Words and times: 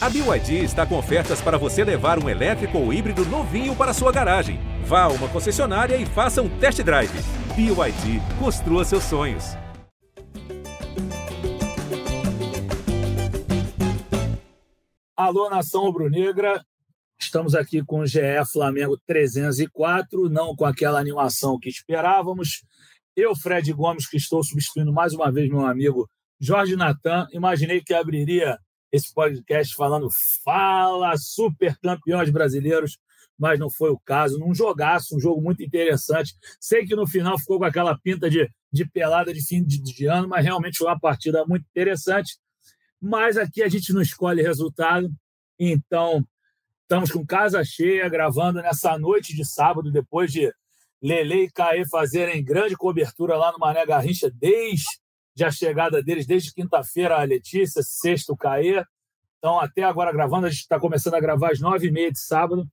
A 0.00 0.08
BYD 0.08 0.62
está 0.62 0.86
com 0.86 0.96
ofertas 0.96 1.40
para 1.40 1.58
você 1.58 1.82
levar 1.82 2.22
um 2.22 2.28
elétrico 2.28 2.78
ou 2.78 2.92
híbrido 2.92 3.24
novinho 3.24 3.74
para 3.74 3.92
sua 3.92 4.12
garagem. 4.12 4.60
Vá 4.84 5.02
a 5.02 5.08
uma 5.08 5.28
concessionária 5.28 5.96
e 5.96 6.06
faça 6.06 6.40
um 6.40 6.48
test 6.60 6.80
drive. 6.84 7.10
BYD, 7.56 8.20
construa 8.38 8.84
seus 8.84 9.02
sonhos. 9.02 9.56
Alô, 15.16 15.50
nação 15.50 15.82
rubro-negra. 15.82 16.64
Estamos 17.18 17.56
aqui 17.56 17.84
com 17.84 17.98
o 17.98 18.06
GE 18.06 18.20
Flamengo 18.52 18.96
304, 19.04 20.30
não 20.30 20.54
com 20.54 20.64
aquela 20.64 21.00
animação 21.00 21.58
que 21.58 21.68
esperávamos. 21.68 22.62
Eu, 23.16 23.34
Fred 23.34 23.72
Gomes, 23.72 24.08
que 24.08 24.16
estou 24.16 24.44
substituindo 24.44 24.92
mais 24.92 25.12
uma 25.12 25.32
vez 25.32 25.50
meu 25.50 25.66
amigo 25.66 26.08
Jorge 26.40 26.76
Natan, 26.76 27.26
imaginei 27.32 27.80
que 27.80 27.92
abriria 27.92 28.56
esse 28.90 29.12
podcast 29.12 29.74
falando 29.74 30.08
fala 30.44 31.16
super 31.16 31.76
campeões 31.78 32.30
brasileiros, 32.30 32.98
mas 33.38 33.58
não 33.58 33.70
foi 33.70 33.90
o 33.90 33.98
caso. 33.98 34.38
Num 34.38 34.54
jogaço, 34.54 35.16
um 35.16 35.20
jogo 35.20 35.40
muito 35.40 35.62
interessante. 35.62 36.34
Sei 36.60 36.84
que 36.84 36.96
no 36.96 37.06
final 37.06 37.38
ficou 37.38 37.58
com 37.58 37.64
aquela 37.64 37.96
pinta 37.98 38.28
de, 38.28 38.50
de 38.72 38.88
pelada 38.88 39.32
de 39.32 39.44
fim 39.44 39.62
de, 39.62 39.80
de 39.80 40.06
ano, 40.06 40.28
mas 40.28 40.44
realmente 40.44 40.78
foi 40.78 40.88
uma 40.88 40.98
partida 40.98 41.44
muito 41.46 41.66
interessante. 41.70 42.38
Mas 43.00 43.36
aqui 43.36 43.62
a 43.62 43.68
gente 43.68 43.92
não 43.92 44.02
escolhe 44.02 44.42
resultado, 44.42 45.08
então 45.58 46.26
estamos 46.82 47.12
com 47.12 47.24
casa 47.24 47.62
cheia, 47.62 48.08
gravando 48.08 48.60
nessa 48.60 48.98
noite 48.98 49.36
de 49.36 49.44
sábado, 49.44 49.92
depois 49.92 50.32
de 50.32 50.52
Lele 51.00 51.44
e 51.44 51.50
Caê 51.50 51.86
fazerem 51.86 52.42
grande 52.42 52.76
cobertura 52.76 53.36
lá 53.36 53.52
no 53.52 53.58
Mané 53.58 53.86
Garrincha 53.86 54.30
desde 54.34 54.98
a 55.44 55.50
chegada 55.50 56.02
deles, 56.02 56.26
desde 56.26 56.52
quinta-feira 56.52 57.20
a 57.20 57.24
Letícia, 57.24 57.82
sexta 57.82 58.32
o 58.32 58.36
Caê. 58.36 58.84
Então, 59.38 59.60
até 59.60 59.82
agora 59.82 60.12
gravando, 60.12 60.46
a 60.46 60.50
gente 60.50 60.60
está 60.60 60.78
começando 60.78 61.14
a 61.14 61.20
gravar 61.20 61.52
às 61.52 61.60
nove 61.60 61.88
e 61.88 61.92
meia 61.92 62.10
de 62.10 62.18
sábado. 62.18 62.66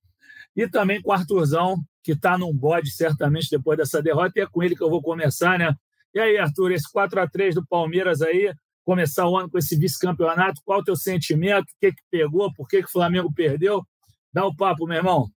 E 0.56 0.68
também 0.68 1.02
com 1.02 1.10
o 1.10 1.14
Arthurzão, 1.14 1.78
que 2.04 2.14
está 2.14 2.38
num 2.38 2.54
bode 2.54 2.92
certamente 2.92 3.50
depois 3.50 3.78
dessa 3.78 4.02
derrota, 4.02 4.40
e 4.40 4.42
é 4.42 4.48
com 4.48 4.64
ele 4.64 4.76
que 4.76 4.84
eu 4.84 4.90
vou 4.90 5.02
começar, 5.02 5.60
né? 5.60 5.76
E 6.14 6.20
aí, 6.20 6.38
Arthur, 6.38 6.72
esse 6.72 6.90
4 6.92 7.20
a 7.20 7.28
3 7.28 7.56
do 7.56 7.68
Palmeiras 7.68 8.22
aí, 8.22 8.54
começar 8.86 9.28
o 9.28 9.38
ano 9.38 9.50
com 9.50 9.58
esse 9.58 9.76
vice-campeonato, 9.76 10.62
qual 10.64 10.80
o 10.80 10.84
teu 10.84 10.96
sentimento? 10.96 11.66
O 11.66 11.80
que, 11.80 11.92
que 11.92 12.02
pegou? 12.10 12.54
Por 12.54 12.68
que, 12.68 12.82
que 12.82 12.88
o 12.88 12.92
Flamengo 12.92 13.34
perdeu? 13.34 13.86
Dá 14.32 14.46
o 14.46 14.56
papo, 14.56 14.86
meu 14.86 14.98
irmão. 14.98 15.28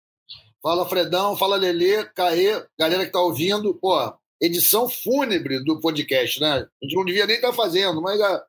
Fala, 0.62 0.88
Fredão. 0.88 1.36
Fala, 1.36 1.56
Lelê, 1.56 2.04
Caê, 2.14 2.64
galera 2.78 3.06
que 3.06 3.12
tá 3.12 3.20
ouvindo. 3.20 3.74
Pô, 3.74 4.14
edição 4.40 4.88
fúnebre 4.88 5.62
do 5.64 5.80
podcast, 5.80 6.40
né? 6.40 6.66
A 6.82 6.84
gente 6.84 6.94
não 6.94 7.04
devia 7.04 7.26
nem 7.26 7.36
estar 7.36 7.48
tá 7.48 7.54
fazendo, 7.54 8.00
mas 8.00 8.20
a, 8.20 8.44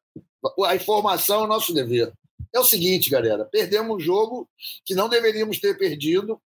a 0.67 0.75
informação 0.75 1.41
é 1.41 1.43
o 1.43 1.47
nosso 1.47 1.73
dever. 1.73 2.11
É 2.53 2.59
o 2.59 2.63
seguinte, 2.63 3.09
galera. 3.09 3.45
Perdemos 3.45 3.95
um 3.95 3.99
jogo 3.99 4.49
que 4.85 4.95
não 4.95 5.09
deveríamos 5.09 5.59
ter 5.59 5.77
perdido 5.77 6.39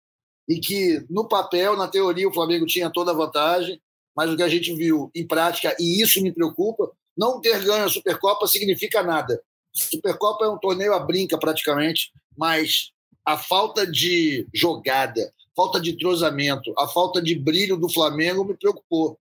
e 0.47 0.59
que, 0.59 1.05
no 1.09 1.27
papel, 1.27 1.77
na 1.77 1.87
teoria, 1.87 2.27
o 2.27 2.33
Flamengo 2.33 2.65
tinha 2.65 2.89
toda 2.89 3.11
a 3.11 3.15
vantagem, 3.15 3.81
mas 4.15 4.29
o 4.29 4.35
que 4.35 4.43
a 4.43 4.49
gente 4.49 4.73
viu 4.75 5.09
em 5.15 5.25
prática, 5.25 5.75
e 5.79 6.01
isso 6.01 6.21
me 6.21 6.31
preocupa, 6.31 6.91
não 7.17 7.39
ter 7.39 7.63
ganho 7.63 7.85
a 7.85 7.89
Supercopa 7.89 8.47
significa 8.47 9.01
nada. 9.01 9.41
Supercopa 9.71 10.45
é 10.45 10.49
um 10.49 10.57
torneio 10.57 10.93
a 10.93 10.99
brinca, 10.99 11.37
praticamente, 11.37 12.11
mas 12.37 12.91
a 13.25 13.37
falta 13.37 13.87
de 13.89 14.47
jogada, 14.53 15.31
falta 15.55 15.79
de 15.79 15.91
entrosamento, 15.91 16.73
a 16.77 16.87
falta 16.87 17.21
de 17.21 17.35
brilho 17.35 17.77
do 17.77 17.89
Flamengo 17.89 18.43
me 18.43 18.55
preocupou. 18.55 19.17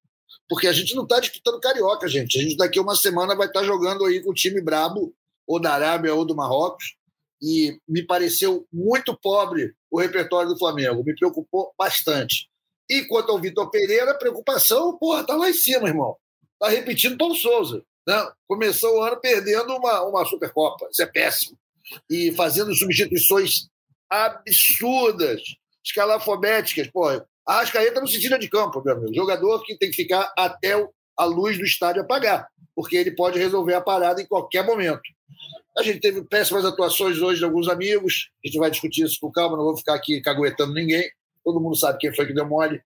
Porque 0.49 0.67
a 0.67 0.73
gente 0.73 0.95
não 0.95 1.05
está 1.05 1.21
disputando 1.21 1.61
carioca, 1.61 2.09
gente. 2.09 2.39
A 2.39 2.43
gente 2.43 2.57
daqui 2.57 2.79
a 2.79 2.83
uma 2.83 2.97
semana 2.97 3.35
vai 3.35 3.47
estar 3.47 3.61
tá 3.61 3.67
jogando 3.67 4.05
aí 4.05 4.23
com 4.23 4.31
o 4.31 4.35
time 4.35 4.61
brabo, 4.61 5.15
ou 5.47 5.61
da 5.61 5.73
Arábia 5.73 6.15
ou 6.15 6.25
do 6.25 6.35
Marrocos. 6.35 6.95
E 7.41 7.79
me 7.89 8.07
pareceu 8.07 8.67
muito 8.73 9.19
pobre 9.19 9.75
o 9.91 10.01
repertório 10.01 10.49
do 10.49 10.59
Flamengo. 10.59 11.03
Me 11.05 11.15
preocupou 11.15 11.73
bastante. 11.77 12.49
E 12.89 13.05
quanto 13.07 13.33
ao 13.33 13.41
Vitor 13.41 13.71
Pereira, 13.71 14.15
preocupação, 14.15 14.97
porra, 14.99 15.25
tá 15.25 15.35
lá 15.35 15.51
em 15.51 15.55
cima, 15.55 15.89
irmão. 15.89 16.17
Tá 16.59 16.69
repetindo 16.69 17.19
Paulo 17.19 17.35
Souza. 17.35 17.83
Né? 18.07 18.33
Começou 18.47 18.99
o 18.99 19.03
ano 19.03 19.21
perdendo 19.21 19.75
uma, 19.75 20.03
uma 20.03 20.25
Supercopa. 20.25 20.89
Isso 20.91 21.03
é 21.03 21.07
péssimo. 21.07 21.59
E 22.09 22.33
fazendo 22.33 22.75
substituições 22.75 23.67
absurdas, 24.09 25.41
escalafobéticas. 25.85 26.89
Pô, 26.89 27.09
a 27.47 27.61
Ascaeta 27.61 28.01
não 28.01 28.07
se 28.07 28.21
tira 28.21 28.39
de 28.39 28.49
campo, 28.49 28.83
meu 28.85 28.95
amigo. 28.95 29.15
Jogador 29.15 29.63
que 29.65 29.77
tem 29.77 29.91
que 29.91 29.97
ficar 29.97 30.33
até 30.37 30.73
a 31.17 31.25
luz 31.25 31.59
do 31.59 31.65
estádio 31.65 32.03
apagar, 32.03 32.49
porque 32.75 32.97
ele 32.97 33.11
pode 33.11 33.39
resolver 33.39 33.75
a 33.75 33.81
parada 33.81 34.23
em 34.23 34.27
qualquer 34.27 34.65
momento. 34.65 35.03
A 35.77 35.83
gente 35.83 36.01
teve 36.01 36.23
péssimas 36.23 36.65
atuações 36.65 37.19
hoje 37.19 37.39
de 37.39 37.45
alguns 37.45 37.69
amigos, 37.69 38.31
a 38.45 38.47
gente 38.47 38.59
vai 38.59 38.71
discutir 38.71 39.05
isso 39.05 39.19
com 39.21 39.33
calma, 39.33 39.57
não 39.57 39.65
vou 39.65 39.77
ficar 39.77 39.95
aqui 39.95 40.21
caguetando 40.21 40.75
ninguém. 40.75 41.11
Todo 41.45 41.61
mundo 41.61 41.77
sabe 41.77 41.99
quem 41.99 42.15
foi 42.15 42.27
que 42.27 42.35
deu 42.35 42.47
mole. 42.47 42.81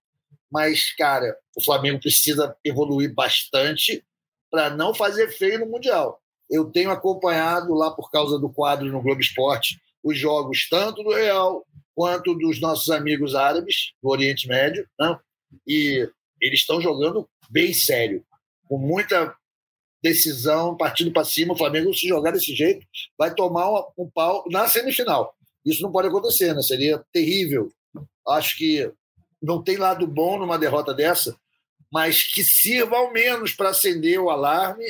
Mas, 0.49 0.95
cara, 0.95 1.37
o 1.55 1.63
Flamengo 1.63 1.99
precisa 1.99 2.55
evoluir 2.63 3.13
bastante 3.13 4.03
para 4.49 4.69
não 4.69 4.93
fazer 4.93 5.29
feio 5.29 5.59
no 5.59 5.65
Mundial. 5.65 6.21
Eu 6.49 6.65
tenho 6.65 6.89
acompanhado 6.89 7.73
lá 7.73 7.91
por 7.91 8.09
causa 8.09 8.39
do 8.39 8.49
quadro 8.49 8.85
no 8.87 9.01
Globo 9.01 9.19
Esporte 9.19 9.79
os 10.03 10.17
jogos 10.17 10.67
tanto 10.69 11.03
do 11.03 11.13
Real 11.13 11.65
quanto 11.95 12.35
dos 12.35 12.61
nossos 12.61 12.89
amigos 12.89 13.33
árabes 13.33 13.93
do 14.01 14.09
Oriente 14.09 14.47
Médio, 14.47 14.87
né? 14.99 15.17
e 15.65 16.07
eles 16.39 16.59
estão 16.59 16.79
jogando 16.79 17.27
bem 17.49 17.73
sério, 17.73 18.23
com 18.67 18.77
muita 18.77 19.35
decisão, 20.01 20.77
partindo 20.77 21.11
para 21.11 21.25
cima. 21.25 21.53
O 21.53 21.57
Flamengo, 21.57 21.93
se 21.93 22.07
jogar 22.07 22.31
desse 22.31 22.55
jeito, 22.55 22.85
vai 23.17 23.33
tomar 23.33 23.67
um, 23.97 24.09
pau 24.13 24.45
na 24.49 24.67
semifinal. 24.67 25.33
Isso 25.65 25.81
não 25.81 25.91
pode 25.91 26.07
acontecer, 26.07 26.53
né? 26.53 26.61
Seria 26.61 27.03
terrível. 27.11 27.71
Acho 28.27 28.57
que 28.57 28.91
não 29.41 29.63
tem 29.63 29.77
lado 29.77 30.05
bom 30.05 30.37
numa 30.37 30.57
derrota 30.57 30.93
dessa, 30.93 31.35
mas 31.91 32.23
que 32.23 32.43
sirva 32.43 32.97
ao 32.97 33.11
menos 33.11 33.53
para 33.53 33.69
acender 33.69 34.19
o 34.19 34.29
alarme 34.29 34.85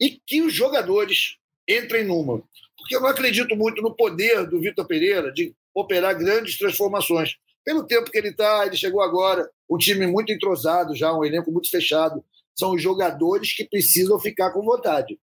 e 0.00 0.18
que 0.26 0.42
os 0.42 0.54
jogadores 0.54 1.36
entrem 1.68 2.04
numa 2.04 2.42
porque 2.86 2.94
eu 2.94 3.00
não 3.00 3.08
acredito 3.08 3.56
muito 3.56 3.82
no 3.82 3.92
poder 3.92 4.46
do 4.46 4.60
Vitor 4.60 4.86
Pereira 4.86 5.32
de 5.32 5.52
operar 5.74 6.16
grandes 6.16 6.56
transformações. 6.56 7.34
Pelo 7.64 7.84
tempo 7.84 8.12
que 8.12 8.16
ele 8.16 8.28
está, 8.28 8.64
ele 8.64 8.76
chegou 8.76 9.02
agora, 9.02 9.50
um 9.68 9.76
time 9.76 10.06
muito 10.06 10.32
entrosado 10.32 10.94
já, 10.94 11.12
um 11.12 11.24
elenco 11.24 11.50
muito 11.50 11.68
fechado. 11.68 12.24
São 12.54 12.74
os 12.74 12.80
jogadores 12.80 13.52
que 13.52 13.68
precisam 13.68 14.20
ficar 14.20 14.52
com 14.52 14.62
vontade. 14.62 15.18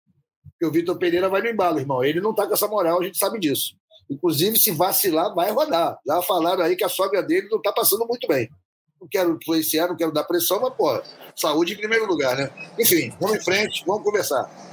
Porque 0.51 0.67
o 0.67 0.73
Vitor 0.73 0.99
Pereira 0.99 1.29
vai 1.29 1.41
no 1.41 1.51
embalo, 1.51 1.79
irmão. 1.79 2.03
Ele 2.03 2.21
não 2.21 2.33
está 2.33 2.49
com 2.49 2.53
essa 2.53 2.67
moral, 2.67 3.01
a 3.01 3.05
gente 3.05 3.17
sabe 3.17 3.39
disso. 3.39 3.77
Inclusive, 4.11 4.59
se 4.59 4.73
vacilar, 4.73 5.33
vai 5.33 5.53
rodar. 5.53 5.97
Já 6.05 6.21
falaram 6.23 6.65
aí 6.65 6.75
que 6.75 6.85
a 6.85 6.89
sogra 6.89 7.23
dele 7.23 7.47
não 7.49 7.59
está 7.59 7.73
passando 7.73 8.05
muito 8.09 8.27
bem. 8.27 8.51
Não 9.01 9.07
quero 9.09 9.39
influenciar, 9.41 9.87
não 9.87 9.97
quero 9.97 10.13
dar 10.13 10.25
pressão, 10.25 10.61
mas, 10.61 10.75
pô, 10.75 11.01
saúde 11.37 11.75
em 11.75 11.77
primeiro 11.77 12.07
lugar, 12.07 12.37
né? 12.37 12.51
Enfim, 12.77 13.15
vamos 13.21 13.37
em 13.37 13.45
frente, 13.45 13.85
vamos 13.87 14.03
conversar. 14.03 14.72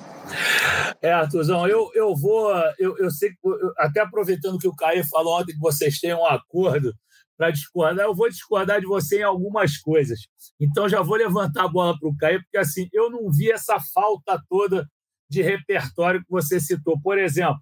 É, 1.01 1.11
Arthurzão, 1.11 1.67
eu, 1.67 1.89
eu 1.93 2.15
vou. 2.15 2.51
Eu, 2.77 2.97
eu 2.97 3.09
sei 3.09 3.29
que, 3.29 3.37
até 3.77 4.01
aproveitando 4.01 4.57
que 4.57 4.67
o 4.67 4.75
Caio 4.75 5.03
falou 5.07 5.39
ontem 5.39 5.53
que 5.53 5.59
vocês 5.59 5.99
têm 5.99 6.13
um 6.13 6.25
acordo 6.25 6.93
para 7.37 7.51
discordar, 7.51 8.05
eu 8.05 8.13
vou 8.13 8.29
discordar 8.29 8.81
de 8.81 8.85
você 8.85 9.19
em 9.19 9.23
algumas 9.23 9.77
coisas. 9.77 10.19
Então 10.59 10.89
já 10.89 11.01
vou 11.01 11.15
levantar 11.15 11.63
a 11.63 11.69
bola 11.69 11.97
para 11.97 12.09
o 12.09 12.17
Caio, 12.17 12.41
porque 12.43 12.57
assim, 12.57 12.89
eu 12.91 13.09
não 13.09 13.31
vi 13.31 13.49
essa 13.49 13.79
falta 13.93 14.41
toda 14.49 14.85
de 15.29 15.41
repertório 15.41 16.19
que 16.19 16.29
você 16.29 16.59
citou. 16.59 16.99
Por 17.01 17.17
exemplo, 17.17 17.61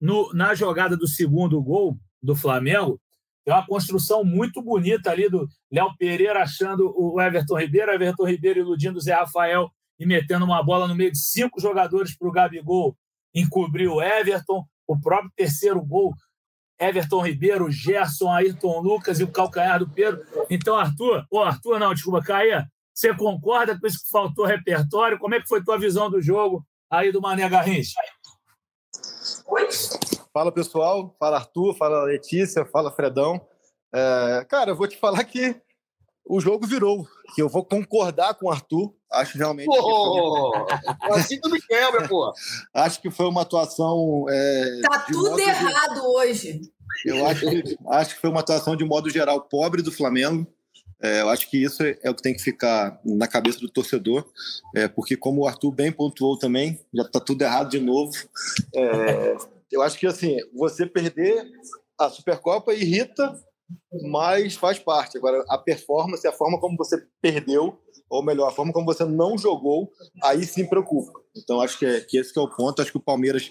no, 0.00 0.32
na 0.34 0.54
jogada 0.54 0.96
do 0.96 1.06
segundo 1.06 1.62
gol 1.62 1.96
do 2.20 2.34
Flamengo, 2.34 3.00
tem 3.44 3.54
uma 3.54 3.64
construção 3.64 4.24
muito 4.24 4.60
bonita 4.60 5.12
ali 5.12 5.30
do 5.30 5.48
Léo 5.70 5.96
Pereira 5.96 6.42
achando 6.42 6.92
o 6.96 7.20
Everton 7.20 7.60
Ribeiro, 7.60 7.92
Everton 7.92 8.26
Ribeiro 8.26 8.58
iludindo 8.58 8.98
o 8.98 9.00
Zé 9.00 9.14
Rafael 9.14 9.70
e 9.98 10.06
metendo 10.06 10.44
uma 10.44 10.62
bola 10.62 10.86
no 10.86 10.94
meio 10.94 11.12
de 11.12 11.18
cinco 11.18 11.60
jogadores 11.60 12.16
para 12.16 12.28
o 12.28 12.32
Gabigol 12.32 12.96
encobrir 13.34 13.88
o 13.88 14.02
Everton. 14.02 14.64
O 14.86 15.00
próprio 15.00 15.32
terceiro 15.34 15.80
gol, 15.84 16.14
Everton 16.78 17.20
Ribeiro, 17.20 17.70
Gerson, 17.70 18.30
Ayrton 18.30 18.80
Lucas 18.80 19.18
e 19.18 19.24
o 19.24 19.32
calcanhar 19.32 19.80
do 19.80 19.90
Pedro. 19.90 20.24
Então, 20.48 20.76
Arthur, 20.76 21.26
ou 21.30 21.42
Arthur 21.42 21.78
não, 21.80 21.92
desculpa, 21.92 22.22
Caia, 22.22 22.70
você 22.96 23.14
concorda 23.14 23.78
com 23.78 23.86
isso 23.86 24.02
que 24.04 24.10
faltou 24.10 24.46
repertório? 24.46 25.18
Como 25.18 25.34
é 25.34 25.40
que 25.40 25.48
foi 25.48 25.62
tua 25.62 25.78
visão 25.78 26.08
do 26.08 26.22
jogo 26.22 26.66
aí 26.90 27.12
do 27.12 27.20
Mané 27.20 27.46
Garrincha? 27.48 28.00
Oi? 29.48 29.68
Fala, 30.32 30.50
pessoal. 30.50 31.14
Fala, 31.18 31.36
Arthur. 31.36 31.74
Fala, 31.74 32.04
Letícia. 32.04 32.64
Fala, 32.64 32.90
Fredão. 32.90 33.38
É, 33.94 34.46
cara, 34.48 34.70
eu 34.70 34.76
vou 34.76 34.88
te 34.88 34.96
falar 34.96 35.22
que 35.24 35.60
o 36.24 36.40
jogo 36.40 36.66
virou. 36.66 37.06
Que 37.34 37.42
eu 37.42 37.50
vou 37.50 37.64
concordar 37.64 38.34
com 38.34 38.46
o 38.46 38.50
Arthur. 38.50 38.94
Acho 39.12 39.38
realmente. 39.38 39.66
Pô, 39.66 40.66
foi... 41.06 41.18
assim 41.18 41.40
tu 41.40 41.48
me 41.50 41.60
quebra, 41.60 42.08
pô. 42.08 42.32
Acho 42.74 43.00
que 43.00 43.10
foi 43.10 43.26
uma 43.26 43.42
atuação. 43.42 44.26
É, 44.28 44.80
tá 44.82 45.06
tudo 45.10 45.38
errado 45.38 45.94
de... 45.94 46.00
hoje. 46.00 46.60
Eu 47.04 47.26
acho, 47.26 47.46
acho 47.90 48.14
que 48.14 48.20
foi 48.20 48.30
uma 48.30 48.40
atuação 48.40 48.76
de 48.76 48.84
modo 48.84 49.10
geral 49.10 49.40
pobre 49.42 49.82
do 49.82 49.92
Flamengo. 49.92 50.46
É, 51.02 51.20
eu 51.20 51.28
acho 51.28 51.50
que 51.50 51.62
isso 51.62 51.82
é 51.82 52.10
o 52.10 52.14
que 52.14 52.22
tem 52.22 52.34
que 52.34 52.42
ficar 52.42 52.98
na 53.04 53.28
cabeça 53.28 53.60
do 53.60 53.68
torcedor, 53.68 54.24
é, 54.74 54.88
porque 54.88 55.14
como 55.14 55.42
o 55.42 55.46
Arthur 55.46 55.70
bem 55.70 55.92
pontuou 55.92 56.38
também, 56.38 56.80
já 56.94 57.02
está 57.02 57.20
tudo 57.20 57.42
errado 57.42 57.68
de 57.68 57.78
novo. 57.78 58.12
É, 58.74 59.36
Eu 59.70 59.82
acho 59.82 59.98
que 59.98 60.06
assim, 60.06 60.38
você 60.54 60.86
perder 60.86 61.44
a 61.98 62.08
Supercopa 62.08 62.72
irrita, 62.72 63.34
mas 64.08 64.54
faz 64.54 64.78
parte. 64.78 65.18
Agora, 65.18 65.44
a 65.48 65.58
performance, 65.58 66.26
a 66.26 66.32
forma 66.32 66.58
como 66.60 66.76
você 66.76 67.04
perdeu, 67.20 67.78
ou 68.08 68.22
melhor, 68.22 68.48
a 68.48 68.52
forma 68.52 68.72
como 68.72 68.86
você 68.86 69.04
não 69.04 69.36
jogou, 69.36 69.92
aí 70.22 70.44
sim 70.44 70.64
preocupa. 70.66 71.20
Então, 71.36 71.60
acho 71.60 71.78
que, 71.78 71.86
é, 71.86 72.00
que 72.00 72.18
esse 72.18 72.32
que 72.32 72.38
é 72.38 72.42
o 72.42 72.48
ponto. 72.48 72.80
Acho 72.80 72.90
que 72.90 72.98
o 72.98 73.02
Palmeiras 73.02 73.50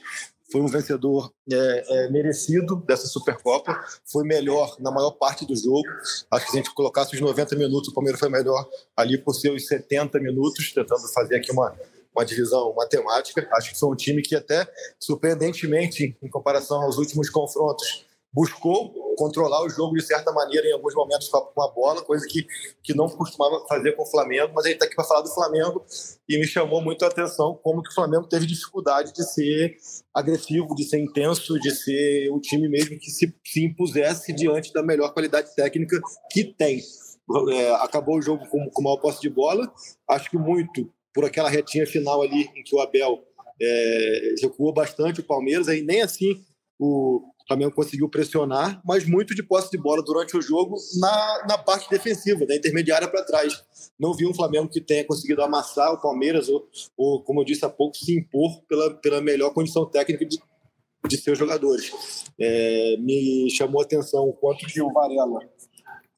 foi 0.52 0.62
um 0.62 0.68
vencedor 0.68 1.32
é, 1.52 1.84
é, 1.88 2.10
merecido 2.10 2.76
dessa 2.88 3.08
Supercopa, 3.08 3.84
foi 4.06 4.24
melhor 4.24 4.76
na 4.80 4.92
maior 4.92 5.12
parte 5.12 5.46
do 5.46 5.56
jogo. 5.56 5.88
Acho 6.32 6.46
que 6.46 6.52
se 6.52 6.58
a 6.58 6.62
gente 6.62 6.74
colocasse 6.74 7.16
os 7.16 7.22
90 7.22 7.56
minutos, 7.56 7.90
o 7.90 7.94
Palmeiras 7.94 8.20
foi 8.20 8.30
melhor 8.30 8.68
ali 8.96 9.18
por 9.18 9.34
seus 9.34 9.68
70 9.68 10.20
minutos, 10.20 10.72
tentando 10.72 11.08
fazer 11.14 11.36
aqui 11.36 11.52
uma, 11.52 11.76
uma 12.16 12.26
divisão 12.26 12.74
matemática. 12.76 13.48
Acho 13.54 13.74
que 13.74 13.80
foi 13.80 13.90
um 13.90 13.96
time 13.96 14.22
que 14.22 14.36
até, 14.36 14.68
surpreendentemente, 15.00 16.16
em 16.22 16.30
comparação 16.30 16.82
aos 16.84 16.98
últimos 16.98 17.30
confrontos, 17.30 18.06
buscou 18.36 18.94
controlar 19.16 19.64
o 19.64 19.70
jogo 19.70 19.96
de 19.96 20.06
certa 20.06 20.30
maneira 20.34 20.68
em 20.68 20.74
alguns 20.74 20.94
momentos 20.94 21.30
com 21.30 21.62
a 21.62 21.72
bola, 21.72 22.04
coisa 22.04 22.28
que, 22.28 22.46
que 22.84 22.94
não 22.94 23.08
costumava 23.08 23.66
fazer 23.66 23.94
com 23.94 24.04
o 24.04 24.06
Flamengo, 24.06 24.52
mas 24.54 24.66
gente 24.66 24.74
está 24.74 24.86
aqui 24.86 24.96
para 24.96 25.06
falar 25.06 25.22
do 25.22 25.34
Flamengo 25.34 25.86
e 26.28 26.38
me 26.38 26.46
chamou 26.46 26.82
muito 26.82 27.06
a 27.06 27.08
atenção 27.08 27.58
como 27.64 27.82
que 27.82 27.90
o 27.90 27.94
Flamengo 27.94 28.28
teve 28.28 28.46
dificuldade 28.46 29.14
de 29.14 29.24
ser 29.24 29.78
agressivo, 30.14 30.76
de 30.76 30.84
ser 30.84 31.00
intenso, 31.00 31.58
de 31.62 31.72
ser 31.72 32.30
o 32.30 32.42
time 32.42 32.68
mesmo 32.68 33.00
que 33.00 33.10
se, 33.10 33.34
se 33.46 33.66
impusesse 33.66 34.34
diante 34.34 34.74
da 34.74 34.84
melhor 34.84 35.14
qualidade 35.14 35.56
técnica 35.56 35.98
que 36.30 36.44
tem. 36.44 36.82
É, 37.54 37.72
acabou 37.76 38.18
o 38.18 38.22
jogo 38.22 38.46
com, 38.50 38.70
com 38.70 38.84
maior 38.84 38.98
posse 38.98 39.22
de 39.22 39.30
bola, 39.30 39.72
acho 40.10 40.30
que 40.30 40.38
muito 40.38 40.92
por 41.14 41.24
aquela 41.24 41.50
retinha 41.50 41.88
final 41.88 42.22
ali 42.22 42.50
em 42.54 42.64
que 42.64 42.76
o 42.76 42.82
Abel 42.82 43.24
é, 43.60 44.36
recuou 44.42 44.74
bastante 44.74 45.22
o 45.22 45.24
Palmeiras, 45.24 45.70
aí 45.70 45.82
nem 45.82 46.02
assim 46.02 46.44
o 46.78 47.22
Flamengo 47.48 47.76
conseguiu 47.76 48.10
pressionar, 48.10 48.82
mas 48.84 49.06
muito 49.06 49.36
de 49.36 49.44
posse 49.44 49.70
de 49.70 49.78
bola 49.78 50.04
durante 50.04 50.36
o 50.36 50.42
jogo 50.42 50.76
na, 51.00 51.46
na 51.48 51.58
parte 51.58 51.90
defensiva, 51.90 52.46
da 52.46 52.56
intermediária 52.56 53.08
para 53.08 53.24
trás. 53.24 53.64
Não 54.00 54.14
vi 54.14 54.26
um 54.26 54.34
Flamengo 54.34 54.68
que 54.68 54.82
tenha 54.82 55.06
conseguido 55.06 55.44
amassar 55.44 55.94
o 55.94 56.02
Palmeiras 56.02 56.50
ou, 56.50 56.68
ou 56.98 57.24
como 57.24 57.42
eu 57.42 57.46
disse 57.46 57.64
há 57.64 57.70
pouco, 57.70 57.96
se 57.96 58.18
impor 58.18 58.62
pela, 58.68 58.96
pela 58.96 59.22
melhor 59.22 59.54
condição 59.54 59.86
técnica 59.86 60.26
de, 60.26 60.40
de 61.08 61.18
seus 61.18 61.38
jogadores. 61.38 61.92
É, 62.40 62.98
me 62.98 63.48
chamou 63.52 63.82
a 63.82 63.84
atenção 63.84 64.28
o 64.28 64.34
quanto 64.34 64.66
que 64.66 64.82
o 64.82 64.92
Varela, 64.92 65.40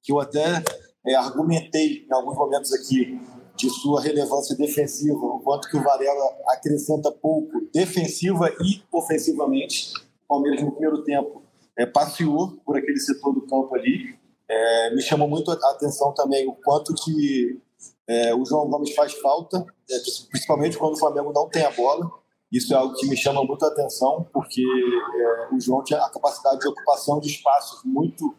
que 0.02 0.14
eu 0.14 0.20
até 0.22 0.64
é, 1.06 1.16
argumentei 1.16 2.06
em 2.10 2.14
alguns 2.14 2.38
momentos 2.38 2.72
aqui 2.74 3.20
de 3.58 3.70
sua 3.70 4.02
relevância 4.02 4.56
defensiva, 4.56 5.18
o 5.18 5.40
quanto 5.40 5.68
que 5.68 5.76
o 5.76 5.84
Varela 5.84 6.38
acrescenta 6.50 7.12
pouco 7.12 7.68
defensiva 7.74 8.50
e 8.62 8.82
ofensivamente 8.94 10.07
Palmeiras 10.28 10.62
no 10.62 10.72
primeiro 10.72 11.04
tempo 11.04 11.44
é, 11.78 11.86
passeou 11.86 12.58
por 12.66 12.78
aquele 12.78 13.00
setor 13.00 13.34
do 13.34 13.42
campo 13.42 13.76
ali. 13.76 14.18
É, 14.50 14.96
me 14.96 15.02
chamou 15.02 15.28
muito 15.28 15.52
a 15.52 15.72
atenção 15.72 16.14
também 16.14 16.48
o 16.48 16.54
quanto 16.54 16.94
que 16.94 17.60
é, 18.08 18.34
o 18.34 18.46
João 18.46 18.70
Gomes 18.70 18.96
faz 18.96 19.14
falta, 19.14 19.66
é, 19.90 20.00
principalmente 20.30 20.78
quando 20.78 20.94
o 20.94 21.00
Flamengo 21.00 21.32
não 21.34 21.50
tem 21.50 21.64
a 21.64 21.72
bola. 21.72 22.10
Isso 22.52 22.74
é 22.74 22.78
algo 22.78 22.96
que 22.96 23.08
me 23.08 23.18
chama 23.18 23.44
muito 23.44 23.64
a 23.66 23.68
atenção, 23.68 24.26
porque 24.32 24.62
é, 24.62 25.54
o 25.54 25.60
João 25.60 25.84
tinha 25.84 26.00
a 26.00 26.10
capacidade 26.10 26.62
de 26.62 26.68
ocupação 26.68 27.20
de 27.20 27.28
espaços 27.28 27.82
muito, 27.84 28.34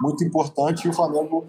muito 0.00 0.24
importante 0.24 0.86
e 0.86 0.90
o 0.90 0.92
Flamengo 0.92 1.46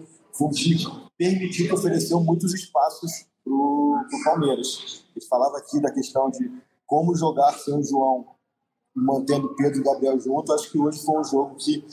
permitiu 1.18 1.66
que 1.66 1.74
ofereceu 1.74 2.20
muitos 2.20 2.54
espaços 2.54 3.26
para 3.44 3.52
o 3.52 4.24
Palmeiras. 4.24 5.04
Ele 5.14 5.26
falava 5.26 5.58
aqui 5.58 5.80
da 5.80 5.92
questão 5.92 6.30
de 6.30 6.50
como 6.86 7.14
jogar 7.16 7.52
sem 7.52 7.74
o 7.74 7.82
João 7.82 8.26
mantendo 8.94 9.54
Pedro 9.56 9.80
e 9.80 9.82
Gabriel 9.82 10.20
junto, 10.20 10.52
acho 10.52 10.70
que 10.70 10.78
hoje 10.78 11.02
foi 11.04 11.18
um 11.18 11.24
jogo 11.24 11.56
que, 11.56 11.84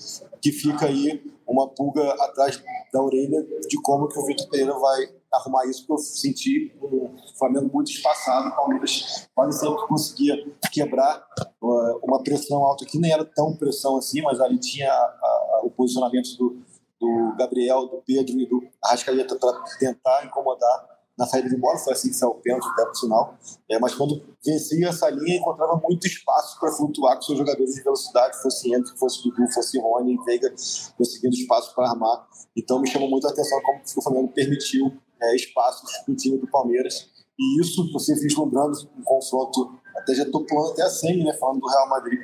que 0.41 0.51
fica 0.51 0.85
aí 0.85 1.23
uma 1.47 1.67
pulga 1.67 2.11
atrás 2.13 2.61
da 2.93 3.01
orelha 3.01 3.45
de 3.67 3.81
como 3.81 4.07
que 4.07 4.19
o 4.19 4.25
Vitor 4.25 4.47
Pereira 4.49 4.77
vai 4.77 5.09
arrumar 5.33 5.65
isso, 5.65 5.85
porque 5.87 5.93
eu 5.93 5.97
senti 5.97 6.75
o 6.81 7.09
Flamengo 7.37 7.69
muito 7.73 7.91
espaçado, 7.91 8.49
o 8.49 8.55
Palmeiras 8.55 9.27
quase 9.33 9.59
sempre 9.59 9.87
conseguia 9.87 10.35
quebrar 10.71 11.25
uh, 11.61 11.99
uma 12.03 12.21
pressão 12.21 12.63
alta 12.65 12.85
que 12.85 12.99
nem 12.99 13.11
era 13.11 13.25
tão 13.25 13.55
pressão 13.55 13.97
assim, 13.97 14.21
mas 14.21 14.39
ali 14.39 14.59
tinha 14.59 14.91
a, 14.91 14.93
a, 14.93 15.61
o 15.63 15.71
posicionamento 15.71 16.37
do, 16.37 16.61
do 16.99 17.35
Gabriel, 17.37 17.87
do 17.87 18.03
Pedro 18.05 18.39
e 18.39 18.45
do 18.45 18.61
Arrascaeta 18.83 19.37
para 19.37 19.63
tentar 19.79 20.25
incomodar 20.25 20.90
na 21.17 21.25
saída 21.25 21.49
de 21.49 21.57
bola, 21.57 21.77
foi 21.77 21.93
assim 21.93 22.09
que 22.09 22.15
saiu 22.15 22.31
o 22.31 22.35
pênalti 22.35 22.65
até 22.67 22.89
o 22.89 22.95
final. 22.95 23.37
É, 23.69 23.79
mas 23.79 23.93
quando 23.93 24.21
vencia 24.43 24.87
essa 24.87 25.09
linha, 25.09 25.37
encontrava 25.37 25.79
muito 25.83 26.07
espaço 26.07 26.59
para 26.59 26.71
flutuar 26.71 27.15
com 27.15 27.21
seus 27.21 27.37
jogadores 27.37 27.75
de 27.75 27.83
velocidade, 27.83 28.41
fosse 28.41 28.69
Henrique, 28.69 28.97
fosse 28.97 29.23
Dudu, 29.23 29.51
fosse 29.53 29.79
Rony, 29.79 30.17
Veiga, 30.25 30.49
conseguindo 30.97 31.35
espaço 31.35 31.75
para 31.75 31.89
armar. 31.89 32.27
Então 32.55 32.79
me 32.81 32.89
chamou 32.89 33.09
muito 33.09 33.27
a 33.27 33.31
atenção 33.31 33.61
como 33.61 33.81
o 33.81 34.01
Flamengo 34.01 34.33
permitiu 34.33 34.91
é, 35.21 35.35
espaços 35.35 35.91
para 35.97 36.11
o 36.11 36.15
time 36.15 36.37
do 36.37 36.47
Palmeiras. 36.47 37.09
E 37.39 37.61
isso, 37.61 37.91
você 37.91 38.13
vislumbrando 38.15 38.77
um 38.97 39.03
confronto, 39.03 39.79
até 39.95 40.13
já 40.13 40.23
estou 40.23 40.45
pulando 40.45 40.71
até 40.71 40.83
a 40.83 40.89
semi, 40.89 41.23
né, 41.23 41.33
falando 41.33 41.59
do 41.59 41.67
Real 41.67 41.89
Madrid, 41.89 42.19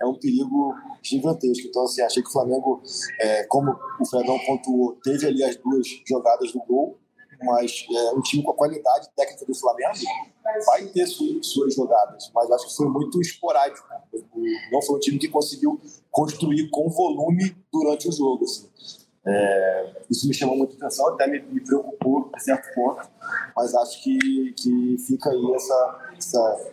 é 0.00 0.06
um 0.06 0.14
perigo 0.14 0.74
gigantesco. 1.02 1.66
Então, 1.66 1.84
assim, 1.84 2.02
achei 2.02 2.22
que 2.22 2.28
o 2.28 2.32
Flamengo, 2.32 2.82
é, 3.20 3.44
como 3.44 3.74
o 4.00 4.06
Fredão 4.06 4.38
pontuou, 4.46 4.96
teve 5.02 5.26
ali 5.26 5.42
as 5.42 5.56
duas 5.56 5.86
jogadas 6.06 6.52
do 6.52 6.60
gol, 6.60 6.98
mas 7.42 7.86
é, 7.90 8.12
um 8.12 8.20
time 8.20 8.42
com 8.42 8.50
a 8.50 8.56
qualidade 8.56 9.08
técnica 9.16 9.44
do 9.46 9.54
Flamengo 9.54 9.98
vai 10.66 10.86
ter 10.86 11.06
suas 11.06 11.74
jogadas, 11.74 12.30
mas 12.34 12.50
acho 12.50 12.68
que 12.68 12.76
foi 12.76 12.88
muito 12.88 13.20
esporádico. 13.20 13.86
Não 14.72 14.82
foi 14.82 14.96
um 14.96 15.00
time 15.00 15.18
que 15.18 15.28
conseguiu 15.28 15.80
construir 16.10 16.68
com 16.70 16.88
volume 16.88 17.56
durante 17.72 18.08
o 18.08 18.12
jogo. 18.12 18.44
Assim. 18.44 18.68
É, 19.26 20.02
isso 20.10 20.26
me 20.26 20.34
chamou 20.34 20.56
muita 20.56 20.74
atenção, 20.74 21.08
até 21.08 21.26
me, 21.26 21.40
me, 21.40 21.60
preocupou 21.60 22.30
a 22.32 22.38
certo 22.38 22.72
ponto, 22.74 23.06
mas 23.54 23.74
acho 23.74 24.02
que, 24.02 24.52
que 24.54 24.96
fica 25.06 25.30
aí 25.30 25.52
essa, 25.54 26.12
essa 26.16 26.72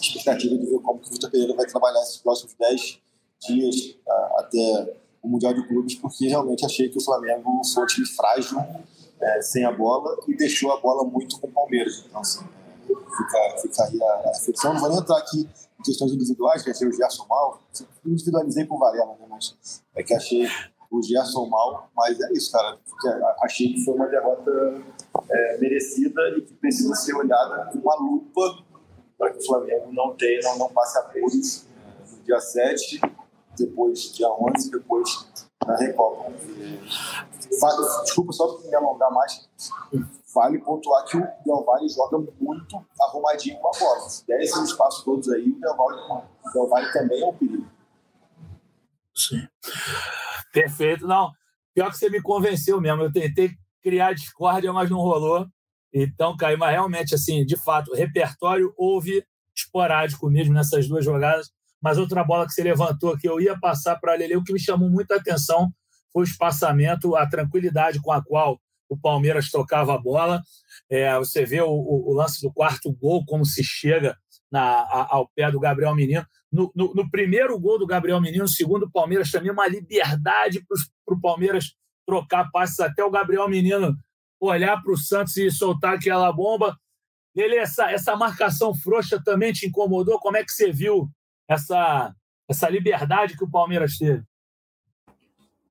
expectativa 0.00 0.56
de 0.56 0.66
ver 0.66 0.78
como 0.78 1.00
que 1.00 1.08
o 1.08 1.12
Vitor 1.12 1.30
Pereira 1.30 1.54
vai 1.54 1.66
trabalhar 1.66 2.00
esses 2.02 2.18
próximos 2.18 2.54
10 2.54 3.00
dias 3.48 3.96
até 4.36 4.96
o 5.22 5.28
Mundial 5.28 5.52
de 5.52 5.66
Clubes, 5.66 5.96
porque 5.96 6.28
realmente 6.28 6.64
achei 6.64 6.88
que 6.88 6.98
o 6.98 7.04
Flamengo 7.04 7.62
foi 7.74 7.82
um 7.82 7.86
time 7.86 8.06
frágil 8.06 8.58
é, 9.20 9.42
sem 9.42 9.64
a 9.64 9.72
bola 9.72 10.16
e 10.26 10.36
deixou 10.36 10.72
a 10.72 10.80
bola 10.80 11.04
muito 11.04 11.38
com 11.40 11.46
o 11.46 11.52
Palmeiras. 11.52 12.04
Então, 12.06 12.20
assim, 12.20 12.44
é, 12.44 12.88
fica, 12.88 13.60
fica 13.62 13.84
aí 13.84 14.02
a, 14.02 14.32
reflexão. 14.34 14.74
Não 14.74 14.80
vou 14.80 14.90
nem 14.90 14.98
entrar 14.98 15.18
aqui 15.18 15.48
em 15.78 15.82
questões 15.82 16.12
individuais, 16.12 16.62
que 16.62 16.70
achei 16.70 16.88
o 16.88 16.92
Gerson 16.92 17.26
mal. 17.28 17.60
Individualizei 18.04 18.66
com 18.66 18.76
o 18.76 18.78
Varela, 18.78 19.16
né? 19.18 19.26
Mas 19.28 19.82
é 19.94 20.02
que 20.02 20.14
achei 20.14 20.46
o 20.90 21.02
Gerson 21.02 21.46
mal. 21.46 21.90
Mas 21.96 22.20
é 22.20 22.32
isso, 22.32 22.52
cara. 22.52 22.78
Achei 23.42 23.72
que 23.72 23.84
foi 23.84 23.94
uma 23.94 24.06
derrota 24.06 24.82
é, 25.30 25.58
merecida 25.58 26.20
e 26.36 26.42
que 26.42 26.54
precisa 26.54 26.94
ser 26.94 27.14
olhada 27.14 27.70
com 27.72 27.78
uma 27.78 27.96
lupa 27.96 28.64
para 29.16 29.32
que 29.32 29.38
o 29.38 29.46
Flamengo 29.46 29.92
não 29.92 30.14
tenha, 30.14 30.40
não, 30.44 30.58
não 30.58 30.68
passe 30.70 30.96
apuros 30.98 31.66
é, 31.66 32.16
no 32.16 32.22
dia 32.22 32.38
7, 32.38 33.00
depois 33.58 34.12
dia 34.12 34.28
11, 34.30 34.70
depois 34.70 35.26
na 35.68 35.76
Recopa. 35.76 36.32
Vale, 37.60 38.02
desculpa 38.02 38.32
só 38.32 38.58
me 38.60 38.74
alongar 38.74 39.12
mais. 39.12 39.48
Vale 40.34 40.58
pontuar 40.58 41.04
que 41.04 41.16
o 41.16 41.20
Del 41.44 41.64
Valle 41.64 41.88
joga 41.88 42.18
muito 42.40 42.84
arrumadinho 43.00 43.58
com 43.58 43.68
a 43.68 43.78
bola. 43.78 44.08
Se 44.08 44.26
der 44.26 44.40
esses 44.40 44.70
espaços 44.70 45.04
todos 45.04 45.28
aí, 45.30 45.50
o 45.50 45.60
Del 45.60 45.76
Valle, 45.76 46.00
o 46.00 46.52
Del 46.52 46.68
Valle 46.68 46.92
também 46.92 47.22
é 47.22 47.26
um 47.26 47.34
perigo. 47.34 47.66
Sim. 49.14 49.46
Perfeito. 50.52 51.06
Não, 51.06 51.30
pior 51.74 51.90
que 51.90 51.98
você 51.98 52.08
me 52.08 52.22
convenceu 52.22 52.80
mesmo. 52.80 53.02
Eu 53.02 53.12
tentei 53.12 53.50
criar 53.82 54.14
discórdia, 54.14 54.72
mas 54.72 54.88
não 54.88 54.98
rolou. 54.98 55.46
Então, 55.92 56.36
caiu. 56.36 56.58
Mas 56.58 56.70
realmente, 56.70 57.14
assim, 57.14 57.44
de 57.44 57.56
fato, 57.56 57.94
repertório 57.94 58.72
houve 58.76 59.24
esporádico 59.54 60.30
mesmo 60.30 60.54
nessas 60.54 60.86
duas 60.86 61.04
jogadas. 61.04 61.50
Mas 61.82 61.98
outra 61.98 62.24
bola 62.24 62.46
que 62.46 62.52
você 62.52 62.62
levantou 62.62 63.16
que 63.16 63.28
eu 63.28 63.40
ia 63.40 63.58
passar 63.58 63.96
para 63.96 64.14
Lele, 64.14 64.36
o 64.36 64.44
que 64.44 64.52
me 64.52 64.60
chamou 64.60 64.90
muita 64.90 65.16
atenção 65.16 65.72
foi 66.12 66.22
o 66.22 66.24
espaçamento, 66.24 67.14
a 67.14 67.26
tranquilidade 67.28 68.00
com 68.00 68.10
a 68.10 68.22
qual 68.22 68.60
o 68.88 68.98
Palmeiras 68.98 69.50
tocava 69.50 69.94
a 69.94 69.98
bola. 69.98 70.42
É, 70.90 71.16
você 71.18 71.44
vê 71.44 71.60
o, 71.60 71.68
o, 71.68 72.12
lance 72.14 72.40
do 72.40 72.52
quarto 72.52 72.92
gol, 72.92 73.24
como 73.26 73.44
se 73.44 73.62
chega 73.62 74.16
na, 74.50 74.62
a, 74.62 75.16
ao 75.16 75.28
pé 75.28 75.50
do 75.50 75.60
Gabriel 75.60 75.94
Menino. 75.94 76.26
No, 76.50 76.72
no, 76.74 76.94
no, 76.94 77.10
primeiro 77.10 77.58
gol 77.60 77.78
do 77.78 77.86
Gabriel 77.86 78.20
Menino, 78.20 78.44
no 78.44 78.48
segundo, 78.48 78.84
o 78.84 78.90
Palmeiras 78.90 79.30
também 79.30 79.50
uma 79.50 79.68
liberdade 79.68 80.64
para 81.04 81.14
o 81.14 81.20
Palmeiras 81.20 81.74
trocar 82.06 82.50
passes 82.50 82.80
até 82.80 83.04
o 83.04 83.10
Gabriel 83.10 83.48
Menino 83.48 83.94
olhar 84.40 84.80
para 84.82 84.92
o 84.92 84.96
Santos 84.96 85.36
e 85.36 85.50
soltar 85.50 85.94
aquela 85.94 86.32
bomba. 86.32 86.76
Ele, 87.34 87.56
essa, 87.56 87.90
essa 87.90 88.16
marcação 88.16 88.74
frouxa 88.74 89.22
também 89.22 89.52
te 89.52 89.66
incomodou? 89.66 90.18
Como 90.18 90.36
é 90.36 90.44
que 90.44 90.50
você 90.50 90.72
viu 90.72 91.08
essa, 91.48 92.14
essa 92.48 92.68
liberdade 92.68 93.36
que 93.36 93.44
o 93.44 93.50
Palmeiras 93.50 93.96
teve? 93.96 94.22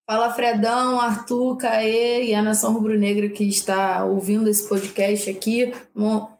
Fala 0.10 0.34
Fredão, 0.34 1.02
Arthur, 1.02 1.58
Caê 1.58 2.28
e 2.28 2.34
a 2.34 2.42
Nação 2.42 2.72
Rubro-Negra 2.72 3.28
que 3.28 3.44
está 3.44 4.06
ouvindo 4.06 4.50
esse 4.50 4.68
podcast 4.68 5.30
aqui. 5.30 5.74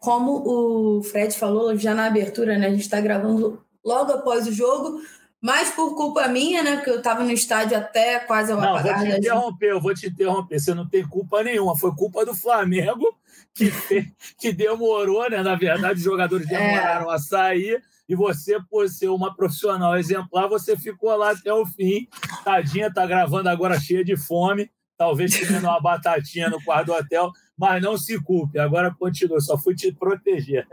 Como 0.00 0.98
o 0.98 1.02
Fred 1.02 1.36
falou 1.36 1.76
já 1.76 1.94
na 1.94 2.06
abertura, 2.06 2.56
né? 2.56 2.66
A 2.66 2.70
gente 2.70 2.80
está 2.80 2.98
gravando 2.98 3.62
logo 3.84 4.10
após 4.10 4.46
o 4.46 4.52
jogo, 4.52 5.02
mais 5.38 5.70
por 5.70 5.94
culpa 5.94 6.26
minha, 6.28 6.62
né? 6.62 6.76
Porque 6.76 6.88
eu 6.88 6.96
estava 6.96 7.22
no 7.22 7.30
estádio 7.30 7.76
até 7.76 8.18
quase 8.20 8.50
ao 8.50 8.58
não, 8.58 8.74
apagar 8.74 9.00
vou 9.00 9.06
te 9.06 9.18
interromper, 9.18 9.70
eu 9.70 9.80
vou 9.82 9.94
te 9.94 10.06
interromper. 10.06 10.60
Você 10.60 10.72
não 10.72 10.88
tem 10.88 11.06
culpa 11.06 11.42
nenhuma. 11.42 11.76
Foi 11.76 11.94
culpa 11.94 12.24
do 12.24 12.34
Flamengo 12.34 13.06
que, 13.54 13.70
que 14.40 14.50
demorou, 14.50 15.28
né? 15.28 15.42
Na 15.42 15.56
verdade, 15.56 15.98
os 15.98 16.04
jogadores 16.04 16.50
é. 16.50 16.56
demoraram 16.56 17.12
é. 17.12 17.14
a 17.14 17.18
sair. 17.18 17.82
E 18.08 18.14
você, 18.14 18.58
por 18.70 18.88
ser 18.88 19.08
uma 19.08 19.34
profissional 19.36 19.96
exemplar, 19.98 20.48
você 20.48 20.76
ficou 20.76 21.14
lá 21.14 21.32
até 21.32 21.52
o 21.52 21.66
fim. 21.66 22.08
Tadinha, 22.42 22.92
tá 22.92 23.04
gravando 23.04 23.48
agora 23.48 23.78
cheia 23.78 24.04
de 24.04 24.16
fome. 24.16 24.70
Talvez 24.96 25.38
comendo 25.38 25.66
uma 25.66 25.80
batatinha 25.80 26.48
no 26.48 26.62
quarto 26.64 26.86
do 26.86 26.94
hotel. 26.94 27.30
Mas 27.56 27.82
não 27.82 27.98
se 27.98 28.18
culpe. 28.22 28.58
Agora 28.58 28.94
continua. 28.98 29.40
Só 29.40 29.58
fui 29.58 29.74
te 29.74 29.92
proteger. 29.92 30.66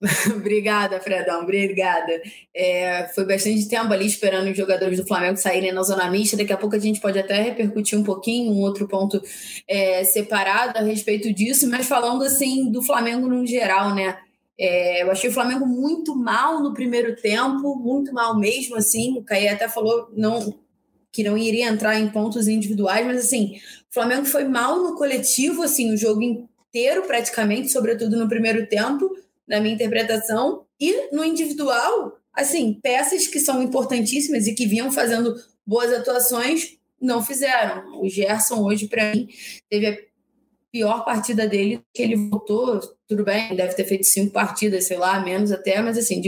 obrigada, 0.34 0.98
Fredão, 0.98 1.42
obrigada. 1.42 2.22
É, 2.54 3.06
foi 3.08 3.26
bastante 3.26 3.68
tempo 3.68 3.92
ali 3.92 4.06
esperando 4.06 4.50
os 4.50 4.56
jogadores 4.56 4.98
do 4.98 5.06
Flamengo 5.06 5.36
saírem 5.36 5.72
na 5.72 5.82
zona 5.82 6.10
mista. 6.10 6.36
Daqui 6.36 6.52
a 6.52 6.56
pouco 6.56 6.74
a 6.74 6.78
gente 6.78 7.00
pode 7.00 7.18
até 7.18 7.40
repercutir 7.40 7.98
um 7.98 8.02
pouquinho, 8.02 8.52
um 8.52 8.60
outro 8.60 8.88
ponto 8.88 9.20
é, 9.68 10.02
separado 10.04 10.78
a 10.78 10.82
respeito 10.82 11.32
disso, 11.32 11.68
mas 11.68 11.86
falando 11.86 12.22
assim 12.22 12.70
do 12.70 12.82
Flamengo 12.82 13.28
no 13.28 13.46
geral, 13.46 13.94
né? 13.94 14.18
É, 14.62 15.02
eu 15.02 15.10
achei 15.10 15.30
o 15.30 15.32
Flamengo 15.32 15.64
muito 15.64 16.14
mal 16.14 16.62
no 16.62 16.74
primeiro 16.74 17.16
tempo, 17.16 17.74
muito 17.76 18.12
mal 18.12 18.38
mesmo, 18.38 18.76
assim. 18.76 19.16
O 19.16 19.24
Caí 19.24 19.48
até 19.48 19.66
falou 19.66 20.10
não, 20.14 20.54
que 21.10 21.24
não 21.24 21.38
iria 21.38 21.66
entrar 21.66 21.98
em 21.98 22.10
pontos 22.10 22.46
individuais, 22.46 23.06
mas 23.06 23.24
assim, 23.24 23.56
o 23.90 23.94
Flamengo 23.94 24.26
foi 24.26 24.44
mal 24.44 24.76
no 24.82 24.96
coletivo, 24.96 25.62
assim, 25.62 25.94
o 25.94 25.96
jogo 25.96 26.20
inteiro 26.20 27.04
praticamente, 27.06 27.72
sobretudo 27.72 28.18
no 28.18 28.28
primeiro 28.28 28.66
tempo 28.66 29.10
na 29.48 29.60
minha 29.60 29.74
interpretação. 29.74 30.66
E 30.78 31.08
no 31.10 31.24
individual, 31.24 32.18
assim, 32.34 32.78
peças 32.82 33.26
que 33.26 33.40
são 33.40 33.62
importantíssimas 33.62 34.46
e 34.46 34.54
que 34.54 34.66
vinham 34.66 34.92
fazendo 34.92 35.34
boas 35.66 35.90
atuações 35.90 36.76
não 37.00 37.24
fizeram. 37.24 37.98
O 38.02 38.06
Gerson 38.10 38.62
hoje, 38.62 38.88
para 38.88 39.14
mim, 39.14 39.26
teve 39.70 40.09
pior 40.70 41.04
partida 41.04 41.46
dele 41.46 41.82
que 41.92 42.02
ele 42.02 42.16
voltou. 42.16 42.80
Tudo 43.08 43.24
bem, 43.24 43.54
deve 43.54 43.74
ter 43.74 43.84
feito 43.84 44.04
cinco 44.04 44.32
partidas, 44.32 44.86
sei 44.86 44.96
lá, 44.96 45.20
menos 45.20 45.50
até, 45.52 45.80
mas 45.82 45.98
assim, 45.98 46.20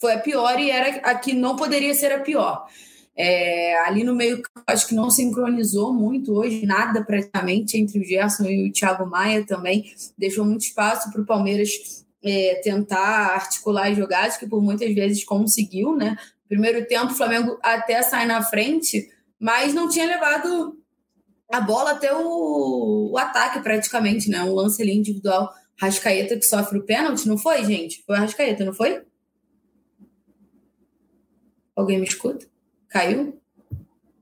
foi 0.00 0.14
a 0.14 0.18
pior 0.18 0.58
e 0.58 0.70
era 0.70 0.96
a 0.98 1.14
que 1.14 1.32
não 1.32 1.56
poderia 1.56 1.94
ser 1.94 2.12
a 2.12 2.20
pior. 2.20 2.66
É, 3.20 3.76
ali 3.80 4.04
no 4.04 4.14
meio, 4.14 4.40
acho 4.64 4.86
que 4.86 4.94
não 4.94 5.10
sincronizou 5.10 5.92
muito 5.92 6.34
hoje, 6.34 6.64
nada 6.64 7.04
praticamente 7.04 7.76
entre 7.76 7.98
o 7.98 8.04
Gerson 8.04 8.44
e 8.44 8.68
o 8.68 8.72
Thiago 8.72 9.04
Maia 9.06 9.44
também. 9.44 9.92
Deixou 10.16 10.44
muito 10.44 10.62
espaço 10.62 11.10
para 11.10 11.20
o 11.20 11.26
Palmeiras 11.26 12.06
é, 12.22 12.60
tentar 12.62 13.34
articular 13.34 13.88
as 13.88 13.96
jogadas, 13.96 14.36
que 14.36 14.46
por 14.46 14.62
muitas 14.62 14.94
vezes 14.94 15.24
conseguiu, 15.24 15.96
né? 15.96 16.16
Primeiro 16.48 16.86
tempo, 16.86 17.12
o 17.12 17.16
Flamengo 17.16 17.58
até 17.60 18.00
sai 18.02 18.24
na 18.24 18.40
frente, 18.40 19.10
mas 19.38 19.74
não 19.74 19.88
tinha 19.88 20.06
levado 20.06 20.77
a 21.50 21.60
bola 21.60 21.92
até 21.92 22.14
o, 22.14 23.10
o 23.12 23.18
ataque 23.18 23.60
praticamente, 23.60 24.28
né? 24.28 24.42
Um 24.42 24.54
lance 24.54 24.82
ali 24.82 24.94
individual. 24.94 25.52
Rascaeta 25.80 26.36
que 26.36 26.44
sofre 26.44 26.78
o 26.78 26.84
pênalti, 26.84 27.26
não 27.26 27.38
foi, 27.38 27.64
gente? 27.64 28.02
Foi 28.04 28.16
a 28.16 28.20
Rascaeta, 28.20 28.64
não 28.64 28.72
foi? 28.72 29.02
Alguém 31.74 31.98
me 31.98 32.06
escuta? 32.06 32.46
Caiu? 32.88 33.40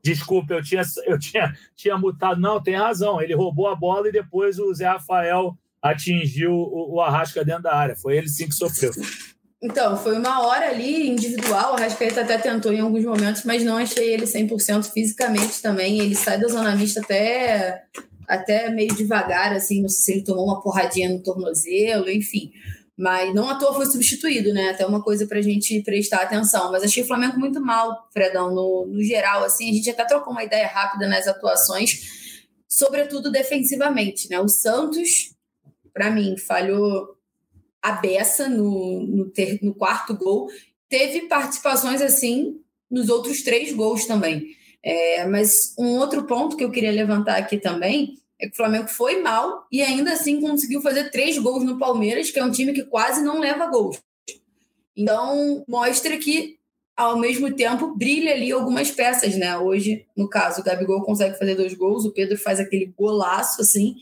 Desculpa, 0.03 0.55
eu 0.55 0.63
tinha, 0.63 0.83
eu 1.07 1.19
tinha, 1.19 1.57
tinha 1.75 1.97
mutado. 1.97 2.41
Não, 2.41 2.63
tem 2.63 2.77
razão. 2.77 3.21
Ele 3.21 3.35
roubou 3.35 3.69
a 3.69 3.75
bola 3.75 4.09
e 4.09 4.13
depois 4.13 4.59
o 4.59 4.73
Zé 4.75 4.87
Rafael 4.87 5.57
atingiu 5.81 6.53
o, 6.53 6.95
o 6.95 7.01
Arrasca 7.01 7.45
dentro 7.45 7.63
da 7.63 7.75
área. 7.75 7.97
Foi 7.97 8.17
ele 8.17 8.29
sim 8.29 8.47
que 8.47 8.55
sofreu. 8.55 8.93
Então, 9.63 9.97
foi 9.97 10.17
uma 10.19 10.47
hora 10.47 10.69
ali 10.69 11.09
individual. 11.09 11.73
O 11.73 11.77
Arrascaeta 11.77 12.21
até 12.21 12.37
tentou 12.37 12.73
em 12.73 12.81
alguns 12.81 13.05
momentos, 13.05 13.43
mas 13.45 13.65
não 13.65 13.77
achei 13.77 14.13
ele 14.13 14.27
100% 14.27 14.93
fisicamente 14.93 15.63
também. 15.63 15.99
Ele 15.99 16.15
sai 16.15 16.39
da 16.39 16.49
zona 16.49 16.77
mista 16.77 17.01
até, 17.01 17.85
até 18.29 18.69
meio 18.71 18.95
devagar, 18.95 19.53
assim. 19.53 19.81
Não 19.81 19.89
sei 19.89 20.05
se 20.05 20.13
ele 20.13 20.25
tomou 20.25 20.45
uma 20.45 20.61
porradinha 20.63 21.09
no 21.09 21.23
tornozelo, 21.23 22.11
enfim. 22.11 22.53
Mas 22.99 23.35
não 23.35 23.49
à 23.49 23.55
toa 23.55 23.75
foi 23.75 23.87
substituído, 23.87 24.53
né? 24.53 24.71
Até 24.71 24.87
uma 24.87 25.03
coisa 25.03 25.27
para 25.27 25.39
a 25.39 25.43
gente 25.43 25.83
prestar 25.83 26.23
atenção. 26.23 26.71
Mas 26.71 26.83
achei 26.85 27.03
o 27.03 27.07
Flamengo 27.07 27.39
muito 27.39 27.61
mal, 27.61 28.09
Fredão, 28.13 28.55
no, 28.55 28.87
no 28.87 29.03
geral. 29.03 29.43
Assim, 29.43 29.71
a 29.71 29.73
gente 29.73 29.91
até 29.91 30.05
trocou 30.05 30.33
uma 30.33 30.45
ideia 30.45 30.67
rápida 30.67 31.09
nas 31.09 31.27
atuações, 31.27 32.53
sobretudo 32.69 33.33
defensivamente, 33.33 34.29
né? 34.29 34.39
O 34.39 34.49
Santos 34.49 35.35
para 35.97 36.11
mim, 36.11 36.37
falhou 36.37 37.16
a 37.87 37.93
beça 37.93 38.49
no, 38.49 39.07
no, 39.07 39.31
ter, 39.31 39.61
no 39.63 39.73
quarto 39.73 40.17
gol. 40.17 40.49
Teve 40.89 41.29
participações 41.29 42.03
assim 42.03 42.61
nos 42.91 43.09
outros 43.09 43.43
três 43.43 43.73
gols 43.73 44.07
também. 44.07 44.57
É, 44.83 45.25
mas 45.27 45.73
um 45.79 45.97
outro 45.99 46.25
ponto 46.25 46.57
que 46.57 46.65
eu 46.65 46.71
queria 46.71 46.91
levantar 46.91 47.37
aqui 47.37 47.59
também 47.59 48.15
é 48.41 48.47
que 48.47 48.53
o 48.53 48.57
Flamengo 48.57 48.89
foi 48.89 49.23
mal 49.23 49.67
e 49.71 49.83
ainda 49.83 50.13
assim 50.13 50.41
conseguiu 50.41 50.81
fazer 50.83 51.11
três 51.11 51.39
gols 51.39 51.65
no 51.65 51.79
Palmeiras, 51.79 52.31
que 52.31 52.41
é 52.41 52.45
um 52.45 52.51
time 52.51 52.73
que 52.73 52.83
quase 52.83 53.23
não 53.23 53.39
leva 53.39 53.67
gols. 53.67 54.01
Então, 54.97 55.65
mostra 55.69 56.17
que, 56.17 56.57
ao 56.97 57.17
mesmo 57.17 57.55
tempo, 57.55 57.95
brilha 57.97 58.33
ali 58.33 58.51
algumas 58.51 58.91
peças, 58.91 59.37
né? 59.37 59.57
Hoje, 59.57 60.05
no 60.17 60.29
caso, 60.29 60.61
o 60.61 60.65
Gabigol 60.65 61.03
consegue 61.03 61.39
fazer 61.39 61.55
dois 61.55 61.75
gols, 61.75 62.05
o 62.05 62.13
Pedro 62.13 62.37
faz 62.37 62.59
aquele 62.59 62.87
golaço, 62.97 63.61
assim 63.61 63.95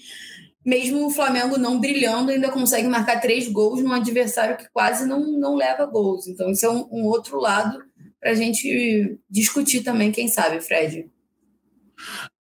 mesmo 0.65 1.07
o 1.07 1.11
Flamengo 1.11 1.59
não 1.59 1.79
brilhando, 1.79 2.31
ainda 2.31 2.51
consegue 2.51 2.89
marcar 2.89 3.21
três 3.21 3.47
gols 3.49 3.83
num 3.83 3.93
adversário 3.93 4.57
que 4.57 4.69
quase 4.73 5.07
não, 5.07 5.21
não 5.39 5.55
leva 5.55 5.85
gols. 5.85 6.27
Então, 6.27 6.51
isso 6.51 6.65
é 6.65 6.71
um, 6.71 6.89
um 6.91 7.05
outro 7.05 7.39
lado 7.39 7.79
para 8.19 8.31
a 8.31 8.35
gente 8.35 9.21
discutir 9.29 9.83
também, 9.83 10.11
quem 10.11 10.29
sabe, 10.29 10.61
Fred. 10.61 11.11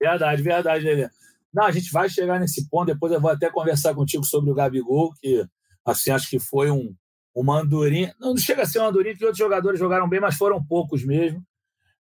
Verdade, 0.00 0.43
verdade, 0.43 0.85
Lelê. 0.85 1.09
Não, 1.52 1.64
a 1.64 1.71
gente 1.71 1.93
vai 1.93 2.09
chegar 2.09 2.40
nesse 2.40 2.69
ponto, 2.69 2.87
depois 2.87 3.12
eu 3.12 3.21
vou 3.21 3.31
até 3.31 3.50
conversar 3.50 3.95
contigo 3.95 4.25
sobre 4.25 4.50
o 4.50 4.54
Gabigol, 4.54 5.12
que 5.21 5.47
assim, 5.85 6.11
acho 6.11 6.28
que 6.28 6.38
foi 6.40 6.71
um, 6.71 6.95
uma 7.35 7.61
andorinha. 7.61 8.14
Não 8.19 8.37
chega 8.37 8.62
a 8.62 8.66
ser 8.66 8.78
uma 8.78 8.88
andorinha, 8.88 9.14
que 9.14 9.25
outros 9.25 9.38
jogadores 9.38 9.78
jogaram 9.78 10.09
bem, 10.09 10.21
mas 10.21 10.37
foram 10.37 10.64
poucos 10.64 11.04
mesmo. 11.04 11.43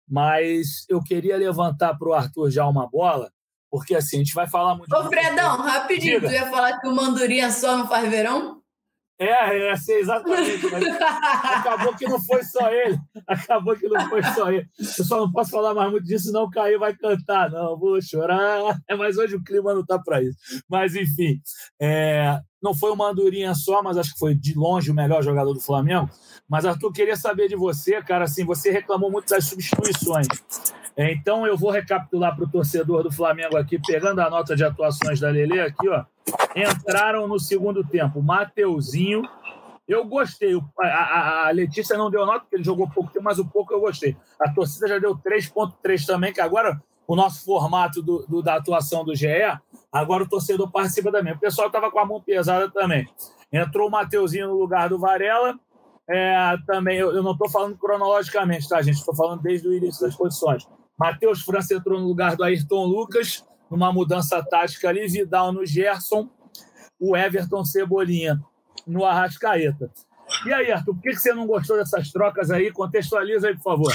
Mas 0.07 0.85
eu 0.87 1.03
queria 1.03 1.35
levantar 1.35 1.95
para 1.97 2.07
o 2.07 2.13
Arthur 2.13 2.49
já 2.49 2.65
uma 2.65 2.89
bola, 2.89 3.31
porque 3.73 3.95
assim, 3.95 4.17
a 4.17 4.19
gente 4.19 4.35
vai 4.35 4.47
falar 4.47 4.75
muito. 4.75 4.95
Ô, 4.95 5.03
Fredão, 5.05 5.57
rapidinho, 5.57 6.19
Diga. 6.19 6.27
tu 6.27 6.31
ia 6.35 6.45
falar 6.45 6.79
que 6.79 6.87
o 6.87 6.93
Mandurinha 6.93 7.49
só 7.49 7.75
não 7.75 7.87
faz 7.87 8.07
verão? 8.07 8.61
É, 9.17 9.71
é, 9.71 9.75
sei 9.75 9.99
exatamente. 9.99 10.63
acabou 11.43 11.95
que 11.95 12.07
não 12.07 12.23
foi 12.23 12.43
só 12.43 12.69
ele. 12.69 12.99
Acabou 13.25 13.75
que 13.75 13.87
não 13.87 14.07
foi 14.09 14.21
só 14.21 14.51
ele. 14.51 14.67
Eu 14.77 15.03
só 15.03 15.17
não 15.17 15.31
posso 15.31 15.49
falar 15.49 15.73
mais 15.73 15.89
muito 15.89 16.05
disso, 16.05 16.31
não 16.31 16.51
cair 16.51 16.77
vai 16.77 16.95
cantar. 16.95 17.49
Não, 17.49 17.75
vou 17.75 17.99
chorar. 17.99 18.77
É, 18.87 18.95
mas 18.95 19.17
hoje 19.17 19.37
o 19.37 19.43
clima 19.43 19.73
não 19.73 19.81
está 19.81 19.97
para 19.97 20.21
isso. 20.21 20.37
Mas, 20.69 20.95
enfim, 20.95 21.41
é, 21.81 22.39
não 22.63 22.73
foi 22.73 22.91
uma 22.91 23.09
andorinha 23.09 23.53
só, 23.53 23.83
mas 23.83 23.97
acho 23.97 24.13
que 24.13 24.19
foi 24.19 24.33
de 24.33 24.57
longe 24.57 24.89
o 24.89 24.93
melhor 24.93 25.21
jogador 25.21 25.53
do 25.53 25.59
Flamengo. 25.59 26.09
Mas, 26.47 26.65
Arthur, 26.65 26.93
queria 26.93 27.15
saber 27.17 27.49
de 27.49 27.55
você, 27.55 28.01
cara, 28.01 28.23
assim, 28.23 28.45
você 28.45 28.71
reclamou 28.71 29.11
muito 29.11 29.27
das 29.27 29.45
substituições. 29.45 30.27
É, 30.95 31.11
então 31.11 31.45
eu 31.45 31.57
vou 31.57 31.71
recapitular 31.71 32.35
para 32.35 32.45
o 32.45 32.49
torcedor 32.49 33.03
do 33.03 33.11
Flamengo 33.11 33.57
aqui, 33.57 33.79
pegando 33.79 34.19
a 34.21 34.29
nota 34.29 34.55
de 34.55 34.63
atuações 34.63 35.19
da 35.19 35.29
Lele 35.29 35.59
aqui, 35.59 35.89
ó. 35.89 36.05
Entraram 36.55 37.27
no 37.27 37.39
segundo 37.39 37.83
tempo 37.83 38.21
Mateuzinho. 38.21 39.23
Eu 39.87 40.05
gostei. 40.05 40.55
A, 40.79 40.85
a, 40.85 41.47
a, 41.47 41.51
Letícia 41.51 41.97
não 41.97 42.09
deu 42.09 42.25
nota, 42.25 42.41
porque 42.41 42.55
ele 42.55 42.63
jogou 42.63 42.89
pouco 42.89 43.11
tempo, 43.11 43.25
mas 43.25 43.39
o 43.39 43.45
pouco 43.45 43.73
eu 43.73 43.81
gostei. 43.81 44.15
A 44.39 44.49
torcida 44.53 44.87
já 44.87 44.99
deu 44.99 45.17
3,3 45.17 46.05
também, 46.05 46.31
que 46.31 46.39
agora 46.39 46.81
o 47.07 47.15
nosso 47.15 47.43
formato 47.43 48.01
do, 48.01 48.25
do, 48.27 48.41
da 48.41 48.55
atuação 48.55 49.03
do 49.03 49.15
GE, 49.15 49.27
agora 49.93 50.23
o 50.23 50.27
torcedor 50.27 50.71
participa 50.71 51.11
também. 51.11 51.33
O 51.33 51.39
pessoal 51.39 51.67
estava 51.67 51.91
com 51.91 51.99
a 51.99 52.05
mão 52.05 52.19
pesada 52.19 52.69
também. 52.71 53.07
Entrou 53.51 53.87
o 53.87 53.91
Mateuzinho 53.91 54.47
no 54.47 54.55
lugar 54.55 54.89
do 54.89 54.97
Varela. 54.97 55.57
É, 56.09 56.57
também, 56.65 56.97
eu, 56.97 57.15
eu 57.15 57.21
não 57.21 57.33
estou 57.33 57.49
falando 57.49 57.77
cronologicamente, 57.77 58.67
tá, 58.67 58.81
gente? 58.81 58.97
Estou 58.97 59.15
falando 59.15 59.41
desde 59.41 59.67
o 59.67 59.73
início 59.73 60.01
das 60.01 60.15
posições. 60.15 60.67
Matheus 60.99 61.43
França 61.43 61.75
entrou 61.75 61.99
no 61.99 62.07
lugar 62.07 62.35
do 62.35 62.43
Ayrton 62.43 62.85
Lucas, 62.85 63.45
numa 63.69 63.93
mudança 63.93 64.43
tática 64.43 64.89
ali, 64.89 65.07
Vidal 65.07 65.53
no 65.53 65.65
Gerson, 65.65 66.29
o 66.99 67.15
Everton 67.15 67.63
Cebolinha 67.63 68.39
no 68.85 69.05
Arrascaeta. 69.05 69.91
E 70.45 70.53
aí, 70.53 70.71
Arthur, 70.71 70.95
por 70.95 71.01
que 71.01 71.15
você 71.15 71.33
não 71.33 71.45
gostou 71.45 71.77
dessas 71.77 72.11
trocas 72.11 72.51
aí? 72.51 72.71
Contextualiza 72.71 73.47
aí, 73.47 73.55
por 73.55 73.63
favor. 73.63 73.93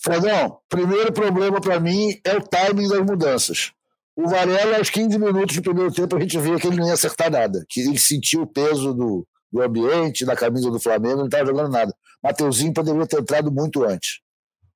Fredão, 0.00 0.60
primeiro 0.68 1.12
problema 1.12 1.60
para 1.60 1.80
mim 1.80 2.18
é 2.24 2.36
o 2.36 2.42
timing 2.42 2.88
das 2.88 3.00
mudanças. 3.00 3.72
O 4.18 4.26
Varela, 4.26 4.78
aos 4.78 4.90
15 4.90 5.16
minutos 5.16 5.54
do 5.54 5.62
primeiro 5.62 5.92
tempo, 5.92 6.16
a 6.16 6.20
gente 6.20 6.36
via 6.40 6.58
que 6.58 6.66
ele 6.66 6.78
não 6.78 6.88
ia 6.88 6.94
acertar 6.94 7.30
nada, 7.30 7.64
que 7.68 7.82
ele 7.82 7.96
sentiu 7.96 8.42
o 8.42 8.46
peso 8.48 8.92
do, 8.92 9.24
do 9.52 9.62
ambiente, 9.62 10.24
da 10.24 10.34
camisa 10.34 10.72
do 10.72 10.80
Flamengo, 10.80 11.18
não 11.18 11.26
estava 11.26 11.46
jogando 11.46 11.70
nada. 11.70 11.94
Mateuzinho 12.20 12.74
poderia 12.74 13.06
ter 13.06 13.20
entrado 13.20 13.52
muito 13.52 13.84
antes. 13.84 14.18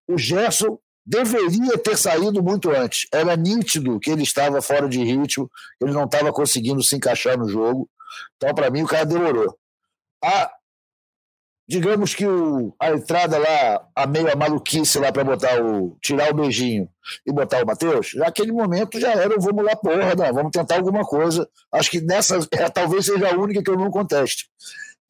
O 0.06 0.16
Gerson 0.16 0.78
deveria 1.04 1.76
ter 1.76 1.98
saído 1.98 2.40
muito 2.40 2.70
antes. 2.70 3.08
Era 3.12 3.34
nítido 3.36 3.98
que 3.98 4.12
ele 4.12 4.22
estava 4.22 4.62
fora 4.62 4.88
de 4.88 5.02
ritmo, 5.02 5.50
ele 5.80 5.90
não 5.90 6.04
estava 6.04 6.32
conseguindo 6.32 6.80
se 6.80 6.94
encaixar 6.94 7.36
no 7.36 7.48
jogo. 7.48 7.90
Então, 8.36 8.54
para 8.54 8.70
mim, 8.70 8.84
o 8.84 8.86
cara 8.86 9.04
demorou. 9.04 9.58
A, 10.22 10.52
digamos 11.68 12.14
que 12.14 12.26
o, 12.26 12.74
a 12.78 12.90
entrada 12.90 13.38
lá, 13.38 13.88
a 13.94 14.06
meia 14.06 14.36
maluquice 14.36 14.98
lá 14.98 15.12
para 15.12 15.24
botar 15.24 15.62
o. 15.62 15.96
tirar 16.00 16.30
o 16.30 16.34
beijinho 16.34 16.88
e 17.26 17.32
botar 17.32 17.62
o 17.62 17.66
Matheus, 17.66 18.14
naquele 18.14 18.52
momento 18.52 18.98
já 19.00 19.12
era, 19.12 19.36
vamos 19.38 19.64
lá, 19.64 19.74
porra, 19.76 20.14
não, 20.14 20.32
vamos 20.34 20.52
tentar 20.52 20.76
alguma 20.76 21.04
coisa. 21.04 21.48
Acho 21.72 21.90
que 21.90 22.00
nessa 22.00 22.38
é, 22.52 22.68
talvez 22.68 23.06
seja 23.06 23.28
a 23.28 23.38
única 23.38 23.62
que 23.62 23.70
eu 23.70 23.76
não 23.76 23.90
conteste. 23.90 24.48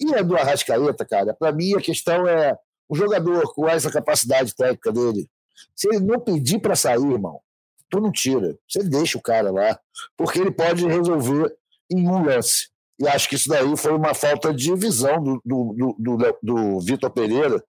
E 0.00 0.14
a 0.14 0.22
do 0.22 0.36
Arrascaeta, 0.36 1.04
cara, 1.04 1.34
para 1.34 1.52
mim 1.52 1.74
a 1.74 1.80
questão 1.80 2.26
é 2.26 2.56
o 2.88 2.94
jogador 2.94 3.52
com 3.54 3.68
essa 3.68 3.90
capacidade 3.90 4.54
técnica 4.54 4.92
dele. 4.92 5.28
Se 5.74 5.88
ele 5.88 6.00
não 6.00 6.20
pedir 6.20 6.58
para 6.58 6.74
sair, 6.74 7.10
irmão, 7.10 7.40
tu 7.88 8.00
não 8.00 8.10
tira. 8.10 8.58
Você 8.68 8.82
deixa 8.82 9.18
o 9.18 9.22
cara 9.22 9.50
lá, 9.50 9.78
porque 10.16 10.40
ele 10.40 10.50
pode 10.50 10.86
resolver 10.86 11.54
em 11.90 12.08
um 12.08 12.24
lance. 12.24 12.71
E 13.02 13.08
acho 13.08 13.28
que 13.28 13.34
isso 13.34 13.48
daí 13.48 13.76
foi 13.76 13.92
uma 13.96 14.14
falta 14.14 14.54
de 14.54 14.72
visão 14.76 15.20
do, 15.20 15.42
do, 15.44 15.96
do, 15.98 16.38
do, 16.40 16.80
Vitor 16.80 17.10
Pereira. 17.10 17.60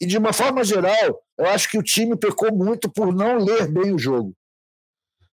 E 0.00 0.06
de 0.06 0.18
uma 0.18 0.32
forma 0.32 0.64
geral, 0.64 1.22
eu 1.38 1.46
acho 1.46 1.70
que 1.70 1.78
o 1.78 1.82
time 1.84 2.16
pecou 2.16 2.52
muito 2.52 2.90
por 2.90 3.14
não 3.14 3.38
ler 3.38 3.70
bem 3.70 3.94
o 3.94 3.98
jogo. 3.98 4.34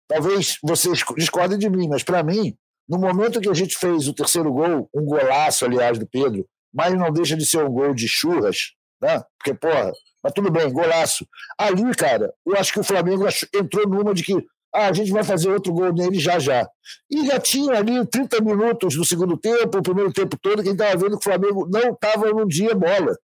Talvez 0.06 0.58
vocês 0.62 1.02
discordem 1.16 1.58
de 1.58 1.70
mim, 1.70 1.88
mas 1.88 2.04
para 2.04 2.22
mim, 2.24 2.58
no 2.90 3.00
momento 3.00 3.40
que 3.40 3.48
a 3.48 3.54
gente 3.54 3.78
fez 3.78 4.10
o 4.10 4.14
terceiro 4.14 4.52
gol, 4.52 4.90
um 4.94 5.06
golaço, 5.06 5.64
aliás, 5.64 5.98
do 5.98 6.06
Pedro, 6.06 6.46
mas 6.74 6.94
não 6.94 7.10
deixa 7.10 7.38
de 7.38 7.46
ser 7.46 7.64
um 7.64 7.72
gol 7.72 7.94
de 7.94 8.06
churras, 8.06 8.74
né? 9.02 9.24
Porque, 9.38 9.58
porra, 9.58 9.94
mas 10.22 10.34
tudo 10.34 10.52
bem, 10.52 10.70
golaço. 10.70 11.26
Ali, 11.58 11.96
cara, 11.96 12.34
eu 12.46 12.58
acho 12.58 12.74
que 12.74 12.82
o 12.82 12.84
Flamengo 12.84 13.26
entrou 13.56 13.88
numa 13.88 14.14
de 14.14 14.24
que 14.24 14.46
ah, 14.78 14.90
a 14.90 14.94
gente 14.94 15.12
vai 15.12 15.24
fazer 15.24 15.50
outro 15.50 15.74
gol 15.74 15.92
nele 15.92 16.20
já 16.20 16.38
já. 16.38 16.68
E 17.10 17.26
já 17.26 17.40
tinha 17.40 17.74
ali 17.74 18.06
30 18.06 18.42
minutos 18.42 18.96
do 18.96 19.04
segundo 19.04 19.36
tempo, 19.36 19.80
o 19.80 19.82
primeiro 19.82 20.14
tempo 20.14 20.38
todo, 20.40 20.62
quem 20.62 20.74
estava 20.74 20.96
vendo 20.96 21.18
que 21.18 21.28
o 21.28 21.32
Flamengo 21.32 21.68
não 21.68 21.94
estava 21.94 22.32
num 22.32 22.48
dia 22.48 22.76
bola. 22.76 23.18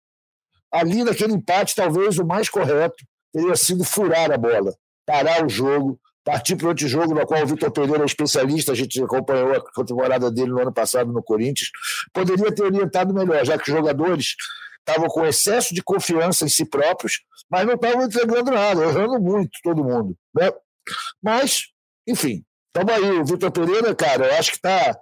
Ali, 0.71 1.03
naquele 1.03 1.33
empate, 1.33 1.75
talvez 1.75 2.17
o 2.17 2.25
mais 2.25 2.49
correto 2.49 2.95
teria 3.31 3.55
sido 3.55 3.83
furar 3.83 4.31
a 4.31 4.37
bola, 4.37 4.73
parar 5.05 5.45
o 5.45 5.49
jogo, 5.49 5.99
partir 6.23 6.55
para 6.55 6.69
outro 6.69 6.87
jogo, 6.87 7.13
no 7.13 7.23
qual 7.27 7.43
o 7.43 7.45
Vitor 7.45 7.69
Pereira 7.71 8.01
é 8.01 8.05
especialista, 8.05 8.71
a 8.71 8.75
gente 8.75 9.03
acompanhou 9.03 9.53
a 9.53 9.83
temporada 9.83 10.31
dele 10.31 10.49
no 10.49 10.59
ano 10.59 10.73
passado 10.73 11.13
no 11.13 11.21
Corinthians. 11.21 11.69
Poderia 12.11 12.51
ter 12.51 12.63
orientado 12.63 13.13
melhor, 13.13 13.45
já 13.45 13.59
que 13.59 13.69
os 13.69 13.77
jogadores 13.77 14.35
estavam 14.79 15.07
com 15.07 15.23
excesso 15.23 15.75
de 15.75 15.83
confiança 15.83 16.45
em 16.45 16.49
si 16.49 16.65
próprios, 16.65 17.19
mas 17.47 17.67
não 17.67 17.75
estavam 17.75 18.05
entregando 18.05 18.49
nada, 18.49 18.83
errando 18.83 19.19
muito 19.19 19.51
todo 19.61 19.83
mundo. 19.83 20.17
Né? 20.33 20.51
Mas, 21.21 21.67
enfim, 22.07 22.43
estamos 22.67 22.93
aí. 22.93 23.19
O 23.19 23.25
Vitor 23.25 23.51
Pereira, 23.51 23.93
cara, 23.95 24.27
eu 24.27 24.39
acho 24.39 24.51
que 24.51 24.57
está 24.57 24.97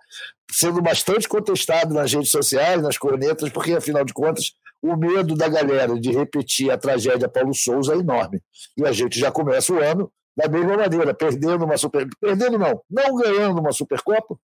sendo 0.52 0.82
bastante 0.82 1.28
contestado 1.28 1.94
nas 1.94 2.12
redes 2.14 2.32
sociais, 2.32 2.82
nas 2.82 2.98
cornetas, 2.98 3.50
porque, 3.50 3.74
afinal 3.74 4.04
de 4.04 4.14
contas, 4.14 4.54
o 4.82 4.96
medo 4.96 5.36
da 5.36 5.48
galera 5.48 6.00
de 6.00 6.12
repetir 6.12 6.72
a 6.72 6.78
tragédia 6.78 7.30
Paulo 7.30 7.54
Souza 7.54 7.94
é 7.94 7.98
enorme. 7.98 8.42
E 8.78 8.86
a 8.86 8.92
gente 8.92 9.20
já 9.20 9.32
começa 9.32 9.72
o 9.74 9.80
ano 9.80 10.12
da 10.36 10.48
mesma 10.48 10.78
maneira, 10.78 11.14
perdendo 11.14 11.66
uma 11.66 11.78
super. 11.78 12.08
Perdendo 12.20 12.58
não, 12.58 12.82
não 12.90 13.16
ganhando 13.16 13.60
uma 13.60 13.72
Supercopa. 13.72 14.38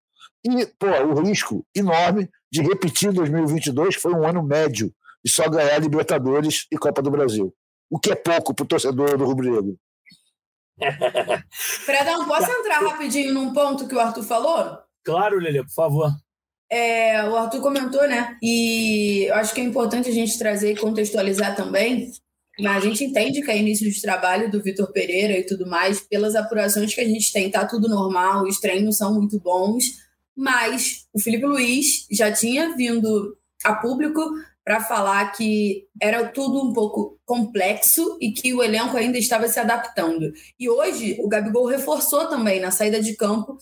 E, 0.45 0.65
pô, 0.77 0.87
o 0.87 1.21
risco 1.23 1.65
enorme 1.75 2.29
de 2.51 2.61
repetir 2.61 3.11
2022, 3.11 3.95
que 3.95 4.01
foi 4.01 4.13
um 4.13 4.25
ano 4.25 4.43
médio, 4.43 4.93
e 5.25 5.29
só 5.29 5.49
ganhar 5.49 5.77
Libertadores 5.79 6.67
e 6.71 6.77
Copa 6.77 7.01
do 7.01 7.11
Brasil. 7.11 7.53
O 7.89 7.99
que 7.99 8.11
é 8.11 8.15
pouco 8.15 8.53
para 8.53 8.63
o 8.63 8.67
torcedor 8.67 9.17
do 9.17 9.25
Rubro 9.25 9.49
Negro. 9.49 9.77
Fredão, 11.51 12.25
posso 12.25 12.51
entrar 12.51 12.79
rapidinho 12.79 13.33
num 13.33 13.53
ponto 13.53 13.87
que 13.87 13.95
o 13.95 13.99
Arthur 13.99 14.23
falou? 14.23 14.77
Claro, 15.03 15.39
Lelê, 15.39 15.63
por 15.63 15.73
favor. 15.73 16.11
É, 16.69 17.23
o 17.29 17.35
Arthur 17.35 17.61
comentou, 17.61 18.05
né? 18.07 18.37
E 18.41 19.25
eu 19.29 19.35
acho 19.35 19.53
que 19.53 19.61
é 19.61 19.63
importante 19.63 20.09
a 20.09 20.13
gente 20.13 20.37
trazer 20.37 20.73
e 20.73 20.77
contextualizar 20.77 21.55
também. 21.55 22.11
Mas 22.59 22.77
a 22.77 22.79
gente 22.87 23.03
entende 23.03 23.41
que 23.41 23.51
é 23.51 23.57
início 23.57 23.89
de 23.89 24.01
trabalho 24.01 24.49
do 24.49 24.61
Vitor 24.61 24.91
Pereira 24.91 25.37
e 25.37 25.45
tudo 25.45 25.67
mais, 25.67 26.01
pelas 26.01 26.35
apurações 26.35 26.93
que 26.93 27.01
a 27.01 27.05
gente 27.05 27.31
tem, 27.31 27.51
tá 27.51 27.65
tudo 27.65 27.87
normal, 27.87 28.43
os 28.43 28.59
treinos 28.59 28.97
são 28.97 29.13
muito 29.13 29.39
bons, 29.39 29.83
mas 30.35 31.05
o 31.13 31.19
Felipe 31.19 31.45
Luiz 31.45 32.07
já 32.11 32.31
tinha 32.31 32.75
vindo 32.75 33.37
a 33.63 33.75
público 33.75 34.21
para 34.67 34.81
falar 34.81 35.31
que 35.31 35.85
era 36.01 36.27
tudo 36.27 36.61
um 36.61 36.73
pouco 36.73 37.17
complexo 37.25 38.17
e 38.19 38.33
que 38.33 38.53
o 38.53 38.61
elenco 38.61 38.97
ainda 38.97 39.17
estava 39.17 39.47
se 39.47 39.57
adaptando. 39.57 40.33
E 40.59 40.69
hoje 40.69 41.15
o 41.21 41.29
Gabigol 41.29 41.67
reforçou 41.67 42.27
também 42.27 42.59
na 42.59 42.69
saída 42.69 43.01
de 43.01 43.15
campo. 43.15 43.57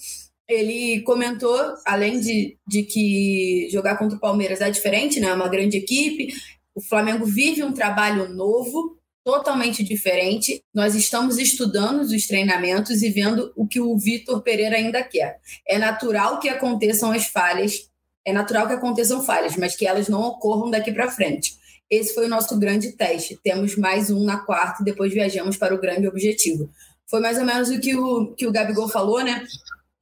Ele 0.49 1.01
comentou, 1.01 1.59
além 1.85 2.19
de, 2.19 2.57
de 2.67 2.81
que 2.81 3.69
jogar 3.71 3.99
contra 3.99 4.17
o 4.17 4.19
Palmeiras 4.19 4.61
é 4.61 4.71
diferente, 4.71 5.19
né? 5.19 5.27
É 5.27 5.33
uma 5.35 5.47
grande 5.47 5.77
equipe. 5.77 6.33
O 6.73 6.81
Flamengo 6.81 7.23
vive 7.23 7.63
um 7.63 7.71
trabalho 7.71 8.27
novo, 8.33 8.97
totalmente 9.23 9.83
diferente. 9.83 10.63
Nós 10.73 10.95
estamos 10.95 11.37
estudando 11.37 12.01
os 12.01 12.25
treinamentos 12.25 13.03
e 13.03 13.11
vendo 13.11 13.53
o 13.55 13.67
que 13.67 13.79
o 13.79 13.95
Vitor 13.95 14.41
Pereira 14.41 14.75
ainda 14.75 15.03
quer. 15.03 15.37
É 15.67 15.77
natural 15.77 16.39
que 16.39 16.49
aconteçam 16.49 17.11
as 17.11 17.27
falhas 17.27 17.91
é 18.25 18.33
natural 18.33 18.67
que 18.67 18.73
aconteçam 18.73 19.23
falhas, 19.23 19.55
mas 19.55 19.75
que 19.75 19.85
elas 19.85 20.09
não 20.09 20.21
ocorram 20.21 20.71
daqui 20.71 20.91
para 20.91 21.11
frente. 21.11 21.53
Esse 21.89 22.13
foi 22.13 22.25
o 22.25 22.29
nosso 22.29 22.57
grande 22.57 22.93
teste. 22.93 23.39
Temos 23.43 23.75
mais 23.77 24.09
um 24.09 24.23
na 24.23 24.39
quarta 24.39 24.81
e 24.81 24.85
depois 24.85 25.13
viajamos 25.13 25.55
para 25.55 25.75
o 25.75 25.79
grande 25.79 26.07
objetivo. 26.07 26.69
Foi 27.07 27.19
mais 27.19 27.37
ou 27.37 27.45
menos 27.45 27.69
o 27.69 27.79
que 27.79 27.95
o, 27.95 28.33
que 28.33 28.47
o 28.47 28.51
Gabigol 28.51 28.89
falou, 28.89 29.23
né? 29.23 29.45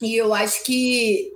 E 0.02 0.16
eu 0.16 0.34
acho 0.34 0.64
que 0.64 1.30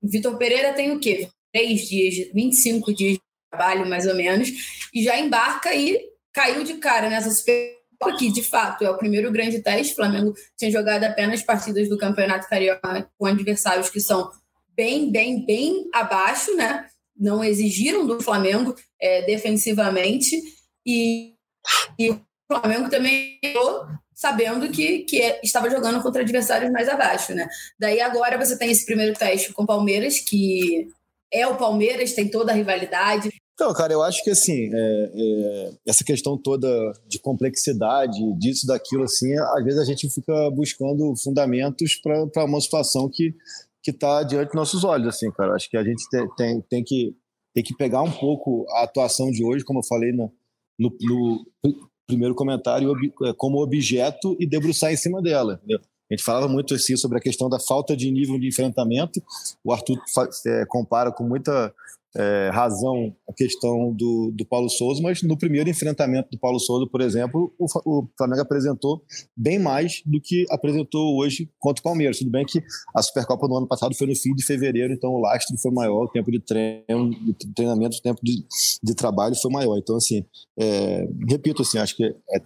Vitor 0.00 0.36
Pereira 0.38 0.72
tem 0.72 0.92
o 0.92 1.00
quê? 1.00 1.28
Três 1.52 1.88
dias, 1.88 2.30
25 2.32 2.94
dias 2.94 3.14
de 3.14 3.22
trabalho, 3.50 3.88
mais 3.88 4.06
ou 4.06 4.14
menos, 4.14 4.48
e 4.94 5.02
já 5.02 5.18
embarca 5.18 5.74
e 5.74 6.00
caiu 6.32 6.62
de 6.62 6.74
cara 6.74 7.10
nessa 7.10 7.30
super 7.30 7.82
que 8.18 8.32
de 8.32 8.42
fato 8.42 8.84
é 8.84 8.90
o 8.90 8.96
primeiro 8.96 9.30
grande 9.30 9.60
teste. 9.60 9.92
O 9.92 9.96
Flamengo 9.96 10.34
tinha 10.56 10.70
jogado 10.70 11.04
apenas 11.04 11.42
partidas 11.42 11.88
do 11.88 11.98
Campeonato 11.98 12.48
Carioca 12.48 13.08
com 13.16 13.26
adversários 13.26 13.88
que 13.90 14.00
são 14.00 14.30
bem, 14.76 15.10
bem, 15.10 15.44
bem 15.44 15.88
abaixo, 15.92 16.54
né? 16.56 16.86
Não 17.16 17.42
exigiram 17.42 18.06
do 18.06 18.20
Flamengo 18.22 18.74
é, 19.00 19.22
defensivamente 19.22 20.40
e, 20.86 21.34
e, 21.98 22.10
o 22.10 22.20
Flamengo 22.48 22.88
também 22.88 23.38
sabendo 24.14 24.70
que, 24.70 25.00
que 25.00 25.20
é, 25.20 25.40
estava 25.42 25.68
jogando 25.68 26.02
contra 26.02 26.22
adversários 26.22 26.70
mais 26.70 26.88
abaixo, 26.88 27.34
né? 27.34 27.48
Daí 27.78 28.00
agora 28.00 28.38
você 28.38 28.56
tem 28.56 28.70
esse 28.70 28.86
primeiro 28.86 29.18
teste 29.18 29.52
com 29.52 29.64
o 29.64 29.66
Palmeiras, 29.66 30.20
que 30.20 30.86
é 31.32 31.46
o 31.46 31.56
Palmeiras, 31.56 32.12
tem 32.12 32.28
toda 32.28 32.52
a 32.52 32.54
rivalidade. 32.54 33.30
Então, 33.54 33.72
cara, 33.74 33.92
eu 33.92 34.02
acho 34.02 34.22
que 34.22 34.30
assim, 34.30 34.70
é, 34.72 35.10
é, 35.14 35.70
essa 35.86 36.04
questão 36.04 36.36
toda 36.36 36.68
de 37.06 37.18
complexidade, 37.18 38.18
disso, 38.38 38.66
daquilo, 38.66 39.04
assim, 39.04 39.36
às 39.38 39.64
vezes 39.64 39.80
a 39.80 39.84
gente 39.84 40.08
fica 40.08 40.50
buscando 40.50 41.14
fundamentos 41.16 41.96
para 41.96 42.44
uma 42.44 42.60
situação 42.60 43.08
que 43.08 43.34
que 43.82 43.90
está 43.90 44.22
diante 44.22 44.48
dos 44.48 44.54
nossos 44.54 44.84
olhos, 44.84 45.08
assim, 45.08 45.30
cara. 45.32 45.54
Acho 45.54 45.68
que 45.68 45.76
a 45.76 45.82
gente 45.82 46.08
tem, 46.08 46.28
tem, 46.36 46.60
tem, 46.62 46.84
que, 46.84 47.16
tem 47.54 47.64
que 47.64 47.76
pegar 47.76 48.02
um 48.02 48.10
pouco 48.10 48.66
a 48.70 48.84
atuação 48.84 49.30
de 49.30 49.44
hoje, 49.44 49.64
como 49.64 49.80
eu 49.80 49.84
falei 49.84 50.12
no, 50.12 50.32
no, 50.78 50.90
no 51.64 51.90
primeiro 52.06 52.34
comentário, 52.34 52.92
é, 53.24 53.32
como 53.36 53.62
objeto 53.62 54.36
e 54.38 54.46
debruçar 54.46 54.92
em 54.92 54.96
cima 54.96 55.20
dela. 55.20 55.54
Entendeu? 55.54 55.80
A 56.10 56.14
gente 56.14 56.24
falava 56.24 56.46
muito 56.46 56.74
assim 56.74 56.96
sobre 56.96 57.18
a 57.18 57.20
questão 57.20 57.48
da 57.48 57.58
falta 57.58 57.96
de 57.96 58.10
nível 58.10 58.38
de 58.38 58.46
enfrentamento. 58.46 59.22
O 59.64 59.72
Arthur 59.72 59.98
é, 60.46 60.64
compara 60.66 61.10
com 61.10 61.24
muita 61.24 61.74
é, 62.16 62.50
razão 62.52 63.14
a 63.28 63.32
questão 63.32 63.92
do, 63.92 64.32
do 64.34 64.44
Paulo 64.44 64.68
Souza, 64.68 65.00
mas 65.02 65.22
no 65.22 65.36
primeiro 65.36 65.70
enfrentamento 65.70 66.28
do 66.30 66.38
Paulo 66.38 66.58
Souza, 66.58 66.86
por 66.86 67.00
exemplo, 67.00 67.54
o, 67.58 67.66
o, 67.86 68.08
Flamengo 68.16 68.42
apresentou 68.42 69.02
bem 69.36 69.58
mais 69.58 70.02
do 70.04 70.20
que 70.20 70.44
apresentou 70.50 71.18
hoje 71.18 71.50
contra 71.58 71.80
o 71.80 71.84
Palmeiras. 71.84 72.18
Tudo 72.18 72.30
bem 72.30 72.44
que 72.44 72.62
a 72.94 73.02
Supercopa 73.02 73.48
do 73.48 73.56
ano 73.56 73.66
passado 73.66 73.94
foi 73.94 74.06
no 74.06 74.14
fim 74.14 74.34
de 74.34 74.44
fevereiro, 74.44 74.92
então 74.92 75.10
o 75.10 75.20
lastro 75.20 75.56
foi 75.56 75.70
maior, 75.70 76.04
o 76.04 76.08
tempo 76.08 76.30
de 76.30 76.40
treino, 76.40 77.10
de 77.10 77.34
treinamento, 77.54 77.96
o 77.96 78.02
tempo 78.02 78.20
de, 78.22 78.44
de 78.82 78.94
trabalho 78.94 79.34
foi 79.34 79.50
maior. 79.50 79.78
Então, 79.78 79.96
assim, 79.96 80.24
é, 80.58 81.08
repito, 81.28 81.62
assim, 81.62 81.78
acho 81.78 81.96
que 81.96 82.04
é, 82.04 82.42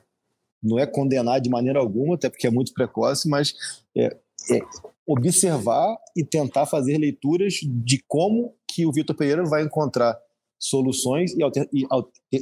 não 0.63 0.79
é 0.79 0.87
condenar 0.87 1.41
de 1.41 1.51
maneira 1.51 1.81
alguma, 1.81 2.15
até 2.15 2.31
porque 2.31 2.47
é 2.47 2.51
muito 2.51 2.73
precoce, 2.73 3.29
mas 3.29 3.55
é, 3.97 4.17
é 4.51 4.61
observar 5.07 5.97
e 6.17 6.25
tentar 6.25 6.67
fazer 6.67 6.99
leituras 6.99 7.55
de 7.63 8.03
como 8.09 8.55
que 8.77 8.85
o 8.85 8.93
Vitor 8.93 9.17
Pereira 9.17 9.43
vai 9.43 9.63
encontrar 9.63 10.15
soluções 10.59 11.33
e, 11.33 11.43
alter, 11.43 11.67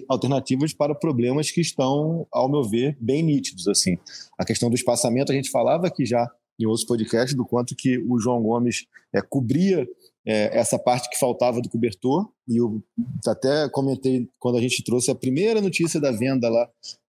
alternativas 0.08 0.74
para 0.74 0.94
problemas 0.94 1.48
que 1.52 1.60
estão, 1.60 2.26
ao 2.32 2.50
meu 2.50 2.64
ver, 2.64 2.96
bem 3.00 3.22
nítidos. 3.22 3.68
Assim, 3.68 3.96
a 4.36 4.44
questão 4.44 4.68
do 4.68 4.74
espaçamento 4.74 5.30
a 5.30 5.34
gente 5.34 5.48
falava 5.48 5.86
aqui 5.86 6.04
já 6.04 6.28
em 6.58 6.66
outros 6.66 6.84
podcasts 6.84 7.36
do 7.36 7.46
quanto 7.46 7.76
que 7.76 7.98
o 8.08 8.18
João 8.18 8.42
Gomes 8.42 8.86
é, 9.14 9.22
cobria 9.22 9.86
é, 10.26 10.58
essa 10.58 10.76
parte 10.76 11.08
que 11.08 11.18
faltava 11.18 11.60
do 11.60 11.68
cobertor 11.68 12.28
e 12.48 12.56
eu 12.56 12.82
até 13.26 13.68
comentei 13.68 14.28
quando 14.38 14.58
a 14.58 14.60
gente 14.60 14.82
trouxe 14.82 15.10
a 15.10 15.14
primeira 15.14 15.60
notícia 15.60 16.00
da 16.00 16.10
venda 16.10 16.48
lá 16.48 16.68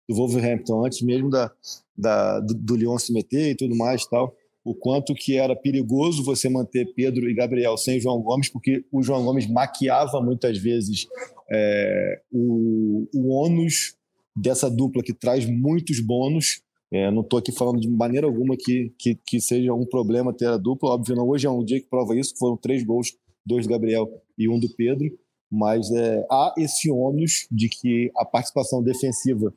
do 0.10 0.16
Wolverhampton 0.16 0.86
antes 0.86 1.02
mesmo 1.02 1.30
da, 1.30 1.52
da 1.96 2.40
do, 2.40 2.54
do 2.56 2.76
Lyon 2.76 2.98
se 2.98 3.14
meter 3.14 3.52
e 3.52 3.56
tudo 3.56 3.76
mais 3.76 4.06
tal 4.08 4.36
o 4.66 4.74
quanto 4.74 5.14
que 5.14 5.38
era 5.38 5.56
perigoso 5.56 6.24
você 6.24 6.50
manter 6.50 6.92
Pedro 6.96 7.30
e 7.30 7.36
Gabriel 7.36 7.78
sem 7.78 8.00
João 8.00 8.20
Gomes, 8.20 8.50
porque 8.50 8.84
o 8.92 9.04
João 9.04 9.24
Gomes 9.24 9.48
maquiava 9.48 10.20
muitas 10.20 10.58
vezes 10.58 11.06
é, 11.52 12.20
o, 12.32 13.08
o 13.14 13.32
ônus 13.32 13.96
dessa 14.36 14.68
dupla 14.68 15.04
que 15.04 15.14
traz 15.14 15.46
muitos 15.46 16.00
bônus. 16.00 16.64
É, 16.92 17.12
não 17.12 17.22
estou 17.22 17.38
aqui 17.38 17.52
falando 17.52 17.80
de 17.80 17.88
maneira 17.88 18.26
alguma 18.26 18.58
que, 18.58 18.92
que, 18.98 19.16
que, 19.24 19.40
seja 19.40 19.72
um 19.72 19.86
problema 19.86 20.34
ter 20.34 20.48
a 20.48 20.58
dupla, 20.58 20.90
óbvio, 20.90 21.16
não. 21.16 21.30
Hoje 21.30 21.46
é 21.46 21.50
um 21.50 21.64
dia 21.64 21.80
que 21.80 21.88
prova 21.88 22.18
isso, 22.18 22.34
foram 22.36 22.58
três 22.58 22.84
gols, 22.84 23.16
dois 23.46 23.68
do 23.68 23.70
Gabriel 23.70 24.10
e 24.36 24.50
um 24.50 24.58
do 24.58 24.70
Pedro, 24.76 25.08
mas 25.52 25.92
é, 25.92 26.26
há 26.32 26.56
esse 26.58 26.90
ônus 26.90 27.48
de 27.52 27.70
que 27.70 28.12
a 28.18 28.26
participação 28.26 28.82
defensiva 28.82 29.54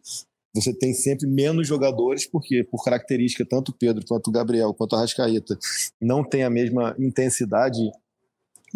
você 0.54 0.72
tem 0.72 0.92
sempre 0.92 1.26
menos 1.26 1.66
jogadores, 1.66 2.26
porque 2.26 2.64
por 2.64 2.82
característica, 2.84 3.44
tanto 3.44 3.70
o 3.70 3.74
Pedro 3.74 4.04
quanto 4.06 4.28
o 4.28 4.32
Gabriel, 4.32 4.74
quanto 4.74 4.96
a 4.96 5.00
Rascaeta, 5.00 5.58
não 6.00 6.24
tem 6.24 6.42
a 6.42 6.50
mesma 6.50 6.94
intensidade 6.98 7.78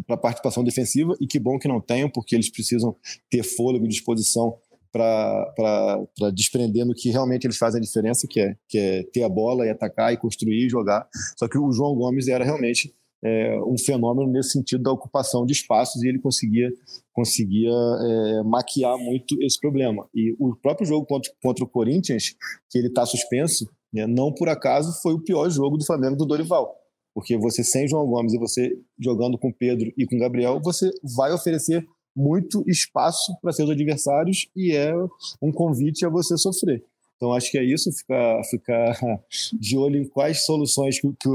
para 0.07 0.17
participação 0.17 0.65
defensiva, 0.65 1.15
e 1.21 1.27
que 1.27 1.39
bom 1.39 1.59
que 1.59 1.69
não 1.69 1.81
tenham, 1.81 2.09
porque 2.09 2.35
eles 2.35 2.51
precisam 2.51 2.97
ter 3.31 3.43
fôlego 3.43 3.85
e 3.85 3.89
disposição 3.89 4.57
para 4.91 6.31
desprender 6.35 6.85
no 6.85 6.95
que 6.95 7.11
realmente 7.11 7.47
eles 7.47 7.57
fazem 7.57 7.79
a 7.79 7.83
diferença, 7.83 8.27
que 8.29 8.41
é, 8.41 8.57
que 8.69 8.79
é 8.79 9.03
ter 9.05 9.23
a 9.23 9.29
bola 9.29 9.67
e 9.67 9.71
atacar 9.71 10.13
e 10.13 10.19
construir 10.19 10.67
e 10.67 10.69
jogar. 10.69 11.09
Só 11.39 11.49
que 11.49 11.59
o 11.59 11.73
João 11.73 11.95
Gomes 11.95 12.29
era 12.29 12.45
realmente 12.45 12.95
é, 13.25 13.59
um 13.65 13.79
fenômeno 13.79 14.31
nesse 14.31 14.51
sentido 14.51 14.83
da 14.83 14.93
ocupação 14.93 15.47
de 15.47 15.53
espaços 15.53 16.03
e 16.03 16.09
ele 16.09 16.19
conseguia, 16.19 16.69
conseguia 17.13 17.71
é, 17.71 18.43
maquiar 18.43 18.99
muito 18.99 19.41
esse 19.43 19.59
problema. 19.61 20.09
E 20.15 20.35
o 20.39 20.57
próprio 20.57 20.87
jogo 20.87 21.07
contra, 21.07 21.33
contra 21.43 21.65
o 21.65 21.69
Corinthians, 21.69 22.35
que 22.69 22.79
ele 22.79 22.89
está 22.89 23.07
suspenso, 23.07 23.69
né, 23.93 24.07
não 24.07 24.33
por 24.33 24.49
acaso 24.49 25.01
foi 25.03 25.15
o 25.15 25.23
pior 25.23 25.49
jogo 25.51 25.77
do 25.77 25.87
Flamengo 25.87 26.17
do 26.17 26.27
Dorival. 26.27 26.75
Porque 27.15 27.37
você 27.37 27.63
sem 27.63 27.87
João 27.87 28.07
Gomes 28.07 28.33
e 28.33 28.39
você 28.39 28.73
jogando 28.99 29.39
com 29.39 29.53
Pedro 29.53 29.93
e 29.99 30.07
com 30.07 30.19
Gabriel, 30.19 30.61
você 30.63 30.91
vai 31.15 31.33
oferecer 31.33 31.87
muito 32.17 32.63
espaço 32.67 33.35
para 33.41 33.53
seus 33.53 33.71
adversários 33.71 34.49
e 34.57 34.73
é 34.73 34.93
um 35.41 35.53
convite 35.53 36.05
a 36.05 36.11
você 36.11 36.37
sofrer. 36.37 36.85
Então, 37.23 37.33
acho 37.33 37.53
que 37.53 37.59
é 37.59 37.63
isso, 37.63 37.93
ficar, 37.93 38.43
ficar 38.51 38.99
de 39.55 39.79
olho 39.79 39.97
em 39.97 40.09
quais 40.09 40.45
soluções 40.45 41.01
que, 41.01 41.07
que 41.07 41.29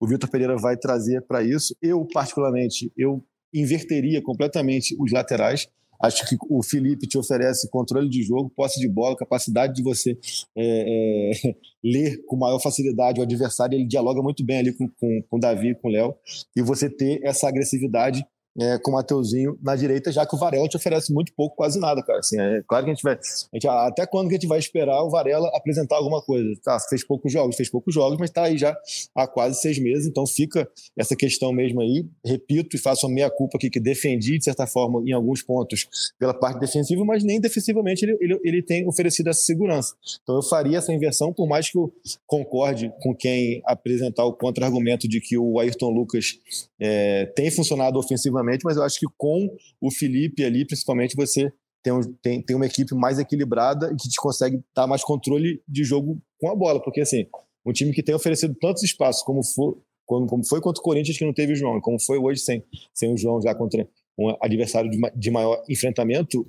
o 0.00 0.06
Vitor 0.06 0.30
Pereira 0.30 0.56
vai 0.56 0.74
trazer 0.74 1.20
para 1.20 1.42
isso. 1.42 1.76
Eu, 1.82 2.02
particularmente, 2.06 2.90
eu 2.96 3.22
inverteria 3.52 4.22
completamente 4.22 4.96
os 4.98 5.12
laterais. 5.12 5.68
Acho 6.02 6.26
que 6.26 6.34
o 6.48 6.62
Felipe 6.62 7.06
te 7.06 7.18
oferece 7.18 7.68
controle 7.68 8.08
de 8.08 8.22
jogo, 8.22 8.50
posse 8.56 8.80
de 8.80 8.88
bola, 8.88 9.14
capacidade 9.18 9.74
de 9.74 9.82
você 9.82 10.18
é, 10.56 11.30
é, 11.46 11.54
ler 11.84 12.24
com 12.24 12.36
maior 12.36 12.58
facilidade 12.58 13.20
o 13.20 13.22
adversário. 13.22 13.76
Ele 13.76 13.84
dialoga 13.84 14.22
muito 14.22 14.42
bem 14.42 14.60
ali 14.60 14.72
com, 14.72 14.88
com, 14.88 15.22
com 15.28 15.36
o 15.36 15.38
Davi 15.40 15.74
com 15.74 15.88
o 15.88 15.90
Léo. 15.90 16.14
E 16.56 16.62
você 16.62 16.88
ter 16.88 17.20
essa 17.22 17.46
agressividade 17.48 18.26
é, 18.60 18.78
com 18.78 18.90
o 18.90 18.94
Mateuzinho 18.94 19.58
na 19.62 19.74
direita, 19.74 20.12
já 20.12 20.24
que 20.24 20.34
o 20.34 20.38
Varela 20.38 20.68
te 20.68 20.76
oferece 20.76 21.12
muito 21.12 21.32
pouco, 21.34 21.56
quase 21.56 21.78
nada, 21.80 22.02
cara. 22.02 22.20
Assim, 22.20 22.40
é 22.40 22.62
claro 22.66 22.84
que 22.84 22.90
a 22.90 22.94
gente 22.94 23.02
vai. 23.02 23.14
A 23.14 23.56
gente, 23.56 23.68
até 23.68 24.06
quando 24.06 24.28
que 24.28 24.34
a 24.34 24.38
gente 24.38 24.48
vai 24.48 24.58
esperar 24.58 25.02
o 25.02 25.10
Varela 25.10 25.50
apresentar 25.54 25.96
alguma 25.96 26.22
coisa? 26.22 26.48
Tá, 26.62 26.78
fez 26.88 27.04
poucos 27.04 27.32
jogos, 27.32 27.56
fez 27.56 27.68
poucos 27.68 27.92
jogos, 27.92 28.16
mas 28.18 28.30
está 28.30 28.44
aí 28.44 28.56
já 28.56 28.76
há 29.14 29.26
quase 29.26 29.60
seis 29.60 29.78
meses, 29.78 30.06
então 30.06 30.26
fica 30.26 30.68
essa 30.96 31.16
questão 31.16 31.52
mesmo 31.52 31.80
aí. 31.80 32.06
Repito 32.24 32.76
e 32.76 32.78
faço 32.78 33.06
a 33.06 33.08
meia 33.08 33.30
culpa 33.30 33.56
aqui, 33.56 33.68
que 33.68 33.80
defendi, 33.80 34.38
de 34.38 34.44
certa 34.44 34.66
forma, 34.66 35.02
em 35.04 35.12
alguns 35.12 35.42
pontos, 35.42 36.12
pela 36.18 36.34
parte 36.34 36.60
defensiva, 36.60 37.04
mas 37.04 37.24
nem 37.24 37.40
defensivamente 37.40 38.04
ele, 38.04 38.16
ele, 38.20 38.40
ele 38.44 38.62
tem 38.62 38.86
oferecido 38.86 39.30
essa 39.30 39.40
segurança. 39.40 39.94
Então 40.22 40.36
eu 40.36 40.42
faria 40.42 40.78
essa 40.78 40.92
inversão, 40.92 41.32
por 41.32 41.48
mais 41.48 41.70
que 41.70 41.78
eu 41.78 41.92
concorde 42.26 42.92
com 43.00 43.14
quem 43.14 43.62
apresentar 43.64 44.24
o 44.24 44.32
contra-argumento 44.32 45.08
de 45.08 45.20
que 45.20 45.36
o 45.36 45.58
Ayrton 45.58 45.90
Lucas 45.90 46.38
é, 46.80 47.26
tem 47.34 47.50
funcionado 47.50 47.98
ofensivamente 47.98 48.43
mas 48.64 48.76
eu 48.76 48.82
acho 48.82 48.98
que 48.98 49.06
com 49.16 49.48
o 49.80 49.90
Felipe 49.90 50.44
ali, 50.44 50.66
principalmente, 50.66 51.16
você 51.16 51.52
tem, 51.82 51.92
um, 51.92 52.00
tem, 52.22 52.42
tem 52.42 52.56
uma 52.56 52.66
equipe 52.66 52.94
mais 52.94 53.18
equilibrada 53.18 53.92
e 53.92 53.96
que 53.96 54.08
te 54.08 54.16
consegue 54.16 54.62
dar 54.74 54.86
mais 54.86 55.04
controle 55.04 55.62
de 55.68 55.84
jogo 55.84 56.20
com 56.40 56.50
a 56.50 56.54
bola, 56.54 56.82
porque 56.82 57.00
assim, 57.00 57.26
um 57.64 57.72
time 57.72 57.92
que 57.92 58.02
tem 58.02 58.14
oferecido 58.14 58.54
tantos 58.60 58.82
espaços 58.82 59.22
como 59.22 59.42
foi, 59.42 59.74
como, 60.06 60.26
como 60.26 60.46
foi 60.46 60.60
contra 60.60 60.80
o 60.80 60.84
Corinthians 60.84 61.18
que 61.18 61.24
não 61.24 61.32
teve 61.32 61.52
o 61.52 61.56
João, 61.56 61.80
como 61.80 62.00
foi 62.00 62.18
hoje 62.18 62.40
sem, 62.40 62.64
sem 62.92 63.12
o 63.12 63.18
João 63.18 63.40
já 63.40 63.54
contra 63.54 63.86
um 64.18 64.34
adversário 64.40 64.90
de, 64.90 64.98
de 65.14 65.30
maior 65.30 65.62
enfrentamento, 65.68 66.46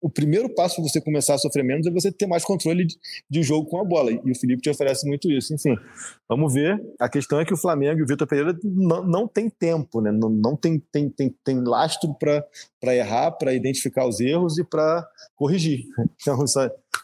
o 0.00 0.08
primeiro 0.08 0.48
passo 0.54 0.76
para 0.76 0.84
você 0.84 1.00
começar 1.00 1.34
a 1.34 1.38
sofrer 1.38 1.62
menos 1.62 1.86
é 1.86 1.90
você 1.90 2.10
ter 2.10 2.26
mais 2.26 2.44
controle 2.44 2.86
de, 2.86 2.96
de, 3.28 3.42
jogo 3.42 3.68
com 3.68 3.78
a 3.78 3.84
bola. 3.84 4.10
E 4.10 4.30
o 4.30 4.34
Felipe 4.34 4.62
te 4.62 4.70
oferece 4.70 5.06
muito 5.06 5.30
isso. 5.30 5.54
Enfim, 5.54 5.76
vamos 6.28 6.54
ver. 6.54 6.80
A 6.98 7.08
questão 7.08 7.38
é 7.38 7.44
que 7.44 7.52
o 7.52 7.56
Flamengo 7.56 8.00
e 8.00 8.02
o 8.02 8.06
Vitor 8.06 8.26
Pereira 8.26 8.58
não, 8.64 9.04
não 9.04 9.28
tem 9.28 9.50
tempo, 9.50 10.00
né? 10.00 10.10
não, 10.10 10.30
não 10.30 10.56
tem, 10.56 10.82
tem, 10.90 11.10
tem, 11.10 11.34
tem 11.44 11.60
lastro 11.60 12.14
para 12.14 12.96
errar, 12.96 13.32
para 13.32 13.52
identificar 13.52 14.06
os 14.06 14.20
erros 14.20 14.58
e 14.58 14.64
para 14.64 15.06
corrigir. 15.36 15.84
Então, 16.20 16.44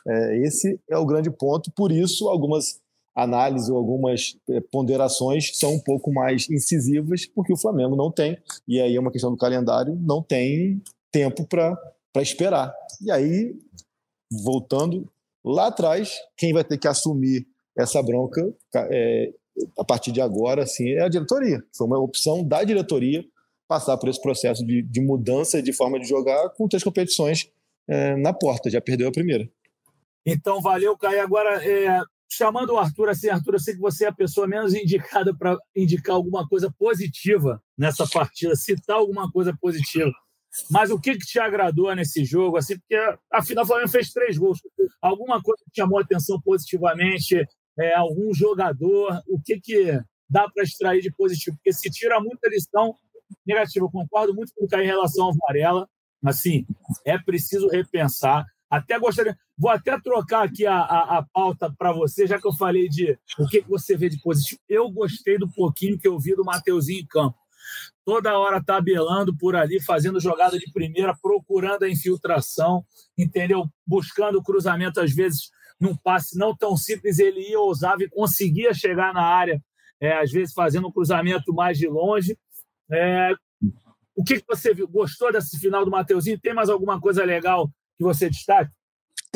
é, 0.06 0.38
esse 0.46 0.78
é 0.88 0.96
o 0.96 1.06
grande 1.06 1.30
ponto. 1.30 1.70
Por 1.72 1.90
isso, 1.90 2.28
algumas 2.28 2.80
análises 3.14 3.70
ou 3.70 3.78
algumas 3.78 4.36
é, 4.48 4.60
ponderações 4.60 5.56
são 5.58 5.74
um 5.74 5.80
pouco 5.80 6.12
mais 6.12 6.48
incisivas, 6.50 7.24
porque 7.26 7.52
o 7.52 7.56
Flamengo 7.56 7.96
não 7.96 8.12
tem, 8.12 8.38
e 8.68 8.78
aí 8.78 8.94
é 8.94 9.00
uma 9.00 9.10
questão 9.10 9.30
do 9.30 9.38
calendário, 9.38 9.98
não 10.02 10.22
tem 10.22 10.82
tempo 11.10 11.46
para 11.46 11.74
para 12.16 12.22
esperar. 12.22 12.74
E 13.02 13.10
aí, 13.10 13.54
voltando 14.42 15.06
lá 15.44 15.66
atrás, 15.66 16.18
quem 16.34 16.50
vai 16.50 16.64
ter 16.64 16.78
que 16.78 16.88
assumir 16.88 17.46
essa 17.76 18.02
bronca 18.02 18.42
é, 18.74 19.34
a 19.78 19.84
partir 19.84 20.12
de 20.12 20.22
agora 20.22 20.62
assim, 20.62 20.92
é 20.92 21.02
a 21.02 21.10
diretoria. 21.10 21.62
Foi 21.76 21.86
uma 21.86 21.98
opção 21.98 22.42
da 22.42 22.64
diretoria 22.64 23.22
passar 23.68 23.98
por 23.98 24.08
esse 24.08 24.22
processo 24.22 24.64
de, 24.64 24.80
de 24.80 25.00
mudança 25.02 25.60
de 25.60 25.74
forma 25.74 26.00
de 26.00 26.08
jogar 26.08 26.48
com 26.50 26.66
três 26.66 26.82
competições 26.82 27.50
é, 27.86 28.16
na 28.16 28.32
porta. 28.32 28.70
Já 28.70 28.80
perdeu 28.80 29.08
a 29.08 29.12
primeira. 29.12 29.46
Então, 30.24 30.62
valeu, 30.62 30.96
Caio. 30.96 31.20
Agora, 31.20 31.62
é, 31.62 32.00
chamando 32.30 32.70
o 32.70 32.78
Arthur 32.78 33.10
assim, 33.10 33.28
Arthur, 33.28 33.56
eu 33.56 33.60
sei 33.60 33.74
que 33.74 33.80
você 33.80 34.06
é 34.06 34.08
a 34.08 34.14
pessoa 34.14 34.46
menos 34.46 34.72
indicada 34.72 35.36
para 35.36 35.58
indicar 35.76 36.16
alguma 36.16 36.48
coisa 36.48 36.72
positiva 36.78 37.62
nessa 37.76 38.06
partida, 38.08 38.56
citar 38.56 38.96
alguma 38.96 39.30
coisa 39.30 39.54
positiva. 39.60 40.14
Mas 40.70 40.90
o 40.90 40.98
que, 40.98 41.16
que 41.16 41.26
te 41.26 41.38
agradou 41.38 41.94
nesse 41.94 42.24
jogo? 42.24 42.56
Assim, 42.56 42.78
porque 42.78 42.96
afinal 43.30 43.64
o 43.64 43.66
Flamengo 43.66 43.90
fez 43.90 44.10
três 44.12 44.36
gols. 44.38 44.60
Alguma 45.00 45.42
coisa 45.42 45.62
que 45.64 45.80
chamou 45.80 45.98
a 45.98 46.02
atenção 46.02 46.40
positivamente? 46.40 47.46
É, 47.78 47.94
algum 47.94 48.32
jogador? 48.32 49.22
O 49.28 49.40
que, 49.40 49.60
que 49.60 50.00
dá 50.28 50.48
para 50.48 50.64
extrair 50.64 51.02
de 51.02 51.12
positivo? 51.12 51.56
Porque 51.56 51.72
se 51.72 51.90
tira 51.90 52.20
muita 52.20 52.48
lição 52.48 52.94
negativa. 53.46 53.84
Eu 53.84 53.90
concordo 53.90 54.34
muito 54.34 54.52
com 54.54 54.64
o 54.64 54.68
Caio 54.68 54.84
em 54.84 54.86
relação 54.86 55.26
ao 55.26 55.34
Varela. 55.34 55.88
Assim, 56.24 56.66
é 57.04 57.18
preciso 57.18 57.68
repensar. 57.68 58.44
Até 58.68 58.98
gostaria. 58.98 59.36
Vou 59.56 59.70
até 59.70 59.98
trocar 60.00 60.44
aqui 60.44 60.66
a, 60.66 60.76
a, 60.76 61.18
a 61.18 61.22
pauta 61.22 61.72
para 61.78 61.92
você, 61.92 62.26
já 62.26 62.38
que 62.38 62.46
eu 62.46 62.52
falei 62.52 62.88
de 62.88 63.18
o 63.38 63.46
que, 63.46 63.62
que 63.62 63.68
você 63.68 63.96
vê 63.96 64.08
de 64.08 64.20
positivo. 64.20 64.60
Eu 64.68 64.90
gostei 64.90 65.38
do 65.38 65.48
pouquinho 65.48 65.98
que 65.98 66.08
eu 66.08 66.18
vi 66.18 66.34
do 66.34 66.44
Mateuzinho 66.44 67.00
em 67.00 67.06
campo 67.06 67.38
toda 68.06 68.38
hora 68.38 68.62
tabelando 68.62 69.36
por 69.36 69.56
ali, 69.56 69.82
fazendo 69.82 70.20
jogada 70.20 70.56
de 70.56 70.70
primeira, 70.70 71.12
procurando 71.20 71.82
a 71.82 71.90
infiltração, 71.90 72.86
entendeu? 73.18 73.68
Buscando 73.84 74.38
o 74.38 74.42
cruzamento, 74.42 75.00
às 75.00 75.12
vezes, 75.12 75.50
num 75.80 75.96
passe 75.96 76.38
não 76.38 76.56
tão 76.56 76.76
simples, 76.76 77.18
ele 77.18 77.40
ia, 77.40 77.58
ousava 77.58 78.04
e 78.04 78.08
conseguia 78.08 78.72
chegar 78.72 79.12
na 79.12 79.22
área, 79.22 79.60
é, 80.00 80.12
às 80.12 80.30
vezes 80.30 80.54
fazendo 80.54 80.86
um 80.86 80.92
cruzamento 80.92 81.52
mais 81.52 81.76
de 81.76 81.88
longe. 81.88 82.38
É, 82.92 83.32
o 84.14 84.22
que, 84.22 84.40
que 84.40 84.46
você 84.46 84.72
viu? 84.72 84.86
Gostou 84.86 85.32
desse 85.32 85.58
final 85.58 85.84
do 85.84 85.90
Mateuzinho? 85.90 86.38
Tem 86.38 86.54
mais 86.54 86.70
alguma 86.70 87.00
coisa 87.00 87.24
legal 87.24 87.68
que 87.98 88.04
você 88.04 88.30
destaque? 88.30 88.70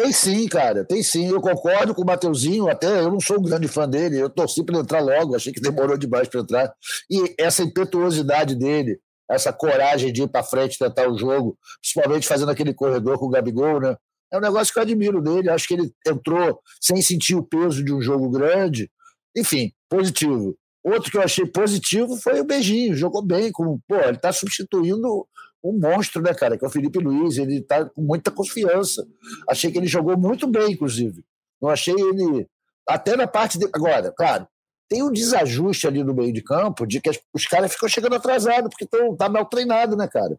Tem 0.00 0.12
sim, 0.12 0.48
cara, 0.48 0.82
tem 0.82 1.02
sim. 1.02 1.28
Eu 1.28 1.42
concordo 1.42 1.94
com 1.94 2.00
o 2.00 2.06
Mateuzinho, 2.06 2.70
até 2.70 3.00
eu 3.00 3.10
não 3.10 3.20
sou 3.20 3.38
um 3.38 3.42
grande 3.42 3.68
fã 3.68 3.86
dele, 3.86 4.18
eu 4.18 4.30
torci 4.30 4.64
para 4.64 4.78
entrar 4.78 5.00
logo, 5.00 5.36
achei 5.36 5.52
que 5.52 5.60
demorou 5.60 5.98
demais 5.98 6.26
para 6.26 6.40
entrar. 6.40 6.72
E 7.10 7.34
essa 7.38 7.62
impetuosidade 7.62 8.54
dele, 8.54 8.98
essa 9.30 9.52
coragem 9.52 10.10
de 10.10 10.22
ir 10.22 10.28
para 10.28 10.42
frente 10.42 10.78
tentar 10.78 11.06
o 11.06 11.18
jogo, 11.18 11.58
principalmente 11.82 12.26
fazendo 12.26 12.50
aquele 12.50 12.72
corredor 12.72 13.18
com 13.18 13.26
o 13.26 13.30
Gabigol, 13.30 13.78
né? 13.78 13.94
É 14.32 14.38
um 14.38 14.40
negócio 14.40 14.72
que 14.72 14.78
eu 14.78 14.82
admiro 14.84 15.20
dele. 15.20 15.50
Acho 15.50 15.68
que 15.68 15.74
ele 15.74 15.92
entrou 16.06 16.58
sem 16.80 17.02
sentir 17.02 17.34
o 17.34 17.42
peso 17.42 17.84
de 17.84 17.92
um 17.92 18.00
jogo 18.00 18.30
grande. 18.30 18.90
Enfim, 19.36 19.70
positivo. 19.86 20.56
Outro 20.82 21.10
que 21.10 21.18
eu 21.18 21.22
achei 21.22 21.44
positivo 21.44 22.16
foi 22.16 22.40
o 22.40 22.44
Beijinho, 22.44 22.96
jogou 22.96 23.22
bem, 23.22 23.52
como, 23.52 23.82
pô, 23.86 23.96
ele 23.96 24.16
está 24.16 24.32
substituindo 24.32 25.26
um 25.62 25.78
monstro, 25.78 26.22
né, 26.22 26.34
cara? 26.34 26.56
Que 26.56 26.64
é 26.64 26.68
o 26.68 26.70
Felipe 26.70 26.98
Luiz, 26.98 27.38
ele 27.38 27.58
está 27.58 27.84
com 27.84 28.02
muita 28.02 28.30
confiança. 28.30 29.06
Achei 29.48 29.70
que 29.70 29.78
ele 29.78 29.86
jogou 29.86 30.16
muito 30.18 30.46
bem, 30.46 30.72
inclusive. 30.72 31.24
Não 31.60 31.68
achei 31.68 31.94
ele. 31.94 32.48
Até 32.88 33.16
na 33.16 33.26
parte. 33.26 33.58
De... 33.58 33.66
Agora, 33.72 34.12
claro, 34.12 34.46
tem 34.88 35.02
um 35.02 35.12
desajuste 35.12 35.86
ali 35.86 36.02
no 36.02 36.14
meio 36.14 36.32
de 36.32 36.42
campo 36.42 36.86
de 36.86 37.00
que 37.00 37.10
os 37.32 37.46
caras 37.46 37.72
ficam 37.72 37.88
chegando 37.88 38.16
atrasados, 38.16 38.70
porque 38.70 38.84
estão 38.84 39.14
tá 39.16 39.28
mal 39.28 39.44
treinado, 39.46 39.96
né, 39.96 40.08
cara? 40.08 40.38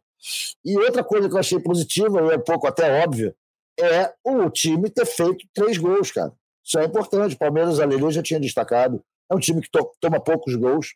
E 0.64 0.78
outra 0.78 1.04
coisa 1.04 1.30
que 1.30 1.36
eu 1.36 1.40
achei 1.40 1.60
positiva, 1.60 2.20
é 2.34 2.38
um 2.38 2.44
pouco 2.44 2.68
até 2.68 3.04
óbvia, 3.04 3.36
é 3.80 4.14
o 4.24 4.50
time 4.50 4.90
ter 4.90 5.06
feito 5.06 5.48
três 5.54 5.78
gols, 5.78 6.12
cara. 6.12 6.34
Isso 6.64 6.78
é 6.78 6.86
importante. 6.86 7.36
O 7.36 7.40
Palmeiras, 7.40 7.80
Aleluia, 7.80 8.12
já 8.12 8.22
tinha 8.22 8.40
destacado. 8.40 9.04
é 9.30 9.36
um 9.36 9.40
time 9.40 9.62
que 9.62 9.70
to 9.72 9.90
toma 10.00 10.20
poucos 10.20 10.56
gols. 10.56 10.96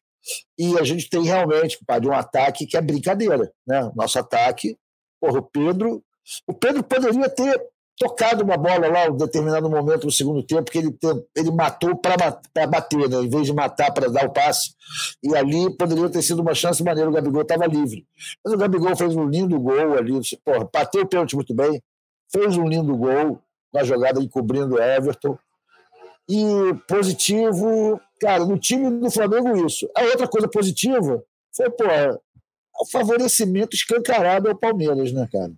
E 0.58 0.78
a 0.80 0.84
gente 0.84 1.10
tem 1.10 1.24
realmente, 1.24 1.80
compadre, 1.80 2.08
um 2.08 2.14
ataque 2.14 2.66
que 2.66 2.78
é 2.78 2.82
brincadeira. 2.82 3.52
Né? 3.68 3.92
Nosso 3.96 4.20
ataque, 4.20 4.78
porra, 5.20 5.40
o 5.40 5.44
Pedro. 5.44 6.04
O 6.48 6.54
Pedro 6.54 6.84
poderia 6.84 7.30
ter 7.30 7.62
tocado 7.98 8.44
uma 8.44 8.58
bola 8.58 8.88
lá 8.88 9.08
em 9.08 9.12
um 9.12 9.18
determinado 9.18 9.70
momento 9.70 10.06
no 10.06 10.12
segundo 10.12 10.44
tempo, 10.44 10.70
que 10.70 10.80
ele, 10.80 10.98
ele 11.36 11.52
matou 11.52 11.96
para 11.96 12.18
bater, 12.68 13.10
né? 13.10 13.18
em 13.18 13.30
vez 13.30 13.46
de 13.46 13.54
matar 13.54 13.94
para 13.94 14.10
dar 14.10 14.26
o 14.26 14.34
passe. 14.34 14.74
E 15.24 15.36
ali 15.36 15.76
poderia 15.78 16.10
ter 16.10 16.22
sido 16.22 16.42
uma 16.42 16.54
chance 16.54 16.84
maneira, 16.84 17.10
o 17.10 17.14
Gabigol 17.14 17.44
estava 17.44 17.66
livre. 17.66 18.06
Mas 18.44 18.54
o 18.54 18.58
Gabigol 18.58 18.96
fez 18.96 19.16
um 19.16 19.28
lindo 19.28 19.60
gol 19.60 19.94
ali, 19.98 20.14
porra, 20.44 20.70
bateu 20.72 21.04
o 21.04 21.08
pênalti 21.08 21.36
muito 21.36 21.54
bem, 21.54 21.82
fez 22.32 22.58
um 22.58 22.68
lindo 22.68 22.96
gol 22.98 23.40
na 23.74 23.84
jogada 23.84 24.22
encobrindo 24.22 24.76
o 24.76 24.82
Everton. 24.82 25.38
E 26.28 26.74
positivo, 26.88 28.02
cara, 28.26 28.46
no 28.46 28.58
time 28.58 28.90
do 29.00 29.12
Flamengo 29.12 29.66
isso. 29.66 29.90
A 29.96 30.04
outra 30.04 30.28
coisa 30.28 30.48
positiva 30.48 31.24
foi, 31.56 31.70
porra, 31.70 32.20
o 32.82 32.86
favorecimento 32.92 33.76
escancarado 33.76 34.50
ao 34.50 34.58
Palmeiras, 34.58 35.12
né, 35.12 35.28
cara? 35.32 35.52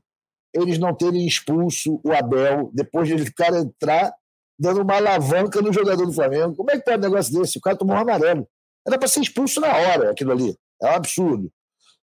eles 0.53 0.77
não 0.77 0.93
terem 0.93 1.25
expulso 1.25 1.99
o 2.03 2.11
Abel 2.11 2.71
depois 2.73 3.07
de 3.07 3.13
ele 3.13 3.25
ficar 3.25 3.53
entrar 3.53 4.13
dando 4.59 4.81
uma 4.81 4.95
alavanca 4.95 5.61
no 5.61 5.71
jogador 5.71 6.05
do 6.05 6.13
Flamengo. 6.13 6.55
Como 6.55 6.71
é 6.71 6.77
que 6.77 6.83
pode 6.83 6.97
um 6.97 7.09
negócio 7.09 7.33
desse? 7.33 7.57
O 7.57 7.61
cara 7.61 7.77
tomou 7.77 7.95
um 7.95 7.99
amarelo. 7.99 8.47
Era 8.85 8.97
para 8.97 9.07
ser 9.07 9.21
expulso 9.21 9.59
na 9.59 9.75
hora 9.75 10.11
aquilo 10.11 10.31
ali. 10.31 10.57
É 10.81 10.87
um 10.87 10.95
absurdo. 10.95 11.51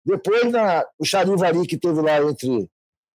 Depois, 0.05 0.51
na, 0.51 0.85
o 0.99 1.05
charivari 1.05 1.66
que 1.66 1.79
teve 1.79 2.01
lá 2.01 2.20
entre 2.23 2.68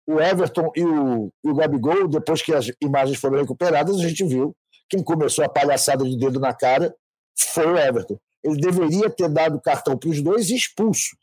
o 0.07 0.19
Everton 0.19 0.71
e 0.75 0.83
o, 0.83 1.31
e 1.45 1.49
o 1.49 1.55
Gabigol, 1.55 2.07
depois 2.07 2.41
que 2.41 2.53
as 2.53 2.71
imagens 2.81 3.17
foram 3.17 3.37
recuperadas, 3.39 3.97
a 3.97 4.07
gente 4.07 4.25
viu 4.25 4.53
quem 4.89 5.01
começou 5.01 5.45
a 5.45 5.49
palhaçada 5.49 6.03
de 6.03 6.17
dedo 6.17 6.39
na 6.39 6.53
cara 6.53 6.93
foi 7.37 7.65
o 7.65 7.77
Everton. 7.77 8.17
Ele 8.43 8.59
deveria 8.59 9.09
ter 9.09 9.29
dado 9.29 9.61
cartão 9.61 9.97
para 9.97 10.09
os 10.09 10.21
dois 10.21 10.49
e 10.49 10.55
expulso 10.55 11.15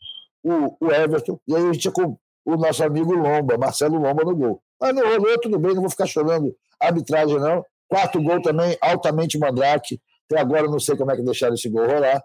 o, 0.43 0.77
o 0.79 0.91
Everton. 0.91 1.39
E 1.47 1.55
aí 1.55 1.67
a 1.67 1.73
gente 1.73 1.85
ia 1.85 1.91
o 2.45 2.57
nosso 2.57 2.83
amigo 2.83 3.13
Lomba, 3.13 3.57
Marcelo 3.57 3.99
Lomba 3.99 4.23
no 4.23 4.35
gol. 4.35 4.61
Mas 4.79 4.95
não 4.95 5.03
rolou, 5.03 5.39
tudo 5.39 5.59
bem, 5.59 5.73
não 5.73 5.81
vou 5.81 5.89
ficar 5.89 6.05
chorando 6.05 6.55
arbitragem, 6.79 7.37
não. 7.37 7.63
Quarto 7.87 8.21
gol 8.21 8.41
também, 8.41 8.77
altamente 8.81 9.37
mandrake. 9.37 9.99
Até 10.25 10.39
agora 10.39 10.67
não 10.67 10.79
sei 10.79 10.95
como 10.95 11.11
é 11.11 11.15
que 11.15 11.23
deixaram 11.23 11.55
esse 11.55 11.69
gol 11.69 11.85
rolar. 11.85 12.23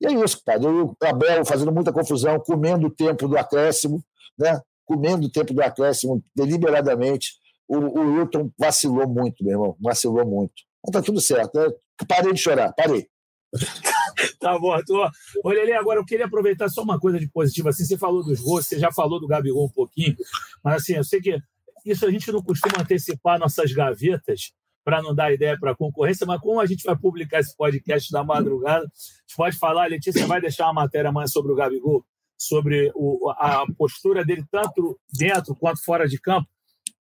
E 0.00 0.06
é 0.06 0.12
isso, 0.12 0.42
cara. 0.44 0.62
E 0.62 0.66
o 0.66 0.94
Abel 1.02 1.44
fazendo 1.44 1.72
muita 1.72 1.92
confusão, 1.92 2.38
comendo 2.40 2.86
o 2.86 2.90
tempo 2.90 3.26
do 3.26 3.36
acréscimo, 3.36 4.02
né? 4.38 4.60
Comendo 4.84 5.26
o 5.26 5.30
tempo 5.30 5.52
do 5.52 5.62
acréscimo 5.62 6.22
deliberadamente. 6.34 7.32
O, 7.66 7.76
o 7.78 8.16
Wilton 8.16 8.50
vacilou 8.58 9.08
muito, 9.08 9.42
meu 9.42 9.54
irmão. 9.54 9.76
Vacilou 9.80 10.24
muito. 10.24 10.54
Mas 10.84 10.92
tá 10.92 11.02
tudo 11.02 11.20
certo. 11.20 11.58
Né? 11.58 11.66
Parei 12.06 12.32
de 12.32 12.38
chorar, 12.38 12.72
parei. 12.74 13.08
tá 14.40 14.58
bom, 14.58 14.72
Arthur. 14.72 15.10
Olha 15.44 15.62
ali, 15.62 15.72
agora 15.72 16.00
eu 16.00 16.04
queria 16.04 16.26
aproveitar 16.26 16.68
só 16.68 16.82
uma 16.82 16.98
coisa 16.98 17.18
de 17.18 17.28
positivo. 17.28 17.68
Assim, 17.68 17.84
você 17.84 17.96
falou 17.96 18.24
dos 18.24 18.40
gols, 18.40 18.66
você 18.66 18.78
já 18.78 18.92
falou 18.92 19.20
do 19.20 19.26
Gabigol 19.26 19.66
um 19.66 19.72
pouquinho, 19.72 20.16
mas 20.62 20.82
assim, 20.82 20.94
eu 20.94 21.04
sei 21.04 21.20
que 21.20 21.38
isso 21.84 22.04
a 22.04 22.10
gente 22.10 22.30
não 22.32 22.42
costuma 22.42 22.82
antecipar 22.82 23.38
nossas 23.38 23.72
gavetas 23.72 24.52
para 24.84 25.02
não 25.02 25.14
dar 25.14 25.32
ideia 25.32 25.58
para 25.58 25.72
a 25.72 25.76
concorrência, 25.76 26.26
mas 26.26 26.40
como 26.40 26.60
a 26.60 26.66
gente 26.66 26.84
vai 26.84 26.96
publicar 26.96 27.40
esse 27.40 27.56
podcast 27.56 28.10
da 28.12 28.22
madrugada, 28.22 28.84
a 28.84 28.88
gente 28.88 29.36
pode 29.36 29.56
falar, 29.56 29.86
Letícia 29.86 30.26
vai 30.26 30.40
deixar 30.40 30.66
uma 30.66 30.82
matéria 30.82 31.10
amanhã 31.10 31.26
sobre 31.26 31.52
o 31.52 31.56
Gabigol, 31.56 32.04
sobre 32.38 32.92
o, 32.94 33.30
a 33.30 33.64
postura 33.76 34.24
dele 34.24 34.44
tanto 34.50 34.98
dentro 35.12 35.56
quanto 35.56 35.82
fora 35.84 36.06
de 36.06 36.20
campo. 36.20 36.48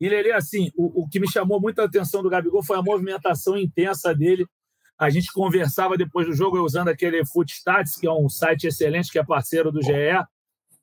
E 0.01 0.07
ele, 0.07 0.31
assim, 0.31 0.71
o, 0.75 1.03
o 1.03 1.09
que 1.09 1.19
me 1.19 1.31
chamou 1.31 1.61
muita 1.61 1.83
atenção 1.83 2.23
do 2.23 2.29
Gabigol 2.29 2.63
foi 2.63 2.77
a 2.77 2.81
movimentação 2.81 3.57
intensa 3.57 4.13
dele 4.15 4.47
a 4.97 5.09
gente 5.09 5.31
conversava 5.31 5.97
depois 5.97 6.27
do 6.27 6.33
jogo 6.33 6.59
usando 6.59 6.87
aquele 6.87 7.25
Footstats, 7.25 7.95
que 7.95 8.07
é 8.07 8.11
um 8.11 8.29
site 8.29 8.67
excelente, 8.67 9.11
que 9.11 9.19
é 9.19 9.25
parceiro 9.25 9.71
do 9.71 9.81
GE. 9.81 9.91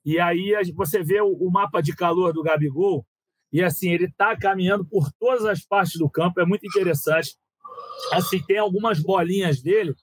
E 0.05 0.19
aí 0.19 0.53
você 0.75 1.01
vê 1.01 1.21
o 1.21 1.49
mapa 1.49 1.81
de 1.81 1.95
calor 1.95 2.33
do 2.33 2.43
Gabigol, 2.43 3.05
e 3.53 3.61
assim, 3.61 3.91
ele 3.91 4.05
está 4.05 4.35
caminhando 4.35 4.83
por 4.83 5.11
todas 5.19 5.45
as 5.45 5.63
partes 5.63 5.99
do 5.99 6.09
campo, 6.09 6.41
é 6.41 6.45
muito 6.45 6.65
interessante. 6.65 7.35
Assim, 8.11 8.41
tem 8.41 8.57
algumas 8.57 8.99
bolinhas 8.99 9.61
dele. 9.61 9.93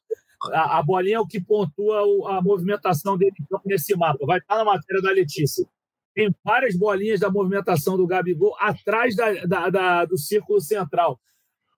A, 0.52 0.78
a 0.78 0.82
bolinha 0.82 1.16
é 1.16 1.20
o 1.20 1.26
que 1.26 1.40
pontua 1.40 1.98
a 2.38 2.40
movimentação 2.40 3.18
dele 3.18 3.32
nesse 3.66 3.96
mapa. 3.96 4.24
Vai 4.24 4.38
estar 4.38 4.56
na 4.56 4.64
matéria 4.64 5.02
da 5.02 5.10
Letícia. 5.10 5.66
Tem 6.14 6.32
várias 6.44 6.76
bolinhas 6.76 7.18
da 7.18 7.28
movimentação 7.28 7.96
do 7.96 8.06
Gabigol 8.06 8.56
atrás 8.58 9.16
da, 9.16 9.44
da, 9.44 9.68
da 9.68 10.04
do 10.04 10.16
círculo 10.16 10.60
central. 10.60 11.20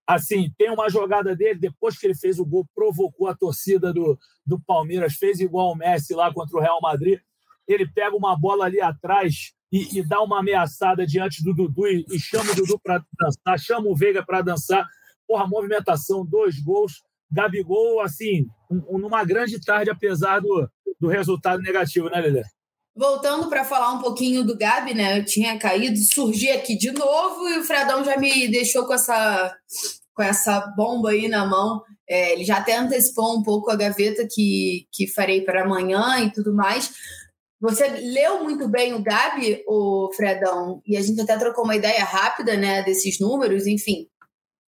Assim, 0.07 0.53
tem 0.59 0.71
uma 0.71 0.91
jogada 0.91 1.35
dele, 1.35 1.59
depois 1.59 1.97
que 1.97 2.07
ele 2.07 2.15
fez 2.15 2.39
o 2.39 2.45
gol, 2.45 2.67
provocou 2.75 3.29
a 3.29 3.37
torcida 3.37 3.93
do, 3.93 4.19
do 4.45 4.61
Palmeiras, 4.61 5.15
fez 5.15 5.41
igual 5.41 5.73
o 5.73 5.77
Messi 5.77 6.15
lá 6.15 6.33
contra 6.33 6.57
o 6.57 6.61
Real 6.61 6.81
Madrid. 6.83 7.21
Ele 7.67 7.87
pega 7.87 8.17
uma 8.17 8.37
bola 8.37 8.65
ali 8.65 8.81
atrás 8.81 9.53
e, 9.71 9.99
e 9.99 10.07
dá 10.07 10.21
uma 10.21 10.41
ameaçada 10.41 11.07
diante 11.07 11.43
do 11.43 11.55
Dudu 11.55 11.87
e, 11.87 12.05
e 12.11 12.19
chama 12.19 12.53
o 12.53 12.57
Dudu 12.57 12.79
para 12.83 13.03
dançar, 13.19 13.59
chama 13.59 13.89
o 13.89 13.97
Veiga 13.97 14.25
para 14.25 14.43
dançar. 14.43 14.87
Porra, 15.27 15.47
movimentação, 15.47 16.27
dois 16.27 16.59
gols. 16.59 17.03
Gabigol, 17.31 18.01
assim, 18.01 18.47
um, 18.71 18.99
numa 18.99 19.25
grande 19.25 19.59
tarde, 19.59 19.89
apesar 19.89 20.41
do, 20.41 20.69
do 21.01 21.09
resultado 21.09 21.63
negativo, 21.63 22.11
né, 22.11 22.21
Lelê? 22.21 22.43
Voltando 22.95 23.49
para 23.49 23.65
falar 23.65 23.93
um 23.93 24.01
pouquinho 24.01 24.45
do 24.45 24.57
Gabi, 24.57 24.93
né? 24.93 25.19
Eu 25.19 25.25
tinha 25.25 25.59
caído, 25.59 25.97
surgi 25.97 26.51
aqui 26.51 26.77
de 26.77 26.93
novo 26.93 27.49
e 27.49 27.59
o 27.59 27.65
Fredão 27.65 28.05
já 28.05 28.19
me 28.19 28.49
deixou 28.49 28.87
com 28.87 28.93
essa, 28.93 29.57
com 30.15 30.23
essa 30.23 30.61
bomba 30.77 31.11
aí 31.11 31.27
na 31.27 31.47
mão. 31.47 31.83
É, 32.09 32.33
ele 32.33 32.45
já 32.45 32.59
até 32.59 32.77
antecipou 32.77 33.39
um 33.39 33.43
pouco 33.43 33.71
a 33.71 33.77
gaveta 33.77 34.29
que, 34.31 34.87
que 34.93 35.07
farei 35.07 35.41
para 35.41 35.63
amanhã 35.63 36.19
e 36.21 36.31
tudo 36.31 36.55
mais. 36.55 36.93
Você 37.63 37.87
leu 37.87 38.43
muito 38.43 38.69
bem 38.69 38.93
o 38.93 39.03
Gabi, 39.03 39.63
o 39.69 40.11
Fredão, 40.17 40.83
e 40.85 40.97
a 40.97 41.01
gente 41.01 41.21
até 41.21 41.39
trocou 41.39 41.63
uma 41.63 41.77
ideia 41.77 42.05
rápida, 42.05 42.57
né, 42.57 42.83
desses 42.83 43.21
números, 43.21 43.69
enfim. 43.69 44.09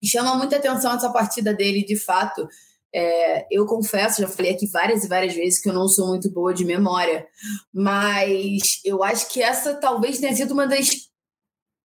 Chama 0.04 0.36
muita 0.36 0.56
atenção 0.56 0.94
essa 0.94 1.10
partida 1.10 1.52
dele, 1.52 1.84
de 1.84 1.98
fato. 1.98 2.46
É, 2.94 3.46
eu 3.50 3.66
confesso, 3.66 4.22
já 4.22 4.28
falei 4.28 4.52
aqui 4.52 4.68
várias 4.68 5.04
e 5.04 5.08
várias 5.08 5.34
vezes 5.34 5.60
que 5.60 5.68
eu 5.68 5.72
não 5.72 5.88
sou 5.88 6.06
muito 6.08 6.30
boa 6.30 6.54
de 6.54 6.64
memória, 6.64 7.26
mas 7.72 8.80
eu 8.84 9.02
acho 9.02 9.28
que 9.32 9.42
essa 9.42 9.74
talvez 9.74 10.20
tenha 10.20 10.34
sido 10.34 10.52
uma 10.52 10.66
das 10.66 10.88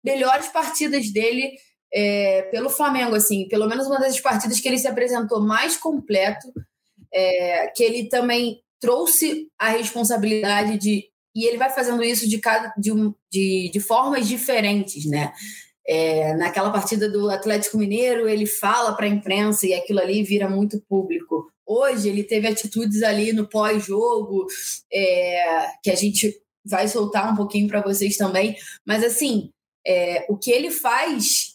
melhores 0.03 0.49
partidas 0.49 1.13
dele 1.13 1.53
é, 1.93 2.43
pelo 2.51 2.71
Flamengo, 2.71 3.15
assim, 3.15 3.47
pelo 3.49 3.69
menos 3.69 3.87
uma 3.87 4.01
das 4.01 4.19
partidas 4.19 4.59
que 4.61 4.67
ele 4.67 4.79
se 4.79 4.89
apresentou 4.89 5.41
mais 5.41 5.77
completo, 5.77 6.51
é, 7.13 7.69
que 7.69 7.85
ele 7.85 8.09
também 8.09 8.63
trouxe 8.81 9.49
a 9.59 9.69
responsabilidade 9.69 10.79
de 10.79 11.05
e 11.37 11.47
ele 11.47 11.59
vai 11.59 11.69
fazendo 11.69 12.03
isso 12.05 12.29
de 12.29 12.39
cada 12.39 12.73
de, 12.79 12.93
de, 13.31 13.71
de 13.73 13.81
formas 13.81 14.29
diferentes, 14.29 15.05
né? 15.05 15.33
É, 15.87 16.35
naquela 16.37 16.71
partida 16.71 17.09
do 17.09 17.29
Atlético 17.31 17.77
Mineiro, 17.77 18.29
ele 18.29 18.47
fala 18.47 18.95
para 18.95 19.07
a 19.07 19.09
imprensa 19.09 19.67
e 19.67 19.75
aquilo 19.75 20.01
ali 20.01 20.23
vira 20.23 20.49
muito 20.49 20.81
público. 20.89 21.51
Hoje, 21.67 22.09
ele 22.09 22.25
teve 22.25 22.47
atitudes 22.47 23.03
ali 23.03 23.33
no 23.33 23.47
pós-jogo, 23.47 24.47
é, 24.93 25.67
que 25.83 25.91
a 25.91 25.95
gente 25.95 26.35
vai 26.65 26.89
soltar 26.89 27.33
um 27.33 27.37
pouquinho 27.37 27.69
para 27.69 27.83
vocês 27.83 28.17
também. 28.17 28.57
Mas, 28.85 29.05
assim, 29.05 29.51
é, 29.87 30.27
o 30.29 30.37
que 30.37 30.51
ele 30.51 30.71
faz 30.71 31.55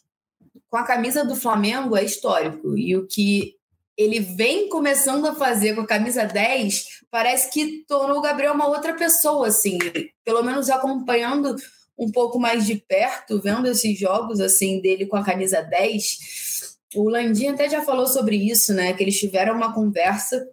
com 0.69 0.77
a 0.77 0.83
camisa 0.83 1.25
do 1.25 1.35
Flamengo 1.35 1.97
é 1.97 2.03
histórico. 2.03 2.77
E 2.77 2.95
o 2.95 3.07
que 3.07 3.55
ele 3.97 4.19
vem 4.19 4.69
começando 4.69 5.25
a 5.25 5.35
fazer 5.35 5.75
com 5.75 5.81
a 5.81 5.87
camisa 5.87 6.23
10 6.23 6.85
parece 7.11 7.51
que 7.51 7.83
tornou 7.87 8.19
o 8.19 8.21
Gabriel 8.21 8.53
uma 8.53 8.67
outra 8.67 8.93
pessoa, 8.93 9.47
assim. 9.47 9.77
Pelo 10.23 10.43
menos 10.43 10.69
acompanhando 10.69 11.55
um 11.99 12.09
pouco 12.12 12.39
mais 12.39 12.65
de 12.65 12.75
perto, 12.75 13.41
vendo 13.41 13.67
esses 13.67 13.99
jogos 13.99 14.39
assim 14.39 14.79
dele 14.79 15.05
com 15.05 15.17
a 15.17 15.23
camisa 15.23 15.62
10, 15.62 16.77
o 16.95 17.09
Landim 17.09 17.47
até 17.47 17.69
já 17.69 17.81
falou 17.81 18.07
sobre 18.07 18.38
isso, 18.38 18.73
né? 18.73 18.93
Que 18.93 19.03
eles 19.03 19.19
tiveram 19.19 19.55
uma 19.55 19.73
conversa 19.73 20.47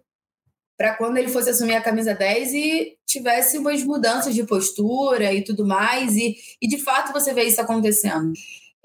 para 0.77 0.93
quando 0.95 1.17
ele 1.17 1.29
fosse 1.29 1.49
assumir 1.49 1.75
a 1.75 1.81
camisa 1.81 2.13
10 2.13 2.53
e 2.53 2.97
tivesse 3.07 3.57
umas 3.57 3.83
mudanças 3.83 4.35
de 4.35 4.43
postura 4.43 5.33
e 5.33 5.43
tudo 5.43 5.65
mais. 5.65 6.15
E, 6.15 6.35
e 6.61 6.67
de 6.67 6.77
fato 6.77 7.11
você 7.11 7.33
vê 7.33 7.45
isso 7.45 7.59
acontecendo. 7.59 8.33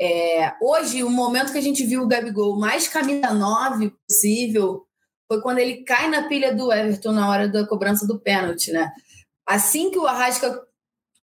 É, 0.00 0.54
hoje, 0.62 1.04
o 1.04 1.10
momento 1.10 1.52
que 1.52 1.58
a 1.58 1.62
gente 1.62 1.84
viu 1.84 2.02
o 2.02 2.08
Gabigol 2.08 2.58
mais 2.58 2.88
camisa 2.88 3.34
9 3.34 3.92
possível 4.08 4.86
foi 5.28 5.42
quando 5.42 5.58
ele 5.58 5.84
cai 5.84 6.08
na 6.08 6.28
pilha 6.28 6.54
do 6.54 6.72
Everton 6.72 7.12
na 7.12 7.28
hora 7.28 7.48
da 7.48 7.66
cobrança 7.66 8.06
do 8.06 8.18
pênalti, 8.18 8.72
né? 8.72 8.90
Assim 9.46 9.90
que 9.90 9.98
o 9.98 10.06
Arrasca 10.06 10.62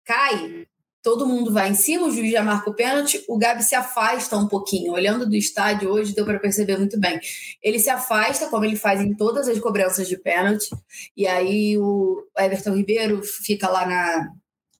cai, 0.05 0.67
todo 1.01 1.25
mundo 1.25 1.51
vai 1.53 1.69
em 1.69 1.73
cima, 1.73 2.07
o 2.07 2.11
juiz 2.11 2.31
já 2.31 2.43
marca 2.43 2.69
o 2.69 2.73
pênalti, 2.73 3.23
o 3.27 3.37
Gabi 3.37 3.63
se 3.63 3.75
afasta 3.75 4.37
um 4.37 4.47
pouquinho. 4.47 4.93
Olhando 4.93 5.27
do 5.27 5.35
estádio 5.35 5.89
hoje, 5.89 6.13
deu 6.13 6.25
para 6.25 6.39
perceber 6.39 6.77
muito 6.77 6.99
bem. 6.99 7.19
Ele 7.61 7.79
se 7.79 7.89
afasta, 7.89 8.47
como 8.47 8.65
ele 8.65 8.75
faz 8.75 9.01
em 9.01 9.13
todas 9.13 9.47
as 9.47 9.59
cobranças 9.59 10.07
de 10.07 10.17
pênalti, 10.17 10.69
e 11.15 11.27
aí 11.27 11.77
o 11.77 12.23
Everton 12.37 12.75
Ribeiro 12.75 13.21
fica 13.23 13.69
lá 13.69 13.85
na, 13.85 14.29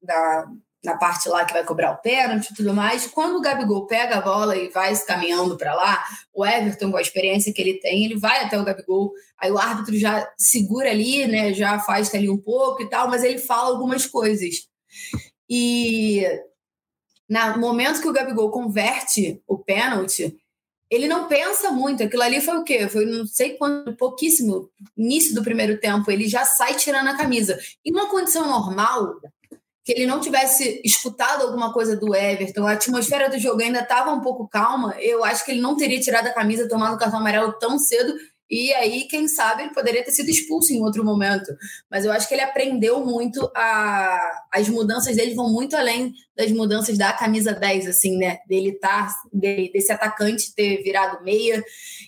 na 0.02 0.48
na 0.84 0.98
parte 0.98 1.28
lá 1.28 1.44
que 1.44 1.54
vai 1.54 1.64
cobrar 1.64 1.92
o 1.92 1.98
pênalti 1.98 2.52
e 2.52 2.56
tudo 2.56 2.74
mais. 2.74 3.06
Quando 3.08 3.38
o 3.38 3.42
Gabigol 3.42 3.86
pega 3.86 4.18
a 4.18 4.22
bola 4.22 4.56
e 4.56 4.70
vai 4.70 4.96
caminhando 5.00 5.58
para 5.58 5.74
lá, 5.74 6.04
o 6.34 6.46
Everton, 6.46 6.92
com 6.92 6.98
a 6.98 7.02
experiência 7.02 7.54
que 7.54 7.62
ele 7.62 7.80
tem, 7.80 8.06
ele 8.06 8.18
vai 8.18 8.46
até 8.46 8.58
o 8.58 8.64
Gabigol. 8.64 9.12
Aí 9.38 9.52
o 9.52 9.58
árbitro 9.58 9.98
já 9.98 10.28
segura 10.38 10.90
ali, 10.90 11.28
né? 11.28 11.54
Já 11.54 11.76
afasta 11.76 12.18
ali 12.18 12.30
um 12.30 12.38
pouco 12.38 12.82
e 12.82 12.90
tal, 12.90 13.10
mas 13.10 13.24
ele 13.24 13.40
fala 13.40 13.70
algumas 13.70 14.06
coisas. 14.06 14.68
E 15.50 16.24
no 17.28 17.58
momento 17.58 18.02
que 18.02 18.08
o 18.08 18.14
Gabigol 18.14 18.52
converte 18.52 19.42
o 19.48 19.58
pênalti, 19.58 20.38
ele 20.90 21.08
não 21.08 21.28
pensa 21.28 21.72
muito. 21.72 22.04
Aquilo 22.04 22.24
ali 22.24 22.42
foi 22.42 22.58
o 22.58 22.64
quê? 22.64 22.88
Foi 22.88 23.06
não 23.06 23.26
sei 23.26 23.56
quanto, 23.56 23.94
pouquíssimo, 23.96 24.70
início 24.98 25.36
do 25.36 25.44
primeiro 25.44 25.80
tempo. 25.80 26.10
Ele 26.10 26.28
já 26.28 26.44
sai 26.46 26.76
tirando 26.76 27.08
a 27.08 27.18
camisa. 27.18 27.60
Em 27.86 27.92
uma 27.92 28.10
condição 28.10 28.48
normal, 28.48 29.20
que 29.86 29.94
ele 29.94 30.06
não 30.06 30.20
tivesse 30.20 30.82
escutado 30.84 31.44
alguma 31.44 31.72
coisa 31.72 31.96
do 31.96 32.16
Everton, 32.16 32.66
a 32.66 32.74
atmosfera 32.74 33.30
do 33.30 33.40
jogo 33.40 33.62
ainda 33.62 33.80
estava 33.80 34.12
um 34.12 34.22
pouco 34.22 34.48
calma, 34.48 34.96
eu 35.00 35.24
acho 35.24 35.46
que 35.46 35.52
ele 35.52 35.62
não 35.62 35.76
teria 35.76 36.00
tirado 36.00 36.28
a 36.28 36.34
camisa, 36.34 36.70
tomado 36.70 36.96
o 36.96 36.98
cartão 37.00 37.20
amarelo 37.20 37.54
tão 37.54 37.80
cedo, 37.80 38.14
e 38.50 38.74
aí, 38.74 39.08
quem 39.08 39.28
sabe, 39.28 39.64
ele 39.64 39.74
poderia 39.74 40.04
ter 40.04 40.12
sido 40.12 40.30
expulso 40.30 40.74
em 40.74 40.82
outro 40.82 41.06
momento. 41.06 41.56
Mas 41.90 42.04
eu 42.04 42.12
acho 42.12 42.28
que 42.28 42.34
ele 42.34 42.42
aprendeu 42.42 43.06
muito 43.06 43.50
a. 43.56 44.20
As 44.52 44.68
mudanças 44.68 45.16
dele 45.16 45.36
vão 45.36 45.50
muito 45.50 45.76
além 45.76 46.14
das 46.36 46.52
mudanças 46.52 46.98
da 46.98 47.14
camisa 47.14 47.54
10, 47.54 47.88
assim, 47.88 48.18
né? 48.18 48.40
Dele 48.48 48.72
tá, 48.80 49.08
desse 49.32 49.92
atacante 49.92 50.56
ter 50.56 50.82
virado 50.82 51.24
meia 51.24 51.64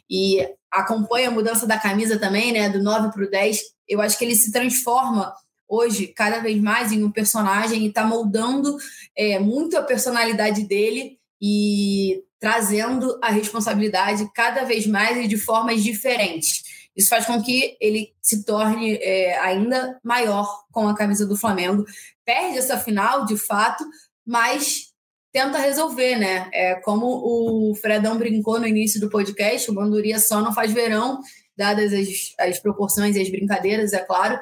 e 0.09 0.43
acompanha 0.71 1.27
a 1.27 1.31
mudança 1.31 1.67
da 1.67 1.77
camisa 1.77 2.17
também, 2.17 2.51
né? 2.51 2.69
Do 2.69 2.81
9 2.81 3.11
para 3.11 3.23
o 3.23 3.29
10. 3.29 3.59
Eu 3.87 4.01
acho 4.01 4.17
que 4.17 4.25
ele 4.25 4.35
se 4.35 4.51
transforma 4.51 5.31
hoje 5.69 6.07
cada 6.07 6.39
vez 6.39 6.59
mais 6.59 6.91
em 6.91 7.03
um 7.03 7.11
personagem 7.11 7.83
e 7.83 7.87
está 7.87 8.03
moldando 8.03 8.75
é, 9.15 9.37
muito 9.37 9.77
a 9.77 9.83
personalidade 9.83 10.63
dele 10.63 11.20
e 11.41 12.23
trazendo 12.39 13.19
a 13.21 13.31
responsabilidade 13.31 14.29
cada 14.33 14.63
vez 14.63 14.85
mais 14.85 15.17
e 15.17 15.27
de 15.27 15.37
formas 15.37 15.83
diferentes. 15.83 16.63
Isso 16.95 17.09
faz 17.09 17.25
com 17.25 17.41
que 17.41 17.77
ele 17.79 18.13
se 18.21 18.43
torne 18.43 18.95
é, 18.95 19.37
ainda 19.39 19.99
maior 20.03 20.63
com 20.71 20.87
a 20.87 20.95
camisa 20.95 21.25
do 21.25 21.37
Flamengo. 21.37 21.85
Perde 22.25 22.57
essa 22.57 22.77
final, 22.77 23.25
de 23.25 23.37
fato, 23.37 23.83
mas 24.25 24.91
tenta 25.31 25.57
resolver, 25.57 26.17
né? 26.17 26.49
É, 26.53 26.75
como 26.75 27.05
o 27.05 27.75
Fredão 27.75 28.17
brincou 28.17 28.59
no 28.59 28.67
início 28.67 28.99
do 28.99 29.09
podcast, 29.09 29.71
o 29.71 29.73
Banduria 29.73 30.19
só 30.19 30.41
não 30.41 30.53
faz 30.53 30.71
verão, 30.73 31.21
dadas 31.55 31.93
as, 31.93 32.07
as 32.37 32.59
proporções 32.59 33.15
e 33.15 33.21
as 33.21 33.29
brincadeiras, 33.29 33.93
é 33.93 33.99
claro, 33.99 34.39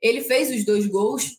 ele 0.00 0.22
fez 0.22 0.50
os 0.50 0.64
dois 0.64 0.86
gols. 0.86 1.38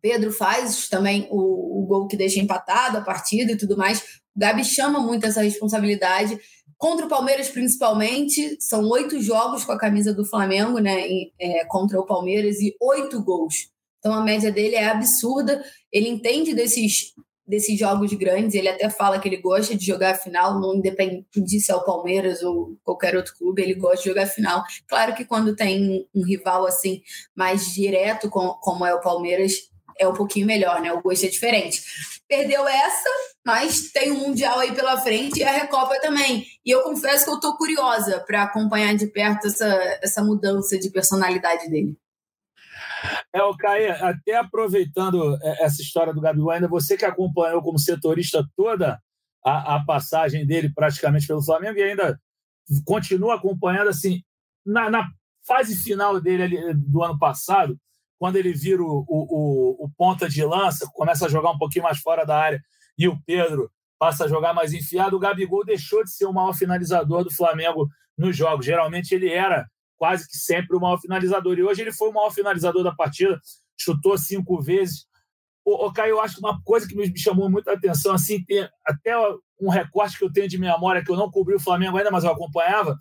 Pedro 0.00 0.32
faz 0.32 0.88
também 0.88 1.28
o, 1.30 1.82
o 1.82 1.86
gol 1.86 2.06
que 2.06 2.16
deixa 2.16 2.40
empatado 2.40 2.98
a 2.98 3.02
partida 3.02 3.52
e 3.52 3.56
tudo 3.56 3.76
mais. 3.76 4.21
Gabi 4.36 4.64
chama 4.64 5.00
muito 5.00 5.26
essa 5.26 5.42
responsabilidade. 5.42 6.38
Contra 6.78 7.06
o 7.06 7.08
Palmeiras, 7.08 7.48
principalmente, 7.48 8.56
são 8.60 8.88
oito 8.90 9.20
jogos 9.20 9.64
com 9.64 9.72
a 9.72 9.78
camisa 9.78 10.12
do 10.12 10.24
Flamengo, 10.24 10.78
né? 10.78 11.04
É, 11.40 11.64
contra 11.66 12.00
o 12.00 12.06
Palmeiras 12.06 12.60
e 12.60 12.74
oito 12.80 13.22
gols. 13.22 13.68
Então 13.98 14.12
a 14.12 14.22
média 14.22 14.50
dele 14.50 14.74
é 14.74 14.88
absurda. 14.88 15.62
Ele 15.92 16.08
entende 16.08 16.52
desses 16.54 17.14
desses 17.46 17.78
jogos 17.78 18.12
grandes. 18.14 18.54
Ele 18.54 18.68
até 18.68 18.88
fala 18.88 19.18
que 19.18 19.28
ele 19.28 19.36
gosta 19.36 19.76
de 19.76 19.84
jogar 19.84 20.12
a 20.12 20.18
final, 20.18 20.60
não 20.60 20.74
independente 20.74 21.60
se 21.60 21.70
é 21.70 21.74
o 21.74 21.84
Palmeiras 21.84 22.42
ou 22.42 22.76
qualquer 22.82 23.16
outro 23.16 23.36
clube, 23.36 23.62
ele 23.62 23.74
gosta 23.74 23.98
de 23.98 24.08
jogar 24.08 24.22
a 24.22 24.26
final. 24.26 24.64
Claro 24.86 25.14
que 25.14 25.24
quando 25.24 25.54
tem 25.54 26.08
um 26.14 26.24
rival 26.24 26.66
assim 26.66 27.02
mais 27.34 27.72
direto, 27.72 28.30
como 28.30 28.86
é 28.86 28.94
o 28.94 29.00
Palmeiras, 29.00 29.52
é 29.98 30.06
um 30.06 30.14
pouquinho 30.14 30.46
melhor, 30.46 30.80
né? 30.80 30.92
O 30.92 31.00
gosto 31.00 31.26
é 31.26 31.28
diferente. 31.28 31.82
Perdeu 32.28 32.66
essa, 32.66 33.08
mas 33.44 33.90
tem 33.90 34.10
o 34.10 34.14
um 34.14 34.28
Mundial 34.28 34.58
aí 34.58 34.74
pela 34.74 35.00
frente 35.00 35.40
e 35.40 35.44
a 35.44 35.50
Recopa 35.50 36.00
também. 36.00 36.46
E 36.64 36.70
eu 36.70 36.82
confesso 36.82 37.24
que 37.24 37.30
eu 37.30 37.40
tô 37.40 37.56
curiosa 37.56 38.20
para 38.20 38.44
acompanhar 38.44 38.94
de 38.94 39.06
perto 39.06 39.48
essa, 39.48 39.66
essa 40.02 40.24
mudança 40.24 40.78
de 40.78 40.90
personalidade 40.90 41.68
dele. 41.68 41.96
É, 43.34 43.42
o 43.42 43.56
Caê, 43.56 43.90
até 43.90 44.36
aproveitando 44.36 45.36
é, 45.42 45.64
essa 45.64 45.82
história 45.82 46.14
do 46.14 46.20
Gabigol, 46.20 46.50
ainda 46.50 46.68
você 46.68 46.96
que 46.96 47.04
acompanhou 47.04 47.62
como 47.62 47.78
setorista 47.78 48.46
toda 48.56 49.00
a, 49.44 49.76
a 49.76 49.84
passagem 49.84 50.46
dele 50.46 50.72
praticamente 50.72 51.26
pelo 51.26 51.42
Flamengo 51.42 51.78
e 51.78 51.82
ainda 51.82 52.18
continua 52.84 53.34
acompanhando, 53.34 53.88
assim, 53.88 54.22
na, 54.64 54.88
na 54.88 55.08
fase 55.46 55.76
final 55.76 56.20
dele 56.20 56.42
ali, 56.44 56.74
do 56.74 57.02
ano 57.02 57.18
passado, 57.18 57.76
quando 58.22 58.36
ele 58.36 58.52
vira 58.52 58.80
o, 58.80 59.04
o, 59.08 59.84
o, 59.84 59.90
ponta 59.98 60.28
de 60.28 60.44
lança, 60.44 60.88
começa 60.94 61.26
a 61.26 61.28
jogar 61.28 61.50
um 61.50 61.58
pouquinho 61.58 61.82
mais 61.82 61.98
fora 61.98 62.24
da 62.24 62.38
área 62.38 62.62
e 62.96 63.08
o 63.08 63.20
Pedro 63.26 63.68
passa 63.98 64.26
a 64.26 64.28
jogar 64.28 64.54
mais 64.54 64.72
enfiado, 64.72 65.16
o 65.16 65.18
Gabigol 65.18 65.64
deixou 65.64 66.04
de 66.04 66.12
ser 66.12 66.26
o 66.26 66.32
maior 66.32 66.52
finalizador 66.52 67.24
do 67.24 67.34
Flamengo 67.34 67.88
nos 68.16 68.36
jogos. 68.36 68.64
Geralmente 68.64 69.12
ele 69.12 69.28
era 69.28 69.66
quase 69.96 70.28
que 70.28 70.36
sempre 70.36 70.76
o 70.76 70.80
maior 70.80 71.00
finalizador. 71.00 71.58
E 71.58 71.64
hoje 71.64 71.82
ele 71.82 71.92
foi 71.92 72.10
o 72.10 72.12
maior 72.12 72.30
finalizador 72.30 72.84
da 72.84 72.94
partida, 72.94 73.40
chutou 73.76 74.16
cinco 74.16 74.62
vezes. 74.62 75.04
O, 75.64 75.92
Caio, 75.92 76.10
eu 76.10 76.20
acho 76.20 76.36
que 76.36 76.46
uma 76.46 76.62
coisa 76.62 76.86
que 76.86 76.94
me 76.94 77.18
chamou 77.18 77.50
muita 77.50 77.72
atenção, 77.72 78.14
assim, 78.14 78.44
até 78.86 79.16
um 79.60 79.68
recorte 79.68 80.16
que 80.16 80.24
eu 80.24 80.32
tenho 80.32 80.46
de 80.48 80.58
memória, 80.58 81.04
que 81.04 81.10
eu 81.10 81.16
não 81.16 81.28
cobri 81.28 81.56
o 81.56 81.60
Flamengo 81.60 81.98
ainda, 81.98 82.12
mas 82.12 82.22
eu 82.22 82.30
acompanhava, 82.30 82.96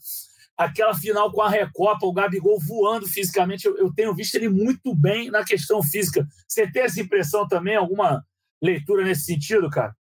aquela 0.66 0.94
final 0.94 1.32
com 1.32 1.42
a 1.42 1.50
Recopa, 1.50 2.06
o 2.06 2.14
Gabigol 2.14 2.60
voando 2.60 3.08
fisicamente, 3.08 3.66
eu, 3.66 3.78
eu 3.78 3.94
tenho 3.94 4.14
visto 4.14 4.36
ele 4.36 4.50
muito 4.50 4.94
bem 4.94 5.30
na 5.30 5.44
questão 5.44 5.82
física. 5.82 6.28
Você 6.48 6.70
tem 6.72 6.84
essa 6.84 7.00
impressão 7.00 7.48
também, 7.48 7.76
alguma 7.76 8.24
leitura 8.62 9.04
nesse 9.04 9.26
sentido, 9.26 9.70
cara? 9.70 9.96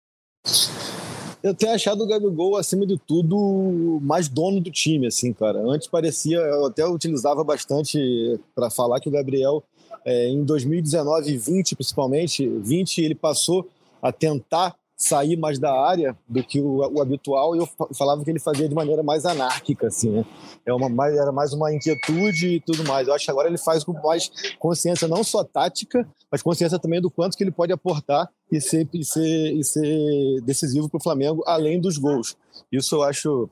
Eu 1.43 1.55
tenho 1.55 1.73
achado 1.73 2.03
o 2.03 2.07
Gabigol, 2.07 2.57
acima 2.57 2.85
de 2.85 2.99
tudo, 2.99 4.01
mais 4.03 4.29
dono 4.29 4.61
do 4.61 4.71
time, 4.71 5.07
assim, 5.07 5.33
cara. 5.33 5.61
Antes 5.61 5.87
parecia, 5.87 6.39
eu 6.39 6.67
até 6.67 6.85
utilizava 6.85 7.45
bastante 7.45 8.41
para 8.55 8.71
falar 8.71 8.99
que 9.01 9.09
o 9.09 9.13
Gabriel, 9.13 9.63
é, 10.05 10.29
em 10.29 10.45
2019 10.45 11.31
e 11.31 11.39
20 11.39 11.77
principalmente, 11.77 12.49
20 12.49 13.03
ele 13.03 13.15
passou 13.15 13.69
a 14.03 14.11
tentar 14.11 14.75
sair 14.99 15.37
mais 15.37 15.61
da 15.61 15.73
área 15.73 16.19
do 16.29 16.43
que 16.43 16.61
o, 16.61 16.79
o, 16.79 17.01
habitual 17.01 17.55
e 17.55 17.61
eu 17.61 17.69
falava 17.97 18.25
que 18.25 18.31
ele 18.31 18.41
fazia 18.41 18.69
de 18.69 18.75
maneira 18.75 19.01
mais 19.01 19.25
anárquica, 19.25 19.87
assim, 19.87 20.11
né? 20.11 20.27
É 20.67 20.75
uma, 20.75 20.89
mais, 20.89 21.17
era 21.17 21.31
mais 21.31 21.53
uma 21.53 21.73
inquietude 21.73 22.57
e 22.57 22.61
tudo 22.61 22.83
mais. 22.85 23.07
Eu 23.07 23.15
acho 23.15 23.25
que 23.25 23.31
agora 23.31 23.49
ele 23.49 23.57
faz 23.57 23.85
com 23.85 23.93
mais 23.93 24.29
consciência, 24.59 25.07
não 25.07 25.23
só 25.23 25.45
tática, 25.45 26.07
mas 26.31 26.43
consciência 26.43 26.81
também 26.81 27.01
do 27.01 27.11
quanto 27.11 27.37
que 27.37 27.45
ele 27.45 27.53
pode 27.53 27.73
aportar 27.73 28.29
e 28.51 28.61
ser, 28.61 28.89
e 28.93 29.05
ser, 29.05 29.53
e 29.55 29.63
ser 29.63 30.41
decisivo 30.43 30.89
para 30.89 30.99
o 30.99 31.03
Flamengo, 31.03 31.45
além 31.47 31.81
dos 31.81 31.97
gols. 31.97 32.37
Isso 32.73 32.97
eu 32.97 33.05
acho 33.05 33.49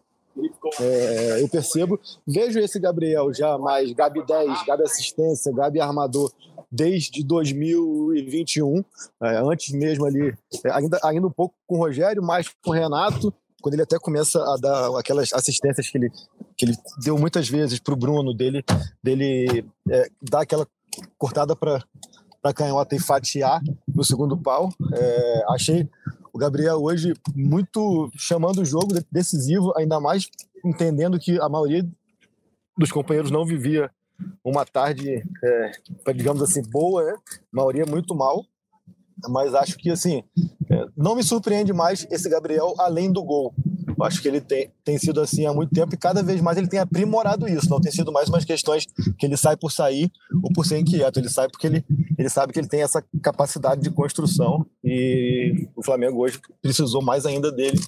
é, 0.80 1.42
eu 1.42 1.48
percebo, 1.48 1.98
vejo 2.26 2.58
esse 2.58 2.78
Gabriel 2.78 3.32
já 3.32 3.56
mais 3.56 3.90
Gabi 3.92 4.22
10, 4.26 4.66
Gabi 4.66 4.82
assistência, 4.82 5.52
Gabi 5.52 5.80
armador 5.80 6.30
desde 6.76 7.24
2021, 7.24 8.84
é, 9.22 9.36
antes 9.38 9.72
mesmo 9.72 10.04
ali, 10.04 10.34
é, 10.64 10.70
ainda, 10.70 11.00
ainda 11.02 11.26
um 11.26 11.32
pouco 11.32 11.54
com 11.66 11.76
o 11.76 11.78
Rogério, 11.78 12.22
mais 12.22 12.48
com 12.62 12.70
o 12.70 12.74
Renato, 12.74 13.32
quando 13.62 13.74
ele 13.74 13.82
até 13.82 13.98
começa 13.98 14.38
a 14.38 14.56
dar 14.60 14.98
aquelas 14.98 15.32
assistências 15.32 15.88
que 15.88 15.96
ele, 15.98 16.10
que 16.56 16.66
ele 16.66 16.76
deu 17.02 17.18
muitas 17.18 17.48
vezes 17.48 17.80
para 17.80 17.94
o 17.94 17.96
Bruno, 17.96 18.34
dele, 18.34 18.62
dele 19.02 19.64
é, 19.90 20.08
dar 20.22 20.42
aquela 20.42 20.66
cortada 21.18 21.56
para 21.56 21.82
para 22.42 22.54
canhota 22.54 22.94
e 22.94 23.00
fatiar 23.00 23.60
no 23.92 24.04
segundo 24.04 24.36
pau. 24.36 24.68
É, 24.94 25.44
achei 25.48 25.88
o 26.32 26.38
Gabriel 26.38 26.80
hoje 26.80 27.12
muito 27.34 28.08
chamando 28.14 28.60
o 28.60 28.64
jogo 28.64 28.94
decisivo, 29.10 29.72
ainda 29.76 29.98
mais 29.98 30.28
entendendo 30.64 31.18
que 31.18 31.40
a 31.40 31.48
maioria 31.48 31.84
dos 32.78 32.92
companheiros 32.92 33.32
não 33.32 33.44
vivia 33.44 33.90
uma 34.44 34.64
tarde, 34.64 35.22
é, 35.44 36.12
digamos 36.12 36.42
assim, 36.42 36.62
boa, 36.62 37.04
né? 37.04 37.14
A 37.52 37.56
maioria 37.56 37.86
muito 37.86 38.14
mal. 38.14 38.44
Mas 39.28 39.54
acho 39.54 39.78
que, 39.78 39.90
assim, 39.90 40.22
é, 40.70 40.86
não 40.96 41.16
me 41.16 41.22
surpreende 41.22 41.72
mais 41.72 42.06
esse 42.10 42.28
Gabriel 42.28 42.74
além 42.78 43.10
do 43.10 43.24
gol. 43.24 43.54
Eu 43.98 44.04
acho 44.04 44.20
que 44.20 44.28
ele 44.28 44.42
tem, 44.42 44.70
tem 44.84 44.98
sido 44.98 45.20
assim 45.20 45.46
há 45.46 45.54
muito 45.54 45.72
tempo 45.72 45.94
e 45.94 45.96
cada 45.96 46.22
vez 46.22 46.40
mais 46.42 46.58
ele 46.58 46.68
tem 46.68 46.78
aprimorado 46.78 47.48
isso. 47.48 47.70
Não 47.70 47.80
tem 47.80 47.90
sido 47.90 48.12
mais 48.12 48.28
umas 48.28 48.44
questões 48.44 48.84
que 49.18 49.24
ele 49.24 49.36
sai 49.36 49.56
por 49.56 49.72
sair 49.72 50.10
ou 50.42 50.52
por 50.52 50.66
ser 50.66 50.78
inquieto. 50.78 51.18
Ele 51.18 51.30
sai 51.30 51.48
porque 51.48 51.66
ele, 51.66 51.84
ele 52.18 52.28
sabe 52.28 52.52
que 52.52 52.58
ele 52.58 52.68
tem 52.68 52.82
essa 52.82 53.02
capacidade 53.22 53.80
de 53.80 53.90
construção 53.90 54.66
e 54.84 55.66
o 55.74 55.82
Flamengo 55.82 56.22
hoje 56.22 56.38
precisou 56.60 57.00
mais 57.02 57.24
ainda 57.24 57.50
dele. 57.50 57.80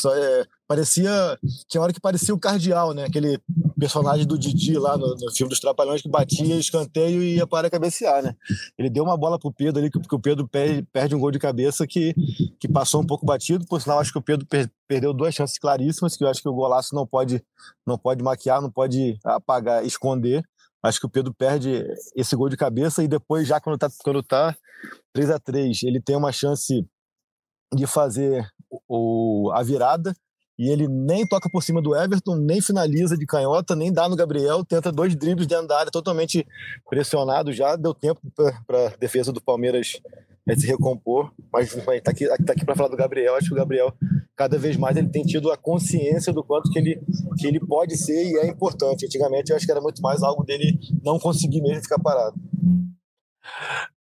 Só, 0.00 0.14
é, 0.14 0.46
parecia. 0.66 1.38
Tinha 1.68 1.82
hora 1.82 1.92
que 1.92 2.00
parecia 2.00 2.34
o 2.34 2.38
Cardeal, 2.38 2.94
né? 2.94 3.04
Aquele 3.04 3.40
personagem 3.78 4.26
do 4.26 4.38
Didi 4.38 4.78
lá 4.78 4.96
no, 4.96 5.14
no, 5.14 5.32
filme 5.32 5.50
dos 5.50 5.60
Trapalhões 5.60 6.02
que 6.02 6.08
batia 6.08 6.56
escanteio 6.56 7.22
e 7.22 7.36
ia 7.36 7.46
para 7.46 7.70
cabecear, 7.70 8.22
né? 8.22 8.34
Ele 8.78 8.88
deu 8.90 9.04
uma 9.04 9.16
bola 9.16 9.38
pro 9.38 9.52
Pedro 9.52 9.80
ali, 9.80 9.90
porque 9.90 10.14
o 10.14 10.20
Pedro 10.20 10.48
perde, 10.48 10.82
perde 10.92 11.14
um 11.14 11.18
gol 11.18 11.30
de 11.30 11.38
cabeça 11.38 11.86
que, 11.86 12.14
que 12.58 12.68
passou 12.68 13.02
um 13.02 13.06
pouco 13.06 13.26
batido, 13.26 13.66
por 13.66 13.80
sinal 13.80 13.98
acho 13.98 14.12
que 14.12 14.18
o 14.18 14.22
Pedro 14.22 14.46
per, 14.46 14.70
perdeu 14.86 15.12
duas 15.12 15.34
chances 15.34 15.58
claríssimas, 15.58 16.16
que 16.16 16.24
eu 16.24 16.28
acho 16.28 16.42
que 16.42 16.48
o 16.48 16.54
golaço 16.54 16.94
não 16.94 17.06
pode, 17.06 17.42
não 17.86 17.98
pode 17.98 18.22
maquiar, 18.22 18.60
não 18.60 18.70
pode 18.70 19.18
apagar, 19.24 19.84
esconder, 19.84 20.44
Acho 20.82 20.98
que 20.98 21.06
o 21.06 21.10
Pedro 21.10 21.34
perde 21.34 21.84
esse 22.16 22.34
gol 22.34 22.48
de 22.48 22.56
cabeça 22.56 23.04
e 23.04 23.08
depois, 23.08 23.46
já 23.46 23.60
quando 23.60 23.78
tá, 23.78 23.90
quando 24.02 24.22
tá 24.22 24.56
3 25.12 25.30
a 25.30 25.38
3 25.38 25.82
ele 25.82 26.00
tem 26.00 26.16
uma 26.16 26.32
chance 26.32 26.86
de 27.74 27.86
fazer 27.86 28.46
o, 28.88 29.50
a 29.54 29.62
virada 29.62 30.14
e 30.58 30.68
ele 30.68 30.86
nem 30.86 31.26
toca 31.26 31.48
por 31.48 31.62
cima 31.62 31.80
do 31.80 31.96
Everton, 31.96 32.36
nem 32.36 32.60
finaliza 32.60 33.16
de 33.16 33.24
canhota, 33.24 33.74
nem 33.74 33.90
dá 33.90 34.08
no 34.08 34.14
Gabriel, 34.14 34.62
tenta 34.62 34.92
dois 34.92 35.16
dribles 35.16 35.46
dentro 35.46 35.66
da 35.66 35.78
área, 35.78 35.90
totalmente 35.90 36.46
pressionado 36.88 37.50
já, 37.50 37.76
deu 37.76 37.94
tempo 37.94 38.20
para 38.66 38.88
a 38.88 38.96
defesa 38.98 39.32
do 39.32 39.40
Palmeiras 39.40 40.02
é, 40.46 40.56
se 40.56 40.66
recompor, 40.66 41.32
mas 41.52 41.74
está 41.74 42.10
aqui, 42.10 42.26
tá 42.26 42.52
aqui 42.52 42.64
para 42.64 42.74
falar 42.74 42.88
do 42.88 42.96
Gabriel, 42.96 43.36
acho 43.36 43.48
que 43.48 43.54
o 43.54 43.56
Gabriel 43.56 43.94
cada 44.36 44.58
vez 44.58 44.76
mais 44.76 44.96
ele 44.96 45.08
tem 45.08 45.22
tido 45.22 45.50
a 45.52 45.56
consciência 45.56 46.32
do 46.32 46.42
quanto 46.42 46.70
que 46.70 46.78
ele, 46.78 47.00
que 47.38 47.46
ele 47.46 47.60
pode 47.60 47.96
ser 47.96 48.24
e 48.24 48.36
é 48.38 48.46
importante. 48.46 49.04
Antigamente 49.04 49.50
eu 49.50 49.56
acho 49.56 49.66
que 49.66 49.70
era 49.70 49.80
muito 49.80 50.00
mais 50.00 50.22
algo 50.22 50.42
dele 50.42 50.78
não 51.02 51.18
conseguir 51.18 51.60
mesmo 51.60 51.82
ficar 51.82 51.98
parado. 51.98 52.34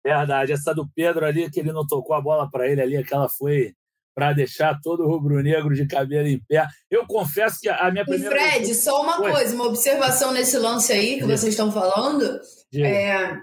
Verdade, 0.03 0.53
essa 0.53 0.73
do 0.73 0.89
Pedro 0.95 1.25
ali, 1.25 1.49
que 1.49 1.59
ele 1.59 1.71
não 1.71 1.85
tocou 1.85 2.15
a 2.15 2.21
bola 2.21 2.49
para 2.49 2.67
ele 2.67 2.81
ali, 2.81 2.97
aquela 2.97 3.29
foi 3.29 3.73
para 4.15 4.33
deixar 4.33 4.79
todo 4.81 5.03
o 5.03 5.07
rubro-negro 5.07 5.73
de 5.73 5.87
cabelo 5.87 6.27
em 6.27 6.39
pé. 6.39 6.67
Eu 6.91 7.07
confesso 7.07 7.59
que 7.61 7.69
a 7.69 7.89
minha 7.89 8.03
primeira. 8.03 8.35
E 8.35 8.51
Fred, 8.51 8.75
só 8.75 9.01
uma 9.01 9.15
foi. 9.15 9.31
coisa, 9.31 9.55
uma 9.55 9.67
observação 9.67 10.33
nesse 10.33 10.57
lance 10.57 10.91
aí 10.91 11.19
que 11.19 11.25
vocês 11.25 11.53
estão 11.53 11.71
falando. 11.71 12.39
É, 12.75 13.37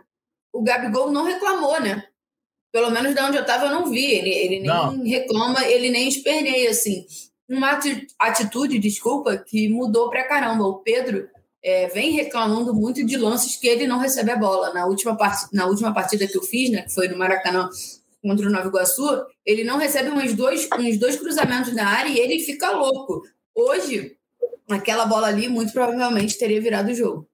o 0.53 0.63
Gabigol 0.63 1.11
não 1.11 1.25
reclamou, 1.25 1.81
né? 1.81 2.05
Pelo 2.71 2.91
menos 2.91 3.15
de 3.15 3.21
onde 3.23 3.39
eu 3.39 3.43
estava, 3.43 3.67
eu 3.67 3.71
não 3.71 3.91
vi. 3.91 4.05
Ele, 4.05 4.29
ele 4.29 4.61
nem 4.61 4.67
não. 4.67 5.03
reclama, 5.03 5.65
ele 5.65 5.89
nem 5.89 6.09
esperneia, 6.09 6.69
assim. 6.69 7.07
Uma 7.49 7.81
atitude, 8.19 8.79
desculpa, 8.79 9.39
que 9.39 9.69
mudou 9.71 10.11
pra 10.11 10.29
caramba. 10.29 10.65
O 10.65 10.83
Pedro 10.83 11.27
é, 11.67 11.89
vem 11.89 12.13
reclamando 12.13 12.73
muito 12.73 13.05
de 13.05 13.17
lances 13.17 13.57
que 13.57 13.67
ele 13.67 13.89
não 13.89 13.99
recebe 13.99 14.31
a 14.31 14.37
bola. 14.37 14.73
Na 14.73 14.87
última, 14.87 15.17
part... 15.17 15.49
na 15.53 15.67
última 15.67 15.93
partida 15.93 16.25
que 16.25 16.39
eu 16.39 16.43
fiz, 16.43 16.71
né, 16.71 16.83
que 16.83 16.95
foi 16.95 17.09
no 17.09 17.19
Maracanã, 17.19 17.69
contra 18.23 18.47
o 18.47 18.51
Nova 18.51 18.69
Iguaçu, 18.69 19.05
ele 19.45 19.65
não 19.65 19.77
recebe 19.77 20.11
uns 20.11 20.33
dois, 20.33 20.69
uns 20.79 20.97
dois 20.97 21.17
cruzamentos 21.17 21.75
na 21.75 21.89
área 21.89 22.09
e 22.09 22.21
ele 22.21 22.39
fica 22.39 22.71
louco. 22.71 23.23
Hoje, 23.53 24.13
aquela 24.71 25.07
bola 25.07 25.27
ali 25.27 25.49
muito 25.49 25.73
provavelmente 25.73 26.39
teria 26.39 26.61
virado 26.61 26.91
o 26.91 26.95
jogo. 26.95 27.29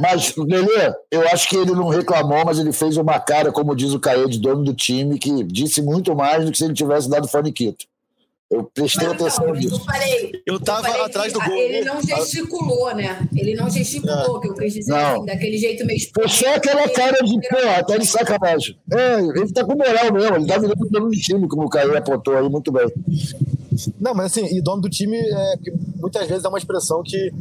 Mas, 0.00 0.34
Lelê, 0.36 0.94
eu 1.10 1.26
acho 1.28 1.48
que 1.48 1.56
ele 1.56 1.72
não 1.72 1.88
reclamou, 1.88 2.44
mas 2.44 2.58
ele 2.58 2.72
fez 2.72 2.96
uma 2.96 3.18
cara, 3.18 3.52
como 3.52 3.76
diz 3.76 3.92
o 3.92 4.00
Caê, 4.00 4.28
de 4.28 4.40
dono 4.40 4.64
do 4.64 4.74
time, 4.74 5.18
que 5.18 5.42
disse 5.44 5.82
muito 5.82 6.14
mais 6.14 6.44
do 6.44 6.52
que 6.52 6.58
se 6.58 6.64
ele 6.64 6.74
tivesse 6.74 7.08
dado 7.08 7.28
faniquito. 7.28 7.86
Eu 8.52 8.64
prestei 8.64 9.06
não, 9.06 9.14
atenção 9.14 9.44
então, 9.44 9.56
nisso. 9.56 9.74
Eu 9.76 9.80
falei. 9.80 10.32
Eu 10.46 10.60
tava 10.60 10.88
eu 10.90 11.04
atrás 11.04 11.32
do 11.32 11.40
gol. 11.40 11.56
Ele 11.56 11.80
né? 11.80 11.84
não 11.86 12.02
gesticulou, 12.02 12.94
né? 12.94 13.26
Ele 13.34 13.54
não 13.54 13.70
gesticulou, 13.70 14.36
é. 14.36 14.40
que 14.42 14.48
eu 14.48 14.54
quis 14.54 14.74
dizer 14.74 14.92
não. 14.92 14.98
assim, 14.98 15.24
daquele 15.24 15.56
jeito 15.56 15.86
meio 15.86 15.98
Foi 16.14 16.28
só 16.28 16.54
aquela 16.54 16.86
cara 16.90 17.22
de, 17.24 17.48
pô, 17.48 17.56
até 17.78 17.96
de 17.96 18.06
sacanagem. 18.06 18.78
É, 18.92 19.20
ele 19.20 19.52
tá 19.52 19.64
com 19.64 19.74
moral 19.74 20.12
mesmo, 20.12 20.36
ele 20.36 20.46
tá 20.46 20.58
virando 20.58 20.86
dono 20.86 21.08
do 21.08 21.16
time, 21.16 21.48
como 21.48 21.64
o 21.64 21.70
Caio 21.70 21.96
apontou 21.96 22.36
aí 22.36 22.46
muito 22.46 22.70
bem. 22.70 22.92
Não, 23.98 24.14
mas 24.14 24.26
assim, 24.26 24.54
e 24.54 24.60
dono 24.60 24.82
do 24.82 24.90
time, 24.90 25.16
é, 25.16 25.54
muitas 25.96 26.28
vezes 26.28 26.44
é 26.44 26.48
uma 26.48 26.58
expressão 26.58 27.02
que 27.02 27.32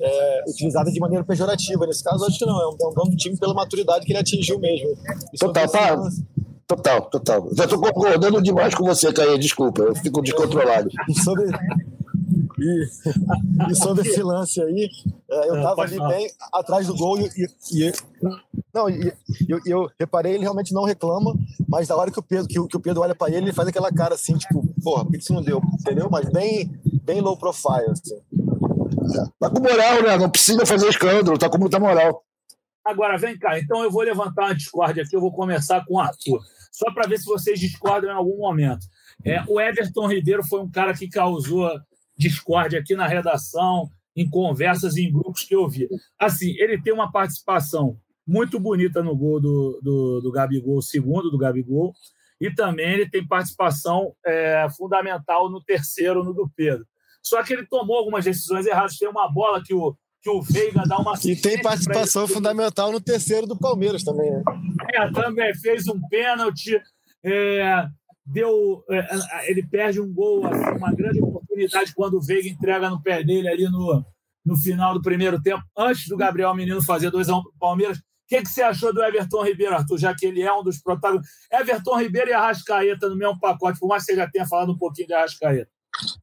é 0.00 0.44
utilizada 0.46 0.90
de 0.90 1.00
maneira 1.00 1.24
pejorativa. 1.24 1.86
Nesse 1.86 2.04
caso, 2.04 2.26
acho 2.26 2.38
que 2.38 2.44
não, 2.44 2.60
é 2.60 2.68
um, 2.68 2.76
é 2.80 2.86
um 2.88 2.94
dono 2.94 3.10
do 3.10 3.16
time 3.16 3.36
pela 3.38 3.54
maturidade 3.54 4.04
que 4.04 4.12
ele 4.12 4.18
atingiu 4.18 4.58
mesmo. 4.58 4.96
Total, 5.38 5.66
tá. 5.66 5.96
Total, 6.68 7.00
total. 7.00 7.48
Já 7.54 7.64
estou 7.64 7.80
concordando 7.80 8.42
demais 8.42 8.74
com 8.74 8.84
você, 8.84 9.10
Caio, 9.10 9.38
desculpa, 9.38 9.80
eu 9.80 9.96
fico 9.96 10.20
descontrolado. 10.20 10.90
E 11.08 11.18
sobre, 11.18 11.46
e, 12.58 13.70
e 13.70 13.74
sobre 13.74 14.06
esse 14.06 14.22
lance 14.22 14.60
aí, 14.60 14.90
é, 15.30 15.48
eu 15.48 15.56
estava 15.56 15.80
ali 15.80 15.98
bem 15.98 16.30
atrás 16.52 16.86
do 16.86 16.94
gol 16.94 17.18
e, 17.18 17.30
e, 17.72 17.92
não, 18.74 18.90
e, 18.90 19.10
eu, 19.48 19.60
eu, 19.64 19.90
reparei, 19.98 20.34
ele 20.34 20.42
realmente 20.42 20.74
não 20.74 20.84
reclama, 20.84 21.34
mas 21.66 21.88
da 21.88 21.96
hora 21.96 22.10
que 22.10 22.18
o 22.18 22.22
Pedro, 22.22 22.46
que, 22.46 22.68
que 22.68 22.76
o 22.76 22.80
Pedro 22.80 23.00
olha 23.00 23.14
para 23.14 23.28
ele, 23.28 23.46
ele 23.46 23.52
faz 23.54 23.66
aquela 23.66 23.90
cara 23.90 24.14
assim, 24.14 24.36
tipo, 24.36 24.62
porra, 24.84 25.06
por 25.06 25.12
que 25.12 25.18
isso 25.20 25.32
não 25.32 25.42
deu? 25.42 25.62
Entendeu? 25.80 26.10
Mas 26.10 26.28
bem, 26.28 26.70
bem 27.02 27.22
low 27.22 27.38
profile, 27.38 27.92
assim. 27.92 28.20
Tá 29.40 29.48
com 29.48 29.62
moral, 29.62 30.02
né? 30.02 30.18
Não 30.18 30.28
precisa 30.28 30.66
fazer 30.66 30.86
escândalo, 30.88 31.38
tá 31.38 31.48
com 31.48 31.56
muita 31.56 31.80
moral. 31.80 32.22
Agora, 32.84 33.16
vem 33.16 33.38
cá, 33.38 33.58
então 33.58 33.82
eu 33.82 33.90
vou 33.90 34.02
levantar 34.02 34.44
uma 34.44 34.54
discórdia 34.54 35.02
aqui, 35.02 35.16
eu 35.16 35.20
vou 35.20 35.32
começar 35.32 35.82
com 35.86 35.94
o 35.94 35.98
Arthur 35.98 36.42
só 36.72 36.92
para 36.92 37.08
ver 37.08 37.18
se 37.18 37.24
vocês 37.24 37.58
discordam 37.58 38.10
em 38.10 38.14
algum 38.14 38.38
momento. 38.38 38.86
É, 39.24 39.42
o 39.48 39.60
Everton 39.60 40.06
Ribeiro 40.06 40.44
foi 40.44 40.60
um 40.60 40.70
cara 40.70 40.94
que 40.94 41.08
causou 41.08 41.70
discórdia 42.16 42.80
aqui 42.80 42.94
na 42.94 43.06
redação, 43.06 43.88
em 44.14 44.28
conversas 44.28 44.96
em 44.96 45.10
grupos 45.12 45.44
que 45.44 45.54
eu 45.54 45.68
vi. 45.68 45.88
Assim, 46.18 46.50
ele 46.58 46.80
tem 46.80 46.92
uma 46.92 47.10
participação 47.10 47.96
muito 48.26 48.58
bonita 48.60 49.02
no 49.02 49.16
gol 49.16 49.40
do, 49.40 49.80
do, 49.82 50.20
do 50.20 50.32
Gabigol, 50.32 50.82
segundo 50.82 51.30
do 51.30 51.38
Gabigol, 51.38 51.94
e 52.40 52.52
também 52.52 52.92
ele 52.92 53.08
tem 53.08 53.26
participação 53.26 54.14
é, 54.24 54.66
fundamental 54.76 55.50
no 55.50 55.62
terceiro, 55.62 56.22
no 56.22 56.34
do 56.34 56.48
Pedro. 56.54 56.86
Só 57.22 57.42
que 57.42 57.52
ele 57.52 57.66
tomou 57.66 57.96
algumas 57.96 58.24
decisões 58.24 58.66
erradas. 58.66 58.96
Tem 58.96 59.08
uma 59.08 59.30
bola 59.30 59.62
que 59.62 59.74
o, 59.74 59.96
que 60.20 60.30
o 60.30 60.42
Veiga 60.42 60.82
dá 60.86 60.98
uma 60.98 61.14
E 61.24 61.36
tem 61.36 61.60
participação 61.62 62.26
fundamental 62.26 62.90
no 62.92 63.00
terceiro 63.00 63.46
do 63.46 63.56
Palmeiras 63.56 64.02
também, 64.02 64.30
né? 64.30 64.42
É, 64.94 65.10
também 65.12 65.54
fez 65.54 65.86
um 65.86 66.00
pênalti, 66.08 66.80
é, 67.24 67.86
deu, 68.26 68.84
é, 68.90 69.50
ele 69.50 69.66
perde 69.66 70.00
um 70.00 70.12
gol, 70.12 70.46
assim, 70.46 70.76
uma 70.76 70.92
grande 70.92 71.20
oportunidade 71.20 71.94
quando 71.94 72.14
o 72.14 72.22
Veiga 72.22 72.48
entrega 72.48 72.90
no 72.90 73.02
pé 73.02 73.22
dele 73.22 73.48
ali 73.48 73.64
no, 73.64 74.04
no 74.44 74.56
final 74.56 74.94
do 74.94 75.02
primeiro 75.02 75.40
tempo, 75.40 75.62
antes 75.76 76.08
do 76.08 76.16
Gabriel 76.16 76.54
Menino 76.54 76.82
fazer 76.82 77.10
2x1 77.10 77.38
um 77.38 77.42
para 77.42 77.50
o 77.50 77.58
Palmeiras. 77.58 77.98
O 77.98 78.02
que, 78.28 78.42
que 78.42 78.48
você 78.48 78.60
achou 78.60 78.92
do 78.92 79.02
Everton 79.02 79.42
Ribeiro, 79.42 79.74
Arthur, 79.74 79.96
já 79.96 80.14
que 80.14 80.26
ele 80.26 80.42
é 80.42 80.52
um 80.52 80.62
dos 80.62 80.82
protagonistas? 80.82 81.32
Everton 81.50 81.96
Ribeiro 81.96 82.28
e 82.28 82.32
Arrascaeta 82.34 83.08
no 83.08 83.16
mesmo 83.16 83.40
pacote, 83.40 83.78
por 83.78 83.88
mais 83.88 84.04
que 84.04 84.12
você 84.12 84.16
já 84.16 84.28
tenha 84.28 84.46
falado 84.46 84.72
um 84.72 84.76
pouquinho 84.76 85.08
de 85.08 85.14
Arrascaeta. 85.14 85.70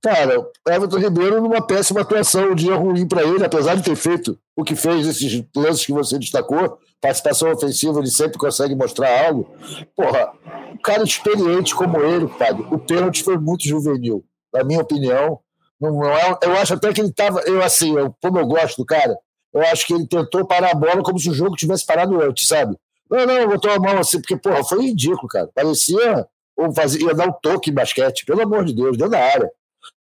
Cara, 0.02 0.46
Everton 0.68 0.98
Ribeiro 0.98 1.42
numa 1.42 1.62
péssima 1.62 2.02
atuação, 2.02 2.52
um 2.52 2.56
dia 2.56 2.76
ruim 2.76 3.08
para 3.08 3.24
ele, 3.24 3.44
apesar 3.44 3.76
de 3.76 3.84
ter 3.84 3.96
feito 3.96 4.38
o 4.56 4.64
que 4.64 4.76
fez, 4.76 5.08
esses 5.08 5.44
lances 5.56 5.86
que 5.86 5.92
você 5.92 6.18
destacou, 6.18 6.80
participação 7.02 7.52
ofensiva, 7.52 8.00
ele 8.00 8.10
sempre 8.10 8.38
consegue 8.38 8.76
mostrar 8.76 9.28
algo. 9.28 9.50
Porra, 9.96 10.32
um 10.72 10.78
cara 10.78 11.04
experiente 11.04 11.76
como 11.76 12.00
ele, 12.02 12.28
Fábio, 12.28 12.68
o 12.72 12.80
pênalti 12.80 13.24
foi 13.24 13.38
muito 13.38 13.68
juvenil, 13.68 14.24
na 14.54 14.64
minha 14.64 14.82
opinião. 14.82 15.40
Não, 15.80 16.06
é, 16.06 16.38
eu 16.44 16.54
acho 16.54 16.74
até 16.74 16.94
que 16.94 17.02
ele 17.02 17.10
estava, 17.10 17.42
eu 17.42 17.62
assim, 17.62 17.98
eu, 17.98 18.16
como 18.22 18.40
eu 18.40 18.48
gosto 18.48 18.78
do 18.78 18.86
cara, 18.86 19.18
eu 19.54 19.62
acho 19.62 19.86
que 19.86 19.94
ele 19.94 20.08
tentou 20.08 20.46
parar 20.46 20.72
a 20.72 20.76
bola 20.76 21.04
como 21.04 21.20
se 21.20 21.30
o 21.30 21.34
jogo 21.34 21.56
tivesse 21.56 21.86
parado 21.86 22.22
antes, 22.22 22.48
sabe? 22.48 22.78
Não, 23.10 23.26
não, 23.26 23.48
botou 23.48 23.72
a 23.72 23.80
mão 23.80 23.98
assim, 24.00 24.20
porque, 24.20 24.38
porra, 24.38 24.64
foi 24.64 24.86
ridículo, 24.86 25.28
cara. 25.28 25.50
Parecia 25.54 26.28
ou 26.58 26.74
fazia, 26.74 27.08
ia 27.08 27.14
dar 27.14 27.28
um 27.28 27.34
toque 27.34 27.70
em 27.70 27.74
basquete, 27.74 28.26
pelo 28.26 28.42
amor 28.42 28.66
de 28.66 28.74
Deus, 28.74 28.98
dentro 28.98 29.12
da 29.12 29.20
área. 29.20 29.52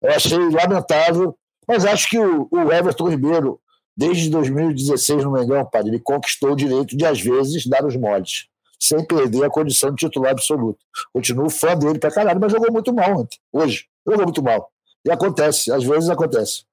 Eu 0.02 0.10
achei 0.12 0.38
lamentável, 0.38 1.38
mas 1.68 1.86
acho 1.86 2.10
que 2.10 2.20
o, 2.20 2.50
Everton 2.72 3.10
Ribeiro, 3.10 3.60
desde 3.96 4.30
2016 4.30 5.24
no 5.24 5.32
Mengão, 5.32 5.66
padre, 5.66 5.92
ele 5.92 6.00
conquistou 6.00 6.52
o 6.52 6.56
direito 6.56 6.96
de, 6.96 7.06
às 7.06 7.20
vezes, 7.20 7.66
dar 7.66 7.86
os 7.86 7.96
moles, 7.96 8.48
sem 8.80 9.06
perder 9.06 9.46
a 9.46 9.50
condição 9.50 9.90
de 9.90 9.98
titular 9.98 10.32
absoluto. 10.32 10.80
Continuo 11.14 11.50
fã 11.50 11.76
dele 11.76 12.00
pra 12.00 12.12
caralho, 12.12 12.40
mas 12.40 12.52
jogou 12.52 12.72
muito 12.72 12.94
mal 12.94 13.20
ontem, 13.20 13.38
hoje. 13.52 13.86
Jogou 14.06 14.26
muito 14.26 14.44
mal. 14.44 14.72
E 15.06 15.12
acontece, 15.12 15.72
às 15.72 15.84
vezes 15.84 16.10
acontece. 16.10 16.64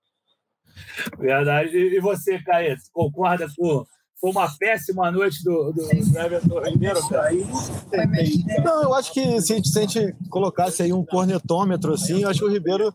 Verdade. 1.18 1.76
E 1.76 2.00
você, 2.00 2.38
Caio, 2.42 2.76
concorda 2.92 3.46
com 3.56 3.86
foi 4.22 4.30
uma 4.30 4.48
péssima 4.56 5.10
noite 5.10 5.42
do, 5.42 5.72
do, 5.72 5.82
do 5.82 6.18
Everton 6.18 6.60
Ribeiro, 6.60 7.08
cara. 7.08 7.28
Não, 8.64 8.82
eu 8.84 8.94
acho 8.94 9.12
que 9.12 9.40
se, 9.40 9.60
se 9.64 9.78
a 9.78 9.82
gente 9.82 10.14
colocasse 10.30 10.80
aí 10.80 10.92
um 10.92 11.04
cornetômetro, 11.04 11.92
assim, 11.94 12.22
eu 12.22 12.28
acho 12.30 12.38
que 12.38 12.44
o 12.44 12.52
Ribeiro 12.52 12.94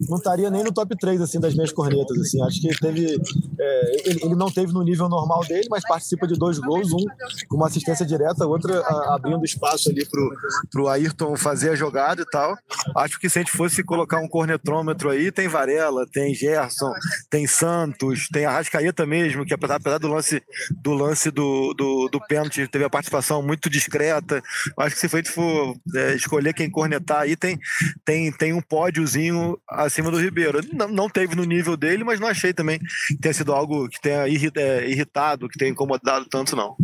não 0.00 0.18
estaria 0.18 0.50
nem 0.50 0.62
no 0.62 0.72
top 0.72 0.96
3 0.96 1.20
assim, 1.20 1.40
das 1.40 1.54
minhas 1.54 1.72
cornetas. 1.72 2.18
Assim. 2.18 2.42
Acho 2.42 2.60
que 2.60 2.68
teve. 2.78 3.20
É, 3.58 4.08
ele, 4.08 4.20
ele, 4.24 4.34
não 4.34 4.50
teve 4.50 4.72
no 4.72 4.82
nível 4.82 5.08
normal 5.08 5.44
dele, 5.44 5.68
mas 5.70 5.86
participa 5.86 6.26
de 6.26 6.34
dois 6.34 6.58
gols, 6.58 6.92
um 6.92 7.04
com 7.48 7.56
uma 7.56 7.66
assistência 7.66 8.04
direta, 8.04 8.46
outra 8.46 8.80
a, 8.80 9.14
abrindo 9.14 9.44
espaço 9.44 9.90
ali 9.90 10.04
pro, 10.06 10.30
pro 10.70 10.88
Ayrton 10.88 11.36
fazer 11.36 11.70
a 11.70 11.76
jogada 11.76 12.22
e 12.22 12.26
tal. 12.26 12.56
Acho 12.96 13.18
que 13.18 13.28
se 13.28 13.38
a 13.38 13.42
gente 13.42 13.56
fosse 13.56 13.82
colocar 13.82 14.18
um 14.18 14.28
cornetômetro 14.28 15.10
aí, 15.10 15.30
tem 15.30 15.48
Varela, 15.48 16.06
tem 16.12 16.34
Gerson, 16.34 16.92
tem 17.30 17.46
Santos, 17.46 18.28
tem 18.28 18.44
Arrascaeta 18.44 19.06
mesmo, 19.06 19.44
que 19.44 19.54
apesar, 19.54 19.76
apesar 19.76 19.98
do 19.98 20.08
lance 20.08 20.42
do 20.82 20.92
lance 20.92 21.30
do, 21.30 21.74
do, 21.74 22.08
do 22.08 22.20
pênalti, 22.26 22.66
teve 22.68 22.84
a 22.84 22.90
participação 22.90 23.42
muito 23.42 23.70
discreta. 23.70 24.42
Acho 24.78 24.94
que 24.94 25.00
se 25.08 25.14
a 25.14 25.18
gente 25.18 25.30
for 25.30 25.76
é, 25.94 26.14
escolher 26.14 26.52
quem 26.52 26.70
cornetar 26.70 27.22
aí, 27.22 27.36
tem, 27.36 27.58
tem, 28.04 28.32
tem 28.32 28.52
um 28.52 28.60
pódiozinho 28.60 29.58
acima 29.74 30.10
do 30.10 30.20
Ribeiro. 30.20 30.60
Não, 30.72 30.88
não 30.88 31.08
teve 31.08 31.34
no 31.34 31.44
nível 31.44 31.76
dele, 31.76 32.04
mas 32.04 32.20
não 32.20 32.28
achei 32.28 32.52
também 32.52 32.78
que 32.78 33.16
tenha 33.16 33.34
sido 33.34 33.52
algo 33.52 33.88
que 33.88 34.00
tenha 34.00 34.26
é, 34.26 34.88
irritado, 34.88 35.48
que 35.48 35.58
tenha 35.58 35.70
incomodado 35.70 36.26
tanto, 36.26 36.56
não. 36.56 36.76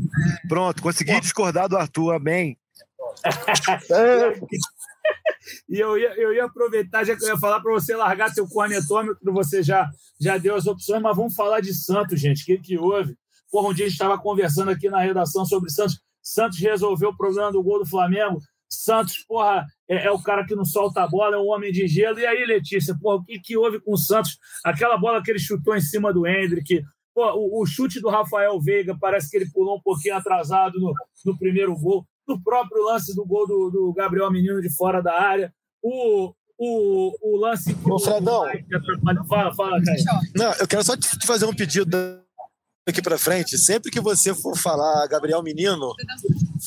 Pronto, 0.48 0.82
consegui 0.82 1.20
discordar 1.20 1.68
do 1.68 1.76
Arthur, 1.76 2.18
bem. 2.20 2.56
e 5.68 5.78
eu 5.78 5.98
ia, 5.98 6.14
eu 6.14 6.32
ia 6.32 6.44
aproveitar, 6.44 7.04
já 7.04 7.16
que 7.16 7.24
eu 7.24 7.28
ia 7.28 7.38
falar 7.38 7.60
para 7.60 7.72
você 7.72 7.96
largar 7.96 8.30
seu 8.30 8.48
cornetômetro, 8.48 9.32
você 9.32 9.62
já, 9.62 9.90
já 10.20 10.38
deu 10.38 10.54
as 10.54 10.66
opções, 10.66 11.02
mas 11.02 11.16
vamos 11.16 11.34
falar 11.34 11.60
de 11.60 11.74
Santos, 11.74 12.20
gente. 12.20 12.42
O 12.42 12.46
que, 12.46 12.58
que 12.58 12.78
houve? 12.78 13.16
Porra, 13.50 13.68
um 13.68 13.74
dia 13.74 13.86
a 13.86 13.88
gente 13.88 13.96
estava 13.96 14.18
conversando 14.18 14.70
aqui 14.70 14.88
na 14.88 15.00
redação 15.00 15.44
sobre 15.44 15.70
Santos. 15.70 16.00
Santos 16.22 16.58
resolveu 16.58 17.10
o 17.10 17.16
problema 17.16 17.50
do 17.50 17.62
gol 17.62 17.80
do 17.80 17.86
Flamengo. 17.86 18.40
Santos, 18.70 19.24
porra, 19.26 19.66
é, 19.88 20.06
é, 20.06 20.10
o 20.10 20.22
cara 20.22 20.46
que 20.46 20.54
não 20.54 20.64
solta 20.64 21.02
a 21.02 21.08
bola, 21.08 21.36
é 21.36 21.38
um 21.38 21.48
homem 21.48 21.72
de 21.72 21.88
gelo. 21.88 22.18
E 22.18 22.26
aí, 22.26 22.44
Letícia, 22.46 22.96
porra, 23.00 23.16
o 23.16 23.24
que, 23.24 23.38
que 23.40 23.56
houve 23.56 23.80
com 23.80 23.92
o 23.92 23.98
Santos? 23.98 24.38
Aquela 24.64 24.96
bola 24.96 25.22
que 25.22 25.30
ele 25.30 25.40
chutou 25.40 25.76
em 25.76 25.80
cima 25.80 26.12
do 26.12 26.26
Hendrick, 26.26 26.82
Pô, 27.14 27.26
o, 27.32 27.62
o, 27.62 27.66
chute 27.66 28.00
do 28.00 28.08
Rafael 28.08 28.60
Veiga 28.60 28.96
parece 28.98 29.28
que 29.30 29.36
ele 29.36 29.50
pulou 29.50 29.76
um 29.76 29.80
pouquinho 29.80 30.16
atrasado 30.16 30.78
no, 30.78 30.94
no 31.24 31.38
primeiro 31.38 31.74
gol. 31.76 32.06
No 32.26 32.40
próprio 32.42 32.84
lance 32.84 33.14
do 33.14 33.26
gol 33.26 33.46
do, 33.46 33.70
do 33.70 33.92
Gabriel 33.92 34.30
Menino 34.30 34.60
de 34.60 34.72
fora 34.72 35.02
da 35.02 35.20
área. 35.20 35.52
O, 35.82 36.32
o, 36.56 37.12
o 37.20 37.36
lance 37.36 37.74
que 37.74 37.90
Ô, 37.90 37.98
Fredão. 37.98 38.44
O... 38.44 39.26
Fala, 39.26 39.52
fala, 39.54 39.82
Caio. 39.82 40.04
Não, 40.36 40.52
eu 40.54 40.68
quero 40.68 40.84
só 40.84 40.96
te 40.96 41.26
fazer 41.26 41.46
um 41.46 41.54
pedido 41.54 41.96
aqui 42.88 43.02
para 43.02 43.18
frente. 43.18 43.58
Sempre 43.58 43.90
que 43.90 44.00
você 44.00 44.32
for 44.32 44.56
falar 44.56 45.08
Gabriel 45.08 45.42
Menino, 45.42 45.92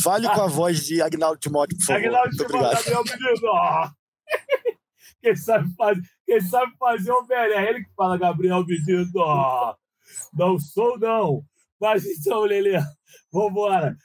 fale 0.01 0.27
com 0.29 0.41
a 0.41 0.47
voz 0.47 0.85
de 0.85 1.01
Agnaldo 1.01 1.39
Timóteo, 1.39 1.77
por 1.77 1.85
favor. 1.85 1.99
Agnaldo 1.99 2.29
Timóteo, 2.37 2.93
Gabriel 2.93 3.03
Menino. 3.03 3.95
Quem 5.21 5.35
sabe, 5.35 5.73
faz, 5.75 5.97
quem 6.25 6.41
sabe 6.41 6.73
fazer 6.77 7.11
o 7.11 7.25
velho 7.25 7.53
é 7.53 7.69
ele 7.69 7.83
que 7.83 7.93
fala 7.95 8.17
Gabriel 8.17 8.65
Menino. 8.65 9.09
Não 10.33 10.59
sou, 10.59 10.99
não. 10.99 11.43
Mas 11.79 12.05
então, 12.05 12.41
Lelê, 12.41 12.79
vamos 13.31 13.51
embora. 13.51 13.97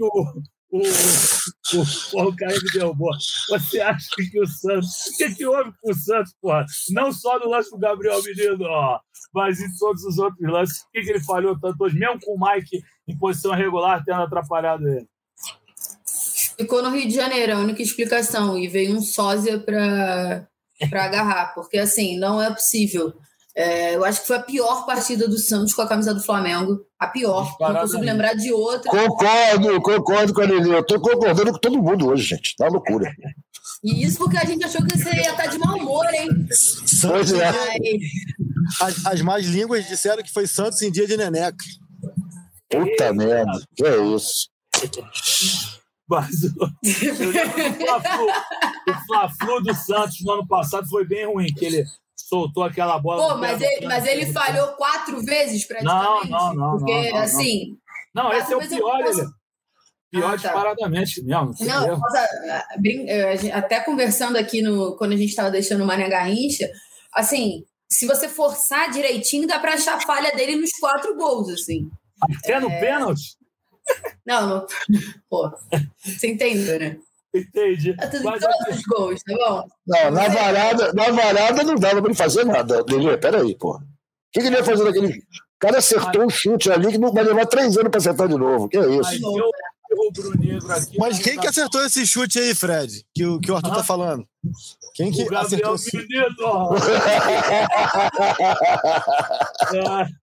o, 0.00 0.42
o, 0.70 0.78
o, 0.78 2.28
o 2.28 2.36
cara 2.36 2.54
me 2.54 2.70
derrubou. 2.72 3.12
Você 3.50 3.80
acha 3.80 4.08
que 4.16 4.40
o 4.40 4.46
Santos. 4.46 5.06
O 5.06 5.16
que, 5.16 5.34
que 5.34 5.46
houve 5.46 5.72
com 5.80 5.90
o 5.90 5.94
Santos, 5.94 6.34
porra? 6.40 6.66
Não 6.90 7.12
só 7.12 7.38
no 7.38 7.48
lance 7.48 7.70
do 7.70 7.78
Gabriel 7.78 8.22
Menino, 8.22 8.64
ó, 8.64 9.00
mas 9.32 9.60
em 9.60 9.68
todos 9.78 10.02
os 10.04 10.18
outros 10.18 10.50
lances. 10.50 10.80
O 10.82 10.90
que, 10.92 11.02
que 11.02 11.10
ele 11.10 11.24
falhou 11.24 11.58
tanto 11.58 11.82
hoje, 11.82 11.98
mesmo 11.98 12.20
com 12.20 12.34
o 12.34 12.40
Mike 12.40 12.82
em 13.06 13.16
posição 13.18 13.52
regular, 13.52 14.02
tendo 14.04 14.22
atrapalhado 14.22 14.86
ele? 14.88 15.08
Ficou 16.58 16.82
no 16.82 16.90
Rio 16.90 17.06
de 17.06 17.14
Janeiro, 17.14 17.52
a 17.52 17.58
única 17.58 17.82
explicação. 17.82 18.58
E 18.58 18.66
veio 18.66 18.96
um 18.96 19.02
sósia 19.02 19.58
para 19.58 20.48
agarrar, 20.92 21.54
porque 21.54 21.78
assim, 21.78 22.18
não 22.18 22.40
é 22.42 22.50
possível. 22.50 23.14
É, 23.56 23.96
eu 23.96 24.04
acho 24.04 24.20
que 24.20 24.26
foi 24.26 24.36
a 24.36 24.42
pior 24.42 24.84
partida 24.84 25.26
do 25.26 25.38
Santos 25.38 25.72
com 25.72 25.80
a 25.80 25.88
camisa 25.88 26.12
do 26.12 26.22
Flamengo. 26.22 26.78
A 26.98 27.06
pior. 27.06 27.56
Não 27.58 27.74
consigo 27.74 28.02
lembrar 28.02 28.34
de 28.34 28.52
outra. 28.52 28.90
Concordo, 28.90 29.80
concordo 29.80 30.34
com 30.34 30.42
a 30.42 30.44
Lili. 30.44 30.70
Eu 30.70 30.84
tô 30.84 31.00
concordando 31.00 31.52
com 31.52 31.58
todo 31.58 31.82
mundo 31.82 32.08
hoje, 32.08 32.22
gente. 32.22 32.54
Tá 32.54 32.68
loucura. 32.68 33.10
E 33.82 34.04
isso 34.04 34.18
porque 34.18 34.36
a 34.36 34.44
gente 34.44 34.62
achou 34.62 34.84
que 34.86 34.98
você 34.98 35.08
ia 35.08 35.30
estar 35.30 35.44
tá 35.44 35.46
de 35.46 35.56
mau 35.58 35.78
humor, 35.78 36.04
hein? 36.12 36.28
Santos 36.50 37.32
é. 37.32 37.48
As, 38.80 39.06
as 39.06 39.22
más 39.22 39.46
línguas 39.46 39.86
disseram 39.86 40.22
que 40.22 40.32
foi 40.32 40.46
Santos 40.46 40.82
em 40.82 40.90
dia 40.90 41.06
de 41.06 41.16
neneca. 41.16 41.56
Puta 42.70 43.14
merda. 43.14 43.62
Que 43.74 43.86
é 43.86 43.96
isso? 44.04 44.50
Mas 46.08 46.42
o, 46.44 46.64
o 48.90 48.94
Fla-Flu 49.06 49.62
do 49.62 49.74
Santos 49.74 50.18
no 50.22 50.32
ano 50.32 50.46
passado 50.46 50.86
foi 50.88 51.06
bem 51.06 51.26
ruim, 51.26 51.46
que 51.46 51.64
ele 51.64 51.84
soltou 52.28 52.64
aquela 52.64 52.98
bola. 52.98 53.28
Pô, 53.28 53.38
mas 53.38 53.60
ele, 53.60 53.86
mas 53.86 54.06
ele 54.06 54.32
falhou 54.32 54.68
quatro 54.68 55.22
vezes 55.22 55.64
praticamente. 55.64 56.30
Não, 56.30 56.54
não, 56.54 56.54
não. 56.54 56.78
Porque, 56.78 56.92
não, 56.92 57.10
não, 57.12 57.18
assim. 57.18 57.78
Não, 58.14 58.32
esse 58.32 58.52
é 58.52 58.56
o 58.56 58.68
pior, 58.68 59.04
posso... 59.04 59.20
ele. 59.20 59.28
Pior 60.10 60.26
ah, 60.26 60.30
tá. 60.30 60.36
disparadamente 60.36 61.22
mesmo. 61.22 61.54
Não, 61.60 62.00
eh, 62.84 63.50
até 63.52 63.80
conversando 63.80 64.36
aqui 64.36 64.62
no, 64.62 64.96
quando 64.96 65.12
a 65.12 65.16
gente 65.16 65.30
estava 65.30 65.50
deixando 65.50 65.82
o 65.82 65.86
Mané 65.86 66.08
Garrincha, 66.08 66.68
assim, 67.12 67.64
se 67.88 68.06
você 68.06 68.28
forçar 68.28 68.90
direitinho, 68.90 69.46
dá 69.46 69.58
para 69.58 69.74
achar 69.74 69.96
a 69.96 70.00
falha 70.00 70.34
dele 70.34 70.56
nos 70.56 70.70
quatro 70.80 71.16
gols, 71.16 71.48
assim. 71.48 71.90
Até 72.38 72.58
no 72.60 72.70
é... 72.70 72.80
pênalti? 72.80 73.36
Não, 74.26 74.48
não. 74.48 74.66
Pô, 75.28 75.52
você 76.02 76.28
entendeu, 76.28 76.78
né? 76.78 76.98
Entendi. 77.38 77.94
Tá 77.96 78.08
tudo 78.08 78.24
Mas, 78.24 78.40
todos 78.42 78.76
os 78.76 78.82
gols, 78.84 79.22
tá 79.22 79.34
bom? 79.34 79.68
Não, 79.86 80.10
na 80.10 80.28
varada, 80.28 80.92
na 80.92 81.10
varada 81.10 81.62
não 81.62 81.74
dava 81.76 82.00
pra 82.00 82.10
ele 82.10 82.14
fazer 82.18 82.44
nada. 82.44 82.84
Lelê, 82.88 83.16
peraí, 83.16 83.56
pô. 83.56 83.76
O 83.76 83.80
que, 84.32 84.40
que 84.40 84.46
ele 84.46 84.56
ia 84.56 84.64
fazer 84.64 84.84
naquele. 84.84 85.18
O 85.18 85.58
cara 85.58 85.78
acertou 85.78 86.24
um 86.24 86.28
chute 86.28 86.70
ali 86.70 86.92
que 86.92 86.98
não 86.98 87.12
vai 87.12 87.24
levar 87.24 87.46
três 87.46 87.76
anos 87.78 87.90
pra 87.90 87.98
acertar 87.98 88.28
de 88.28 88.36
novo. 88.36 88.68
Que 88.68 88.76
é 88.76 88.90
isso? 88.90 89.02
Mas, 89.02 89.20
eu, 89.22 89.50
aqui, 90.70 90.98
Mas 90.98 91.18
quem 91.18 91.38
que 91.38 91.46
acertou 91.46 91.82
esse 91.84 92.06
chute 92.06 92.38
aí, 92.38 92.54
Fred? 92.54 93.06
Que 93.14 93.24
o, 93.24 93.40
que 93.40 93.50
o 93.50 93.56
Arthur 93.56 93.72
ah, 93.72 93.76
tá 93.76 93.84
falando? 93.84 94.26
Quem 94.94 95.10
que 95.10 95.22
acertou 95.34 95.74
esse 95.74 95.90
chute? 95.90 96.06
é. 99.74 100.25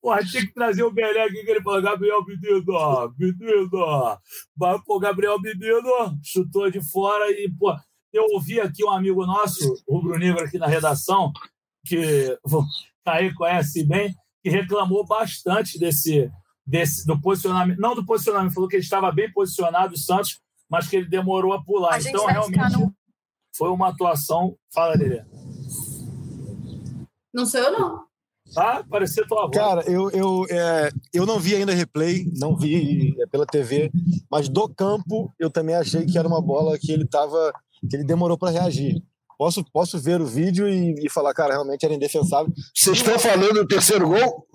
Porra, 0.00 0.24
tinha 0.24 0.46
que 0.46 0.52
trazer 0.52 0.82
o 0.82 0.92
Belé 0.92 1.24
aqui 1.24 1.44
que 1.44 1.50
ele 1.50 1.62
falou: 1.62 1.82
Gabriel 1.82 2.24
Menino, 2.24 3.14
menino. 3.18 4.18
Mas, 4.56 4.84
pô, 4.84 4.98
Gabriel 4.98 5.40
Menino 5.40 6.18
chutou 6.22 6.70
de 6.70 6.80
fora 6.90 7.30
e, 7.30 7.50
pô, 7.50 7.74
eu 8.12 8.24
ouvi 8.32 8.60
aqui 8.60 8.84
um 8.84 8.90
amigo 8.90 9.24
nosso, 9.24 9.82
o 9.86 9.96
Rubro 9.96 10.18
Negro, 10.18 10.44
aqui 10.44 10.58
na 10.58 10.66
redação, 10.66 11.32
que 11.86 12.38
aí 13.06 13.32
conhece 13.34 13.84
bem, 13.84 14.14
que 14.42 14.50
reclamou 14.50 15.06
bastante 15.06 15.78
desse, 15.78 16.30
desse 16.66 17.06
do 17.06 17.20
posicionamento. 17.20 17.78
Não 17.78 17.94
do 17.94 18.04
posicionamento, 18.04 18.52
falou 18.52 18.68
que 18.68 18.76
ele 18.76 18.82
estava 18.82 19.10
bem 19.10 19.32
posicionado, 19.32 19.94
o 19.94 19.98
Santos, 19.98 20.40
mas 20.68 20.88
que 20.88 20.96
ele 20.96 21.08
demorou 21.08 21.52
a 21.52 21.62
pular. 21.62 21.94
A 21.94 22.00
então, 22.00 22.26
realmente, 22.26 22.72
no... 22.72 22.94
foi 23.56 23.70
uma 23.70 23.88
atuação. 23.88 24.56
Fala, 24.72 24.94
Lelê. 24.94 25.24
Não 27.32 27.46
sou 27.46 27.60
eu, 27.60 27.72
não. 27.72 28.11
Tá? 28.54 28.84
Parecia 28.88 29.26
tua 29.26 29.42
voz. 29.42 29.56
Cara, 29.56 29.82
eu, 29.90 30.10
eu, 30.10 30.46
é, 30.50 30.90
eu 31.12 31.24
não 31.24 31.38
vi 31.38 31.54
ainda 31.54 31.72
replay, 31.72 32.26
não 32.36 32.56
vi 32.56 33.14
é, 33.20 33.26
pela 33.26 33.46
TV, 33.46 33.90
mas 34.30 34.48
do 34.48 34.68
campo 34.68 35.32
eu 35.38 35.50
também 35.50 35.74
achei 35.74 36.04
que 36.04 36.18
era 36.18 36.28
uma 36.28 36.40
bola 36.40 36.78
que 36.78 36.92
ele 36.92 37.06
tava. 37.06 37.52
que 37.88 37.96
ele 37.96 38.04
demorou 38.04 38.36
para 38.36 38.50
reagir. 38.50 39.02
Posso, 39.38 39.64
posso 39.72 39.98
ver 39.98 40.20
o 40.20 40.26
vídeo 40.26 40.68
e, 40.68 40.94
e 41.04 41.10
falar, 41.10 41.32
cara, 41.34 41.54
realmente 41.54 41.84
era 41.84 41.94
indefensável. 41.94 42.52
Vocês 42.74 42.98
estão 42.98 43.18
falando 43.18 43.54
do 43.54 43.66
terceiro 43.66 44.08
gol? 44.08 44.46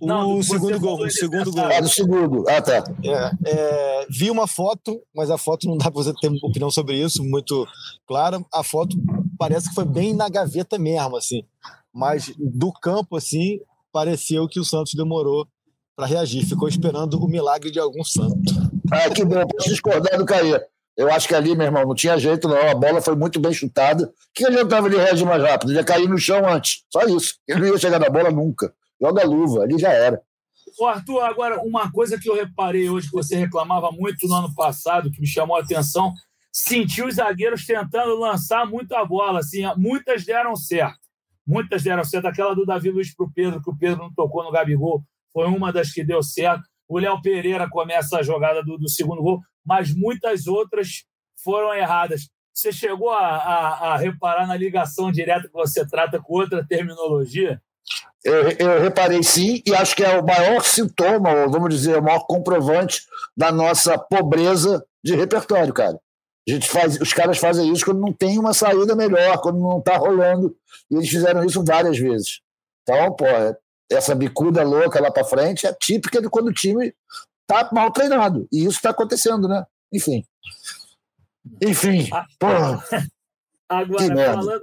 O 0.00 0.06
não, 0.06 0.42
segundo 0.42 0.80
gol, 0.80 1.04
o 1.04 1.10
segundo 1.10 1.52
gol. 1.52 1.64
Ah, 1.64 1.80
do 1.80 1.88
segundo. 1.88 2.44
Ah, 2.48 2.62
tá. 2.62 2.82
É, 3.04 3.50
é, 3.50 4.06
vi 4.08 4.30
uma 4.30 4.46
foto, 4.46 5.00
mas 5.14 5.30
a 5.30 5.36
foto 5.36 5.68
não 5.68 5.76
dá 5.76 5.90
para 5.90 6.02
você 6.02 6.12
ter 6.14 6.28
opinião 6.42 6.70
sobre 6.70 6.96
isso, 6.96 7.22
muito 7.22 7.66
clara. 8.06 8.42
A 8.52 8.62
foto 8.62 8.96
parece 9.38 9.68
que 9.68 9.74
foi 9.74 9.84
bem 9.84 10.14
na 10.14 10.28
gaveta 10.28 10.78
mesmo, 10.78 11.16
assim 11.16 11.44
mas 11.94 12.34
do 12.36 12.72
campo, 12.72 13.16
assim, 13.16 13.60
pareceu 13.92 14.48
que 14.48 14.58
o 14.58 14.64
Santos 14.64 14.94
demorou 14.94 15.46
para 15.94 16.06
reagir, 16.06 16.44
ficou 16.44 16.66
esperando 16.66 17.14
o 17.14 17.28
milagre 17.28 17.70
de 17.70 17.78
algum 17.78 18.02
santo. 18.02 18.52
Ah, 18.90 19.08
que 19.08 19.24
bom, 19.24 19.46
posso 19.46 19.68
discordar 19.68 20.18
do 20.18 20.26
Caí. 20.26 20.60
Eu 20.96 21.10
acho 21.12 21.26
que 21.28 21.34
ali, 21.34 21.56
meu 21.56 21.66
irmão, 21.66 21.86
não 21.86 21.94
tinha 21.94 22.18
jeito, 22.18 22.48
não. 22.48 22.70
A 22.70 22.74
bola 22.74 23.00
foi 23.00 23.16
muito 23.16 23.40
bem 23.40 23.52
chutada. 23.52 24.06
O 24.06 24.12
que 24.34 24.44
adiantava 24.44 24.86
ele 24.86 24.96
reagir 24.96 25.24
mais 25.24 25.42
rápido? 25.42 25.70
Ele 25.70 25.78
ia 25.78 25.84
cair 25.84 26.08
no 26.08 26.18
chão 26.18 26.48
antes. 26.48 26.84
Só 26.92 27.02
isso. 27.04 27.34
Ele 27.48 27.60
não 27.60 27.68
ia 27.68 27.78
chegar 27.78 27.98
na 27.98 28.08
bola 28.08 28.30
nunca. 28.30 28.72
Joga 29.00 29.22
a 29.22 29.26
luva, 29.26 29.62
ali 29.62 29.78
já 29.78 29.92
era. 29.92 30.20
Ô 30.78 30.86
Arthur, 30.86 31.20
agora, 31.20 31.60
uma 31.62 31.90
coisa 31.90 32.18
que 32.18 32.28
eu 32.28 32.34
reparei 32.34 32.88
hoje, 32.88 33.08
que 33.08 33.16
você 33.16 33.36
reclamava 33.36 33.90
muito 33.90 34.26
no 34.26 34.34
ano 34.34 34.54
passado, 34.54 35.10
que 35.10 35.20
me 35.20 35.26
chamou 35.26 35.56
a 35.56 35.60
atenção, 35.60 36.12
senti 36.52 37.02
os 37.02 37.16
zagueiros 37.16 37.66
tentando 37.66 38.18
lançar 38.18 38.66
muita 38.66 39.04
bola. 39.04 39.40
Assim, 39.40 39.62
muitas 39.76 40.24
deram 40.24 40.54
certo. 40.56 41.03
Muitas 41.46 41.82
deram 41.82 42.04
certo. 42.04 42.26
Aquela 42.26 42.54
do 42.54 42.64
Davi 42.64 42.90
Luiz 42.90 43.14
para 43.14 43.26
o 43.26 43.32
Pedro, 43.32 43.62
que 43.62 43.70
o 43.70 43.76
Pedro 43.76 43.98
não 43.98 44.14
tocou 44.14 44.42
no 44.42 44.50
Gabigol, 44.50 45.02
foi 45.32 45.46
uma 45.46 45.72
das 45.72 45.92
que 45.92 46.04
deu 46.04 46.22
certo. 46.22 46.64
O 46.88 46.98
Léo 46.98 47.20
Pereira 47.20 47.68
começa 47.68 48.18
a 48.18 48.22
jogada 48.22 48.62
do, 48.62 48.78
do, 48.78 48.88
segundo 48.88 49.22
gol, 49.22 49.40
mas 49.64 49.94
muitas 49.94 50.46
outras 50.46 51.04
foram 51.42 51.74
erradas. 51.74 52.28
Você 52.52 52.70
chegou 52.72 53.10
a, 53.10 53.26
a, 53.26 53.94
a, 53.94 53.96
reparar 53.96 54.46
na 54.46 54.56
ligação 54.56 55.10
direta 55.10 55.48
que 55.48 55.52
você 55.52 55.86
trata 55.86 56.20
com 56.22 56.34
outra 56.34 56.64
terminologia? 56.64 57.60
Eu, 58.24 58.50
eu, 58.58 58.80
reparei 58.80 59.22
sim, 59.22 59.60
e 59.66 59.74
acho 59.74 59.94
que 59.96 60.04
é 60.04 60.18
o 60.18 60.24
maior 60.24 60.62
sintoma, 60.62 61.30
ou 61.30 61.50
vamos 61.50 61.74
dizer, 61.74 61.98
o 61.98 62.02
maior 62.02 62.24
comprovante 62.26 63.02
da 63.36 63.50
nossa 63.50 63.98
pobreza 63.98 64.82
de 65.02 65.14
repertório, 65.14 65.74
cara. 65.74 65.98
A 66.46 66.52
gente 66.52 66.68
faz, 66.68 67.00
os 67.00 67.12
caras 67.12 67.38
fazem 67.38 67.72
isso 67.72 67.84
quando 67.84 68.00
não 68.00 68.12
tem 68.12 68.38
uma 68.38 68.52
saída 68.52 68.94
melhor, 68.94 69.40
quando 69.40 69.58
não 69.58 69.78
está 69.78 69.96
rolando. 69.96 70.54
E 70.90 70.96
eles 70.96 71.08
fizeram 71.08 71.44
isso 71.44 71.64
várias 71.64 71.98
vezes. 71.98 72.40
Então, 72.82 73.14
pô, 73.16 73.24
essa 73.90 74.14
bicuda 74.14 74.62
louca 74.62 75.00
lá 75.00 75.10
para 75.10 75.24
frente 75.24 75.66
é 75.66 75.72
típica 75.72 76.20
de 76.20 76.28
quando 76.28 76.48
o 76.48 76.52
time 76.52 76.94
tá 77.46 77.70
mal 77.72 77.90
treinado. 77.90 78.46
E 78.52 78.60
isso 78.60 78.76
está 78.76 78.90
acontecendo, 78.90 79.48
né? 79.48 79.64
Enfim. 79.92 80.24
Enfim, 81.62 82.08
ah, 82.12 82.26
porra. 82.38 82.84
Agora, 83.68 84.14
falando, 84.14 84.62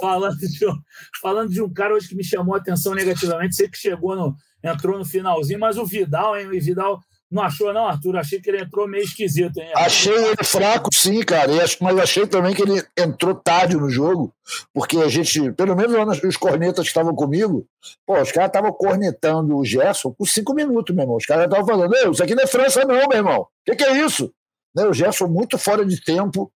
falando, 0.00 0.38
de 0.38 0.66
um, 0.66 0.74
falando 1.20 1.50
de 1.50 1.62
um 1.62 1.72
cara 1.72 1.94
hoje 1.94 2.08
que 2.08 2.16
me 2.16 2.24
chamou 2.24 2.54
a 2.54 2.58
atenção 2.58 2.94
negativamente, 2.94 3.54
sei 3.54 3.68
que 3.68 3.78
chegou 3.78 4.16
no, 4.16 4.34
entrou 4.62 4.98
no 4.98 5.04
finalzinho, 5.04 5.60
mas 5.60 5.78
o 5.78 5.86
Vidal, 5.86 6.36
hein? 6.36 6.46
O 6.46 6.50
Vidal 6.50 7.00
Não 7.30 7.44
achou, 7.44 7.72
não, 7.72 7.86
Arthur? 7.86 8.16
Achei 8.16 8.40
que 8.40 8.50
ele 8.50 8.60
entrou 8.60 8.88
meio 8.88 9.04
esquisito, 9.04 9.56
hein? 9.58 9.70
Achei 9.76 10.12
ele 10.12 10.42
fraco, 10.42 10.92
sim, 10.92 11.22
cara. 11.22 11.52
Mas 11.80 11.98
achei 11.98 12.26
também 12.26 12.52
que 12.52 12.62
ele 12.62 12.82
entrou 12.98 13.36
tarde 13.36 13.76
no 13.76 13.88
jogo, 13.88 14.34
porque 14.74 14.98
a 14.98 15.08
gente, 15.08 15.52
pelo 15.52 15.76
menos 15.76 16.20
os 16.24 16.36
cornetas 16.36 16.82
que 16.82 16.88
estavam 16.88 17.14
comigo, 17.14 17.64
pô, 18.04 18.20
os 18.20 18.32
caras 18.32 18.48
estavam 18.48 18.72
cornetando 18.72 19.56
o 19.56 19.64
Gerson 19.64 20.10
por 20.10 20.26
cinco 20.26 20.52
minutos, 20.52 20.92
meu 20.92 21.04
irmão. 21.04 21.16
Os 21.16 21.24
caras 21.24 21.44
estavam 21.44 21.64
falando, 21.64 21.94
isso 22.12 22.22
aqui 22.22 22.34
não 22.34 22.42
é 22.42 22.48
França, 22.48 22.84
não, 22.84 23.06
meu 23.06 23.18
irmão. 23.18 23.42
O 23.42 23.48
que, 23.64 23.76
que, 23.76 23.84
é 23.84 24.04
isso? 24.04 24.32
Né, 24.74 24.84
o 24.86 24.92
Gerson 24.92 25.28
muito 25.28 25.56
fora 25.56 25.86
de 25.86 26.02
tempo, 26.02 26.52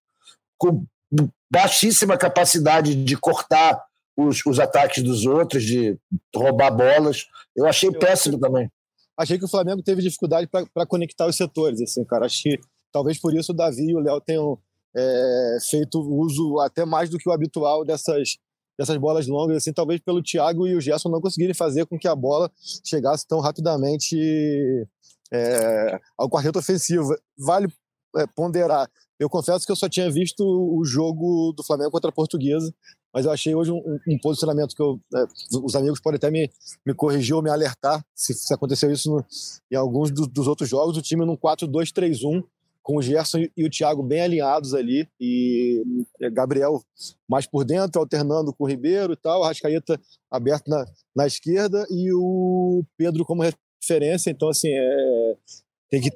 com 0.59 0.85
baixíssima 1.49 2.16
capacidade 2.16 2.97
de 2.97 3.16
cortar 3.16 3.81
os, 4.16 4.45
os 4.45 4.59
ataques 4.59 5.05
dos 5.05 5.25
outros, 5.25 5.62
de 5.62 5.97
roubar 6.35 6.72
bolas. 6.72 7.27
Eu 7.55 7.64
achei 7.64 7.93
péssimo 7.93 8.41
também 8.41 8.68
achei 9.17 9.39
que 9.39 9.45
o 9.45 9.49
Flamengo 9.49 9.83
teve 9.83 10.03
dificuldade 10.03 10.49
para 10.49 10.87
conectar 10.87 11.27
os 11.27 11.37
setores, 11.37 11.81
assim, 11.81 12.05
cara. 12.05 12.27
Acho 12.27 12.43
que 12.43 12.59
talvez 12.93 13.19
por 13.19 13.35
isso 13.35 13.53
o 13.53 13.55
Davi 13.55 13.91
e 13.91 13.95
o 13.95 14.01
Léo 14.01 14.21
tenham 14.21 14.59
é, 14.97 15.59
feito 15.69 16.01
uso 16.01 16.61
até 16.61 16.85
mais 16.85 17.11
do 17.11 17.19
que 17.19 17.29
o 17.29 17.33
habitual 17.33 17.85
dessas, 17.85 18.37
dessas 18.79 18.97
bolas 18.97 19.27
longas, 19.27 19.59
assim, 19.59 19.73
talvez 19.73 20.01
pelo 20.01 20.23
Thiago 20.23 20.67
e 20.67 20.75
o 20.75 20.81
Gerson 20.81 21.09
não 21.09 21.21
conseguirem 21.21 21.55
fazer 21.55 21.87
com 21.87 21.99
que 21.99 22.09
a 22.09 22.15
bola 22.15 22.51
chegasse 22.85 23.27
tão 23.27 23.41
rapidamente 23.41 24.17
é, 25.33 26.01
ao 26.19 26.29
quarteto 26.29 26.59
ofensivo. 26.59 27.09
Vale 27.37 27.69
é, 28.17 28.27
ponderar. 28.27 28.89
Eu 29.19 29.29
confesso 29.29 29.65
que 29.65 29.73
eu 29.73 29.77
só 29.77 29.89
tinha 29.89 30.11
visto 30.11 30.45
o 30.45 30.85
jogo 30.85 31.53
do 31.53 31.62
Flamengo 31.62 31.91
contra 31.91 32.11
a 32.11 32.12
Portuguesa 32.12 32.75
mas 33.15 33.25
eu 33.25 33.31
achei 33.31 33.55
hoje 33.55 33.71
um, 33.71 34.01
um 34.09 34.19
posicionamento 34.19 34.75
que 34.75 34.83
eu, 34.83 35.01
é, 35.15 35.25
os 35.62 35.77
amigos 35.77 36.01
podem 36.01 36.17
até 36.17 36.33
me, 36.33 36.51
me 36.85 36.93
corrigir 36.93 37.37
ou 37.37 37.43
me 37.43 37.49
alertar 37.49 38.05
se, 38.12 38.35
se 38.35 38.53
aconteceu 38.53 38.91
isso 38.91 39.09
no, 39.09 39.25
em 39.71 39.77
alguns 39.77 40.11
do, 40.11 40.27
dos 40.27 40.49
outros 40.49 40.69
jogos. 40.69 40.97
O 40.97 41.03
time 41.03 41.25
num 41.25 41.37
4-2-3-1, 41.37 42.43
com 42.83 42.97
o 42.97 43.03
Gerson 43.03 43.47
e 43.57 43.65
o 43.65 43.71
Thiago 43.71 44.03
bem 44.03 44.21
alinhados 44.21 44.75
ali, 44.75 45.09
e 45.21 45.83
é, 46.21 46.29
Gabriel 46.29 46.83
mais 47.29 47.47
por 47.47 47.65
dentro, 47.65 48.01
alternando 48.01 48.53
com 48.53 48.65
o 48.65 48.69
Ribeiro 48.69 49.12
e 49.12 49.17
tal, 49.17 49.45
a 49.45 49.47
Rascaeta 49.47 49.99
aberto 50.29 50.69
na, 50.69 50.85
na 51.15 51.27
esquerda 51.27 51.87
e 51.89 52.12
o 52.12 52.83
Pedro 52.97 53.25
como 53.25 53.43
referência. 53.43 54.29
Então, 54.29 54.49
assim, 54.49 54.69
é, 54.69 55.37
tem 55.91 56.01
que 56.01 56.11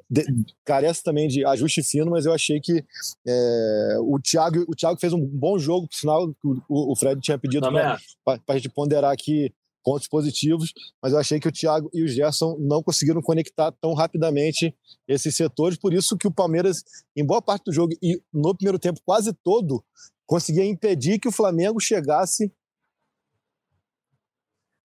carece 0.65 1.03
também 1.03 1.27
de 1.27 1.45
ajuste 1.45 1.83
fino, 1.83 2.11
mas 2.11 2.25
eu 2.25 2.33
achei 2.33 2.59
que 2.59 2.83
é, 3.27 3.97
o 3.99 4.19
Thiago 4.19 4.65
o 4.67 4.75
Thiago 4.75 4.99
fez 4.99 5.13
um 5.13 5.25
bom 5.25 5.57
jogo, 5.57 5.87
por 5.87 5.95
sinal 5.95 6.35
o, 6.43 6.91
o 6.91 6.95
Fred 6.95 7.21
tinha 7.21 7.37
pedido 7.37 7.67
para 7.71 8.39
a 8.47 8.55
gente 8.55 8.69
ponderar 8.69 9.11
aqui 9.11 9.53
pontos 9.83 10.07
positivos, 10.07 10.73
mas 11.01 11.13
eu 11.13 11.19
achei 11.19 11.39
que 11.39 11.47
o 11.47 11.51
Thiago 11.51 11.89
e 11.93 12.03
o 12.03 12.07
Gerson 12.07 12.57
não 12.59 12.83
conseguiram 12.83 13.21
conectar 13.21 13.71
tão 13.71 13.93
rapidamente 13.93 14.75
esses 15.07 15.35
setores, 15.35 15.77
por 15.77 15.93
isso 15.93 16.17
que 16.17 16.27
o 16.27 16.33
Palmeiras, 16.33 16.83
em 17.15 17.25
boa 17.25 17.41
parte 17.41 17.65
do 17.65 17.73
jogo 17.73 17.93
e 18.01 18.21
no 18.33 18.55
primeiro 18.55 18.77
tempo 18.77 18.99
quase 19.05 19.33
todo, 19.43 19.83
conseguia 20.25 20.65
impedir 20.65 21.19
que 21.19 21.27
o 21.27 21.31
Flamengo 21.31 21.79
chegasse 21.79 22.51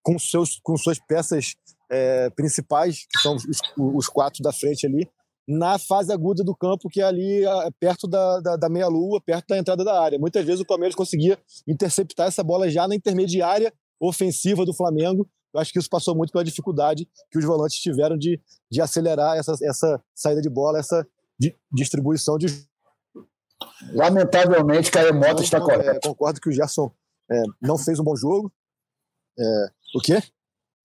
com, 0.03 0.19
seus, 0.19 0.61
com 0.63 0.77
suas 0.77 0.99
peças 0.99 1.57
é, 1.95 2.31
principais, 2.31 3.07
que 3.09 3.21
são 3.21 3.37
os, 3.37 3.45
os, 3.77 4.09
quatro 4.09 4.43
da 4.43 4.53
frente 4.53 4.85
ali, 4.85 5.09
na 5.47 5.79
fase 5.79 6.13
aguda 6.13 6.43
do 6.43 6.57
campo, 6.57 6.89
que 6.89 7.01
é 7.01 7.05
ali 7.05 7.43
perto 7.79 8.09
da, 8.09 8.41
da, 8.41 8.57
da 8.57 8.69
meia-lua, 8.69 9.21
perto 9.25 9.47
da 9.49 9.59
entrada 9.59 9.85
da 9.85 10.01
área. 10.01 10.19
Muitas 10.19 10.45
vezes 10.45 10.61
o 10.61 10.67
Palmeiras 10.67 10.97
conseguia 10.97 11.39
interceptar 11.69 12.27
essa 12.27 12.43
bola 12.43 12.69
já 12.69 12.89
na 12.89 12.97
intermediária 12.97 13.73
ofensiva 14.01 14.65
do 14.65 14.75
Flamengo. 14.75 15.29
Eu 15.53 15.61
acho 15.61 15.73
que 15.73 15.79
isso 15.79 15.89
passou 15.89 16.17
muito 16.17 16.33
pela 16.33 16.43
dificuldade 16.43 17.09
que 17.31 17.39
os 17.39 17.45
volantes 17.45 17.79
tiveram 17.79 18.17
de, 18.19 18.41
de 18.69 18.81
acelerar 18.81 19.37
essa, 19.37 19.55
essa 19.63 20.03
saída 20.15 20.43
de 20.43 20.51
bola, 20.51 20.81
essa 20.81 21.07
di, 21.39 21.55
distribuição 21.73 22.37
de. 22.37 22.47
Lamentavelmente, 23.93 24.91
Caio 24.91 25.15
Mota 25.15 25.43
está 25.43 25.61
correto. 25.61 26.09
É, 26.09 26.09
concordo 26.09 26.41
que 26.41 26.49
o 26.49 26.53
Gerson 26.53 26.91
é, 27.31 27.43
não 27.63 27.79
fez 27.79 28.01
um 28.01 28.05
bom 28.05 28.17
jogo. 28.17 28.53
É, 29.39 29.67
o 29.95 30.01
quê? 30.01 30.21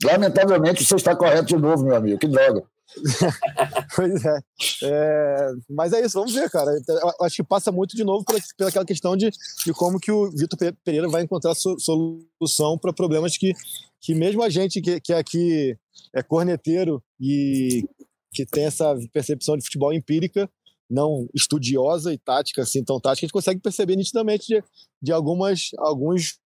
Lamentavelmente, 0.04 0.86
você 0.86 0.96
está 0.96 1.16
correto 1.16 1.48
de 1.48 1.58
novo, 1.58 1.84
meu 1.84 1.96
amigo. 1.96 2.18
Que 2.18 2.28
droga. 2.28 2.64
pois 3.96 4.26
é. 4.26 4.40
é. 4.84 5.52
Mas 5.70 5.94
é 5.94 6.04
isso, 6.04 6.18
vamos 6.18 6.34
ver, 6.34 6.50
cara. 6.50 6.72
Eu 6.88 7.26
acho 7.26 7.36
que 7.36 7.44
passa 7.44 7.72
muito 7.72 7.96
de 7.96 8.04
novo 8.04 8.24
pela, 8.26 8.40
pela 8.58 8.70
aquela 8.70 8.86
questão 8.86 9.16
de, 9.16 9.30
de 9.30 9.74
como 9.74 10.00
que 10.00 10.12
o 10.12 10.32
Vitor 10.32 10.58
Pereira 10.84 11.08
vai 11.08 11.24
encontrar 11.24 11.54
solução 11.56 12.78
para 12.80 12.94
problemas 12.94 13.38
que, 13.38 13.54
que 14.02 14.16
mesmo 14.16 14.42
a 14.42 14.50
gente 14.50 14.82
que, 14.82 15.00
que 15.00 15.14
aqui 15.14 15.78
é 16.16 16.24
corneteiro 16.24 17.04
e 17.20 17.84
que 18.34 18.46
tem 18.46 18.66
essa 18.66 18.96
percepção 19.12 19.58
de 19.58 19.66
futebol 19.66 19.94
empírica, 19.94 20.50
não 20.90 21.28
estudiosa 21.34 22.14
e 22.14 22.18
tática, 22.18 22.62
assim, 22.62 22.84
tão 22.84 23.00
tática, 23.00 23.26
a 23.26 23.28
gente 23.28 23.34
consegue 23.34 23.60
perceber 23.60 23.96
nitidamente 23.96 24.48
de, 24.48 24.64
de 25.02 25.12
algumas, 25.12 25.70
alguns 25.78 26.40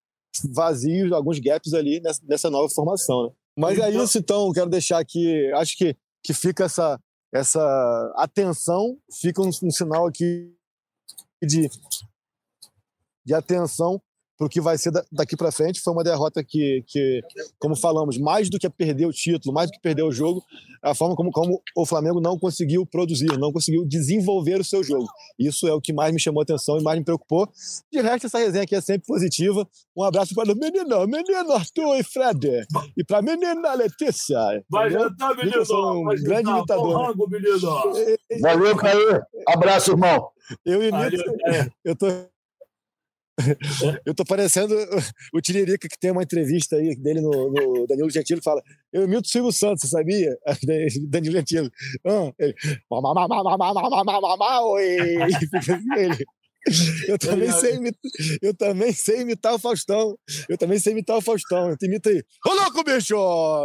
vazios, 0.52 1.12
alguns 1.12 1.40
gaps 1.40 1.74
ali 1.74 2.02
nessa, 2.02 2.22
nessa 2.28 2.50
nova 2.50 2.68
formação, 2.70 3.28
né? 3.28 3.34
Mas 3.58 3.78
é 3.78 3.90
então 3.90 4.04
isso, 4.04 4.18
então, 4.18 4.52
quero 4.52 4.70
deixar 4.70 5.00
aqui, 5.00 5.52
acho 5.54 5.78
que, 5.78 5.96
que 6.24 6.34
fica 6.34 6.66
essa, 6.66 7.00
essa 7.34 8.14
atenção, 8.18 8.98
fica 9.22 9.42
um, 9.42 9.50
um 9.50 9.72
sinal 9.72 10.08
aqui 10.08 10.52
de, 11.42 11.70
de 13.26 13.34
atenção 13.34 14.02
para 14.38 14.48
o 14.48 14.50
que 14.50 14.62
vai 14.62 14.78
ser 14.78 14.92
daqui 15.12 15.36
para 15.36 15.52
frente. 15.52 15.80
Foi 15.82 15.94
uma 15.94 16.04
derrota 16.04 16.44
que, 16.44 16.84
que, 16.88 17.22
como 17.60 17.76
falamos, 17.76 18.18
mais 18.18 18.50
do 18.50 18.60
que 18.60 18.70
perder 18.70 19.06
o 19.06 19.12
título, 19.12 19.54
mais 19.54 19.70
do 19.70 19.74
que 19.74 19.82
perder 19.82 20.04
o 20.04 20.12
jogo, 20.12 20.44
a 20.82 20.94
forma 20.94 21.16
como, 21.16 21.32
como 21.32 21.62
o 21.76 21.86
Flamengo 21.86 22.20
não 22.20 22.38
conseguiu 22.38 22.86
produzir, 22.86 23.38
não 23.38 23.54
conseguiu 23.54 23.86
desenvolver 23.86 24.60
o 24.60 24.64
seu 24.64 24.84
jogo. 24.84 25.08
Isso 25.40 25.68
é 25.68 25.74
o 25.74 25.80
que 25.80 25.94
mais 25.94 26.14
me 26.14 26.20
chamou 26.20 26.42
a 26.42 26.44
atenção 26.44 26.78
e 26.78 26.84
mais 26.84 26.98
me 26.98 27.06
preocupou. 27.06 27.48
De 27.92 28.02
resto, 28.02 28.28
essa 28.28 28.38
resenha 28.38 28.64
aqui 28.64 28.76
é 28.76 28.82
sempre 28.82 29.08
positiva. 29.08 29.68
Um 29.96 30.04
abraço 30.04 30.34
para 30.36 30.52
o 30.52 30.56
menino, 30.56 31.08
menino 31.08 31.52
Arthur 31.54 31.98
e 31.98 32.04
Fred. 32.04 32.66
E 32.98 33.04
para 33.04 33.20
a 33.20 33.22
menina 33.22 33.74
Letícia. 33.76 34.64
Vai 34.70 34.90
jantar, 34.90 35.36
menino. 35.38 35.58
Eu 35.58 35.66
sou 35.66 36.02
um 36.02 36.06
grande 36.06 36.50
imitador. 36.50 37.08
Rango, 37.08 37.30
menino. 37.30 37.60
Valeu, 38.42 38.76
Caio. 38.76 39.22
Abraço, 39.48 39.92
irmão. 39.92 40.30
Eu 40.66 40.84
imito. 40.84 41.24
Eu 41.86 41.96
tô 41.96 42.08
Eu 44.06 44.14
tô 44.14 44.24
parecendo 44.24 44.76
o 45.34 45.42
Tiririca, 45.42 45.88
que 45.88 46.00
tem 46.00 46.12
uma 46.12 46.24
entrevista 46.24 46.76
aí 46.76 46.96
dele 46.96 47.22
no, 47.22 47.52
no 47.52 47.88
Danilo 47.88 48.10
Gentili, 48.10 48.42
fala: 48.44 48.62
Eu 48.92 49.04
imito 49.04 49.28
o 49.28 49.30
Silvio 49.30 49.52
Santos, 49.52 49.90
sabia? 49.90 50.36
Danilo 51.10 51.36
Gentili. 51.36 51.70
Ah, 52.06 52.32
ele. 54.80 55.36
ele. 55.98 56.26
Eu 57.10 57.20
também, 57.20 57.52
sei 57.52 57.76
imitar, 57.76 58.12
eu 58.42 58.56
também 58.56 58.94
sei 58.94 59.22
imitar 59.22 59.54
o 59.54 59.60
Faustão. 59.60 60.18
Eu 60.48 60.58
também 60.58 60.80
sei 60.80 60.94
imitar 60.94 61.18
o 61.18 61.22
Faustão. 61.22 61.70
Eu 61.72 61.78
imita 61.82 62.10
aí. 62.10 62.24
Ô 62.48 62.54
louco, 62.54 62.84
bicho! 62.86 63.16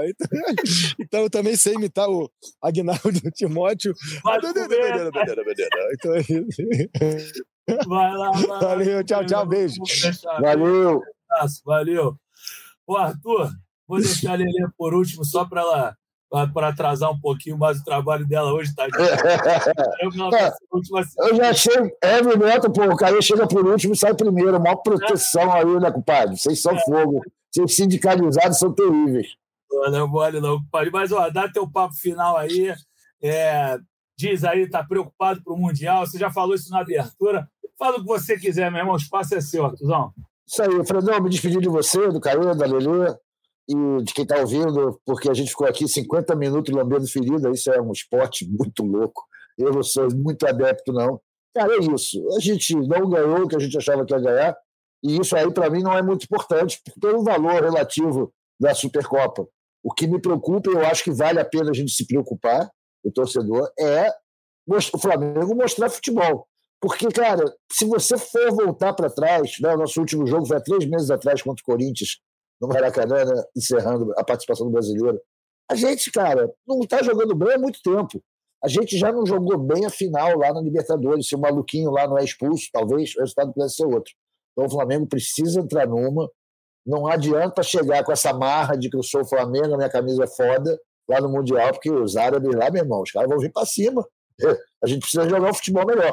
Então, 0.03 0.29
então 1.01 1.21
eu 1.21 1.31
também 1.31 1.57
sei 1.57 1.75
imitar 1.75 2.09
o 2.09 2.29
Agnaldo 2.61 3.31
Timóteo. 3.37 3.95
Então. 5.93 6.13
Vai 7.87 8.13
lá, 8.15 8.31
vai 8.31 8.47
lá. 8.47 8.59
Valeu, 8.61 9.05
tchau, 9.05 9.25
tchau, 9.27 9.47
beijo. 9.47 9.83
Valeu. 10.41 11.03
Valeu. 11.65 12.17
Ô, 12.87 12.97
Arthur, 12.97 13.51
vou 13.87 13.99
deixar 13.99 14.33
a 14.33 14.37
Lelê 14.37 14.67
por 14.77 14.95
último, 14.95 15.25
só 15.25 15.45
para 15.45 15.61
ela 15.61 15.97
para 16.53 16.69
atrasar 16.69 17.11
um 17.11 17.19
pouquinho 17.19 17.57
mais 17.57 17.81
o 17.81 17.85
trabalho 17.85 18.27
dela 18.27 18.53
hoje, 18.53 18.75
tá? 18.75 18.87
Eu, 20.01 20.11
eu 21.27 21.37
já 21.37 21.51
achei, 21.51 21.93
é, 22.03 22.23
minuto, 22.23 22.71
pô, 22.71 22.85
o 22.85 22.97
cara 22.97 23.21
chega 23.23 23.47
por 23.47 23.67
último 23.67 23.95
e 23.95 23.97
sai 23.97 24.15
primeiro, 24.15 24.61
maior 24.61 24.77
proteção 24.77 25.53
aí, 25.53 25.81
né, 25.81 25.91
compadre? 25.91 26.37
Vocês 26.37 26.61
são 26.61 26.77
é. 26.77 26.81
fogo. 26.81 27.23
Vocês 27.51 27.75
sindicalizados 27.75 28.59
são 28.59 28.73
terríveis. 28.73 29.29
Não, 29.71 29.91
não 29.91 30.09
mole 30.09 30.41
não, 30.41 30.59
compadre. 30.59 30.91
Mas, 30.91 31.13
ó, 31.13 31.29
dá 31.31 31.49
teu 31.49 31.69
papo 31.69 31.95
final 31.95 32.37
aí. 32.37 32.75
É, 33.23 33.79
diz 34.17 34.45
aí, 34.45 34.69
tá 34.69 34.85
preocupado 34.85 35.43
pro 35.43 35.57
Mundial. 35.57 36.07
Você 36.07 36.19
já 36.19 36.31
falou 36.31 36.55
isso 36.55 36.71
na 36.71 36.81
abertura. 36.81 37.49
Fala 37.79 37.97
o 37.97 38.01
que 38.01 38.07
você 38.07 38.39
quiser, 38.39 38.71
meu 38.71 38.81
irmão. 38.81 38.95
O 38.95 38.99
espaço 38.99 39.35
é 39.35 39.41
seu, 39.41 39.65
Artuzão. 39.65 40.13
Isso 40.47 40.63
aí, 40.63 40.87
Fredão, 40.87 41.21
me 41.21 41.31
despedir 41.31 41.61
de 41.61 41.69
você, 41.69 42.09
do 42.09 42.21
Caio, 42.21 42.55
da 42.55 42.67
Lelê 42.67 43.15
e 43.69 44.03
de 44.03 44.15
quem 44.15 44.25
está 44.25 44.39
ouvindo, 44.39 44.99
porque 45.05 45.31
a 45.31 45.35
gente 45.35 45.51
ficou 45.51 45.67
aqui 45.67 45.87
50 45.87 46.35
minutos 46.35 46.75
lambendo 46.75 47.07
ferida. 47.07 47.51
Isso 47.51 47.71
é 47.71 47.81
um 47.81 47.93
esporte 47.93 48.49
muito 48.51 48.83
louco. 48.83 49.23
Eu 49.57 49.73
não 49.73 49.83
sou 49.83 50.09
muito 50.15 50.47
adepto, 50.47 50.93
não. 50.93 51.21
Cara, 51.55 51.75
é 51.75 51.79
isso. 51.79 52.19
A 52.37 52.41
gente 52.41 52.75
não 52.75 53.09
ganhou 53.09 53.43
o 53.43 53.49
que 53.49 53.57
a 53.57 53.59
gente 53.59 53.77
achava 53.77 54.05
que 54.05 54.15
ia 54.15 54.21
ganhar, 54.21 54.57
e 55.03 55.21
isso 55.21 55.37
aí, 55.37 55.53
para 55.53 55.71
mim, 55.71 55.83
não 55.83 55.93
é 55.93 56.03
muito 56.03 56.25
importante 56.25 56.81
pelo 57.01 57.23
valor 57.23 57.63
relativo 57.63 58.33
da 58.59 58.75
Supercopa. 58.75 59.47
O 59.83 59.93
que 59.93 60.07
me 60.07 60.21
preocupa, 60.21 60.71
e 60.71 60.75
eu 60.75 60.87
acho 60.87 61.05
que 61.05 61.13
vale 61.13 61.39
a 61.39 61.45
pena 61.45 61.71
a 61.71 61.75
gente 61.75 61.93
se 61.93 62.07
preocupar, 62.07 62.69
o 63.05 63.13
torcedor, 63.13 63.71
é 63.79 64.11
o 64.67 64.99
Flamengo 64.99 65.55
mostrar 65.55 65.89
futebol. 65.89 66.47
Porque, 66.81 67.09
cara, 67.09 67.45
se 67.73 67.85
você 67.85 68.17
for 68.17 68.53
voltar 68.53 68.93
para 68.93 69.11
trás, 69.11 69.57
né, 69.61 69.75
o 69.75 69.79
nosso 69.79 69.99
último 69.99 70.27
jogo 70.27 70.47
foi 70.47 70.57
há 70.57 70.61
três 70.61 70.89
meses 70.89 71.11
atrás 71.11 71.43
contra 71.43 71.61
o 71.61 71.65
Corinthians, 71.65 72.21
no 72.61 72.69
Maracanã, 72.69 73.25
né, 73.25 73.43
encerrando 73.57 74.13
a 74.17 74.25
participação 74.25 74.67
do 74.67 74.73
brasileiro. 74.73 75.21
A 75.71 75.75
gente, 75.75 76.11
cara, 76.11 76.51
não 76.67 76.81
está 76.81 77.03
jogando 77.03 77.35
bem 77.35 77.55
há 77.55 77.59
muito 77.59 77.81
tempo. 77.83 78.23
A 78.63 78.69
gente 78.69 78.97
já 78.99 79.13
não 79.13 79.25
jogou 79.27 79.59
bem 79.59 79.87
a 79.87 79.91
final 79.91 80.37
lá 80.37 80.53
na 80.53 80.61
Libertadores. 80.61 81.29
Se 81.29 81.35
o 81.35 81.39
maluquinho 81.39 81.91
lá 81.91 82.09
não 82.09 82.19
é 82.19 82.25
expulso, 82.25 82.69
talvez 82.73 83.15
o 83.15 83.21
resultado 83.21 83.53
pudesse 83.53 83.77
ser 83.77 83.87
outro. 83.87 84.13
Então 84.53 84.67
o 84.67 84.71
Flamengo 84.71 85.07
precisa 85.07 85.61
entrar 85.61 85.87
numa. 85.87 86.29
Não 86.85 87.07
adianta 87.07 87.63
chegar 87.63 88.03
com 88.03 88.11
essa 88.11 88.33
marra 88.33 88.77
de 88.77 88.89
que 88.89 88.97
eu 88.97 89.03
sou 89.03 89.21
o 89.21 89.29
Flamengo, 89.29 89.75
a 89.75 89.77
minha 89.77 89.91
camisa 89.91 90.25
é 90.25 90.27
foda, 90.27 90.77
lá 91.09 91.21
no 91.21 91.29
Mundial, 91.29 91.71
porque 91.73 91.91
os 91.91 92.17
árabes 92.17 92.51
lá, 92.55 92.71
meu 92.71 92.83
irmão, 92.83 93.03
os 93.03 93.13
caras 93.13 93.29
vão 93.29 93.39
vir 93.39 93.53
para 93.53 93.67
cima. 93.67 94.05
A 94.83 94.87
gente 94.87 95.01
precisa 95.01 95.29
jogar 95.29 95.51
um 95.51 95.55
futebol 95.55 95.85
melhor. 95.85 96.13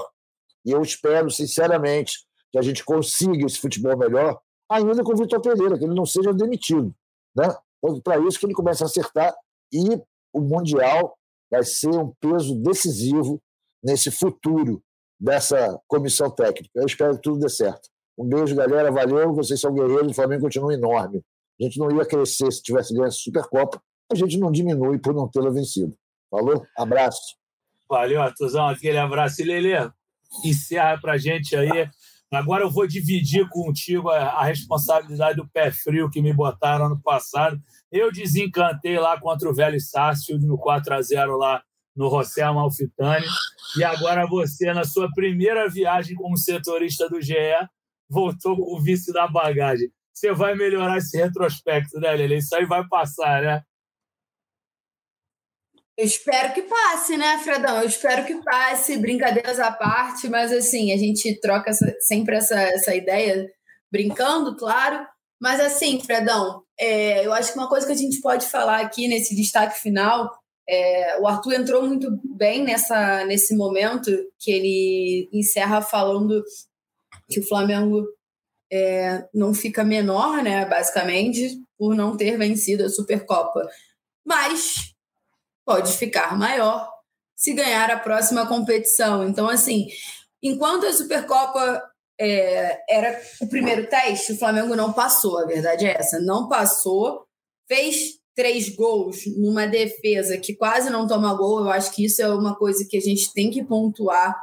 E 0.65 0.71
eu 0.71 0.81
espero, 0.81 1.29
sinceramente, 1.29 2.13
que 2.51 2.57
a 2.57 2.61
gente 2.61 2.83
consiga 2.83 3.45
esse 3.45 3.59
futebol 3.59 3.97
melhor, 3.97 4.39
ainda 4.69 5.03
com 5.03 5.13
o 5.13 5.17
Vitor 5.17 5.41
Pereira, 5.41 5.77
que 5.77 5.83
ele 5.83 5.93
não 5.93 6.05
seja 6.05 6.33
demitido. 6.33 6.93
Né? 7.35 7.55
Então, 7.83 8.01
para 8.01 8.19
isso 8.19 8.39
que 8.39 8.45
ele 8.45 8.53
começa 8.53 8.83
a 8.83 8.87
acertar. 8.87 9.35
E 9.71 10.01
o 10.33 10.41
Mundial 10.41 11.17
vai 11.51 11.63
ser 11.63 11.89
um 11.89 12.13
peso 12.19 12.55
decisivo 12.61 13.41
nesse 13.83 14.09
futuro 14.09 14.81
dessa 15.19 15.79
comissão 15.87 16.29
técnica. 16.29 16.71
Eu 16.75 16.85
espero 16.85 17.15
que 17.15 17.21
tudo 17.21 17.39
dê 17.39 17.49
certo. 17.49 17.89
Um 18.17 18.27
beijo, 18.27 18.55
galera. 18.55 18.91
Valeu. 18.91 19.33
Vocês 19.33 19.59
são 19.59 19.73
guerreiros. 19.73 20.11
O 20.11 20.13
Flamengo 20.13 20.43
continua 20.43 20.73
enorme. 20.73 21.23
A 21.59 21.63
gente 21.63 21.79
não 21.79 21.91
ia 21.91 22.05
crescer 22.05 22.51
se 22.51 22.61
tivesse 22.61 22.93
ganho 22.93 23.07
a 23.07 23.11
Supercopa. 23.11 23.81
A 24.11 24.15
gente 24.15 24.37
não 24.37 24.51
diminui 24.51 24.99
por 24.99 25.13
não 25.13 25.29
tê-la 25.29 25.49
vencido. 25.49 25.95
Falou? 26.29 26.65
Abraço. 26.77 27.37
Valeu, 27.89 28.21
Artuzão. 28.21 28.67
Aquele 28.67 28.97
abraço. 28.97 29.41
E 29.41 29.45
Lelê, 29.45 29.89
encerra 30.43 30.99
para 30.99 31.13
a 31.13 31.17
gente 31.17 31.55
aí. 31.55 31.89
Agora 32.31 32.63
eu 32.63 32.71
vou 32.71 32.87
dividir 32.87 33.47
contigo 33.49 34.09
a, 34.09 34.17
a, 34.17 34.45
responsabilidade 34.45 35.37
do 35.37 35.47
pé 35.47 35.71
frio 35.71 36.09
que 36.09 36.21
me 36.21 36.33
botaram 36.33 36.87
ano 36.87 36.99
passado. 37.01 37.59
Eu 37.91 38.11
desencantei 38.11 38.99
lá 38.99 39.19
contra 39.19 39.49
o 39.49 39.53
Velho 39.53 39.79
Sácio 39.79 40.37
no 40.39 40.57
4 40.57 40.93
a 40.95 41.01
0 41.01 41.37
lá 41.37 41.63
no 41.95 42.09
José 42.09 42.41
Amalfitani. 42.41 43.25
E 43.77 43.83
agora 43.83 44.27
você, 44.27 44.73
na 44.73 44.83
sua 44.83 45.09
primeira 45.13 45.69
viagem 45.69 46.15
como 46.15 46.37
setorista 46.37 47.07
do 47.07 47.21
GE, 47.21 47.35
voltou 48.09 48.55
com 48.55 48.75
o 48.75 48.81
vice 48.81 49.13
da 49.13 49.27
bagagem. 49.27 49.89
Você 50.13 50.33
vai 50.33 50.55
melhorar 50.55 50.97
esse 50.97 51.17
retrospecto, 51.17 51.99
né, 51.99 52.11
Lele? 52.11 52.37
Isso 52.37 52.55
aí 52.55 52.65
vai 52.65 52.87
passar, 52.87 53.41
né? 53.41 53.61
Eu 55.97 56.05
espero 56.05 56.53
que 56.53 56.63
passe, 56.63 57.15
né, 57.15 57.39
Fredão? 57.39 57.81
Eu 57.81 57.87
espero 57.87 58.25
que 58.25 58.35
passe, 58.43 58.97
brincadeiras 58.97 59.59
à 59.59 59.71
parte, 59.71 60.27
mas 60.27 60.51
assim, 60.51 60.91
a 60.91 60.97
gente 60.97 61.39
troca 61.39 61.69
essa, 61.69 61.95
sempre 62.01 62.35
essa, 62.35 62.59
essa 62.59 62.93
ideia, 62.93 63.49
brincando, 63.89 64.57
claro. 64.57 65.07
Mas 65.41 65.59
assim, 65.61 65.99
Fredão, 66.01 66.63
é, 66.77 67.25
eu 67.25 67.31
acho 67.31 67.53
que 67.53 67.59
uma 67.59 67.69
coisa 67.69 67.87
que 67.87 67.93
a 67.93 67.97
gente 67.97 68.19
pode 68.19 68.45
falar 68.47 68.81
aqui 68.81 69.07
nesse 69.07 69.33
destaque 69.33 69.79
final, 69.79 70.29
é, 70.67 71.17
o 71.19 71.27
Arthur 71.27 71.53
entrou 71.53 71.83
muito 71.83 72.09
bem 72.35 72.63
nessa, 72.63 73.23
nesse 73.23 73.55
momento 73.55 74.11
que 74.39 74.51
ele 74.51 75.29
encerra 75.31 75.81
falando 75.81 76.43
que 77.29 77.39
o 77.39 77.47
Flamengo 77.47 78.05
é, 78.71 79.25
não 79.33 79.53
fica 79.53 79.83
menor, 79.83 80.43
né, 80.43 80.65
basicamente, 80.65 81.57
por 81.77 81.95
não 81.95 82.17
ter 82.17 82.37
vencido 82.37 82.83
a 82.83 82.89
Supercopa. 82.89 83.65
Mas 84.25 84.94
pode 85.65 85.93
ficar 85.93 86.37
maior 86.37 86.89
se 87.35 87.53
ganhar 87.53 87.89
a 87.91 87.99
próxima 87.99 88.47
competição. 88.47 89.27
Então, 89.27 89.49
assim, 89.49 89.87
enquanto 90.41 90.85
a 90.85 90.93
Supercopa 90.93 91.83
é, 92.19 92.79
era 92.89 93.21
o 93.41 93.47
primeiro 93.47 93.87
teste, 93.89 94.33
o 94.33 94.37
Flamengo 94.37 94.75
não 94.75 94.93
passou, 94.93 95.39
a 95.39 95.45
verdade 95.45 95.85
é 95.85 95.97
essa, 95.97 96.19
não 96.19 96.47
passou, 96.47 97.25
fez 97.67 98.19
três 98.35 98.69
gols 98.69 99.25
numa 99.37 99.65
defesa 99.65 100.37
que 100.37 100.55
quase 100.55 100.89
não 100.89 101.07
toma 101.07 101.33
gol, 101.33 101.61
eu 101.61 101.69
acho 101.69 101.91
que 101.93 102.05
isso 102.05 102.21
é 102.21 102.29
uma 102.29 102.55
coisa 102.55 102.85
que 102.87 102.97
a 102.97 103.01
gente 103.01 103.33
tem 103.33 103.49
que 103.49 103.63
pontuar 103.63 104.35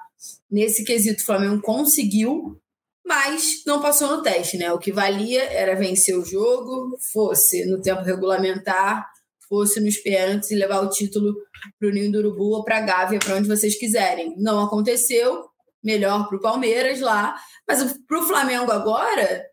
nesse 0.51 0.85
quesito. 0.85 1.23
O 1.23 1.27
Flamengo 1.27 1.61
conseguiu, 1.61 2.59
mas 3.05 3.63
não 3.67 3.83
passou 3.83 4.09
no 4.09 4.23
teste, 4.23 4.57
né? 4.57 4.73
O 4.73 4.79
que 4.79 4.93
valia 4.93 5.43
era 5.45 5.77
vencer 5.77 6.17
o 6.17 6.25
jogo, 6.25 6.97
fosse 7.13 7.67
no 7.67 7.83
tempo 7.83 8.03
regulamentar 8.03 9.12
fosse 9.53 9.79
nos 9.81 9.99
pênaltis 9.99 10.51
e 10.51 10.55
levar 10.55 10.81
o 10.81 10.89
título 10.89 11.35
para 11.79 11.87
o 11.87 11.93
Ninho 11.93 12.11
do 12.11 12.21
Urubu 12.21 12.57
ou 12.57 12.65
para 12.65 12.79
a 12.79 12.81
Gávea, 12.81 13.19
para 13.19 13.37
onde 13.37 13.47
vocês 13.47 13.79
quiserem. 13.79 14.35
Não 14.39 14.65
aconteceu, 14.65 15.45
melhor 15.85 16.27
para 16.27 16.39
o 16.39 16.41
Palmeiras 16.41 17.01
lá, 17.01 17.37
mas 17.69 17.95
para 18.09 18.19
o 18.19 18.27
Flamengo 18.27 18.73
agora, 18.73 19.45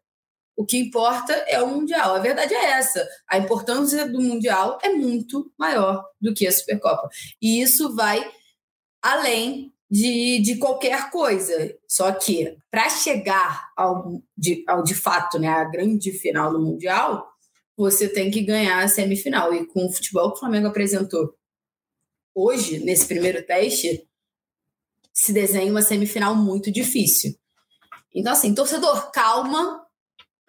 o 0.56 0.66
que 0.66 0.78
importa 0.78 1.34
é 1.50 1.62
o 1.62 1.68
Mundial. 1.68 2.16
A 2.16 2.20
verdade 2.20 2.54
é 2.54 2.72
essa. 2.72 3.06
A 3.30 3.38
importância 3.38 4.08
do 4.08 4.22
Mundial 4.22 4.78
é 4.82 4.88
muito 4.88 5.52
maior 5.60 6.02
do 6.22 6.34
que 6.34 6.48
a 6.48 6.52
Supercopa. 6.52 7.10
E 7.42 7.62
isso 7.62 7.94
vai 7.94 8.26
além 9.02 9.74
de, 9.92 10.40
de 10.40 10.56
qualquer 10.56 11.10
coisa. 11.10 11.76
Só 11.86 12.10
que 12.14 12.58
para 12.72 12.90
chegar 12.90 13.68
ao 13.76 14.22
de, 14.38 14.64
ao 14.66 14.82
de 14.82 14.96
fato, 14.96 15.38
né, 15.38 15.50
a 15.50 15.66
grande 15.66 16.14
final 16.14 16.54
do 16.54 16.62
Mundial, 16.62 17.28
você 17.80 18.10
tem 18.10 18.30
que 18.30 18.42
ganhar 18.42 18.84
a 18.84 18.90
semifinal. 18.90 19.54
E 19.54 19.66
com 19.66 19.86
o 19.86 19.92
futebol 19.92 20.32
que 20.32 20.38
o 20.38 20.40
Flamengo 20.42 20.68
apresentou 20.68 21.34
hoje, 22.36 22.80
nesse 22.80 23.08
primeiro 23.08 23.42
teste, 23.46 24.06
se 25.14 25.32
desenha 25.32 25.72
uma 25.72 25.82
semifinal 25.82 26.36
muito 26.36 26.70
difícil. 26.70 27.34
Então, 28.14 28.34
assim, 28.34 28.54
torcedor, 28.54 29.12
calma. 29.12 29.86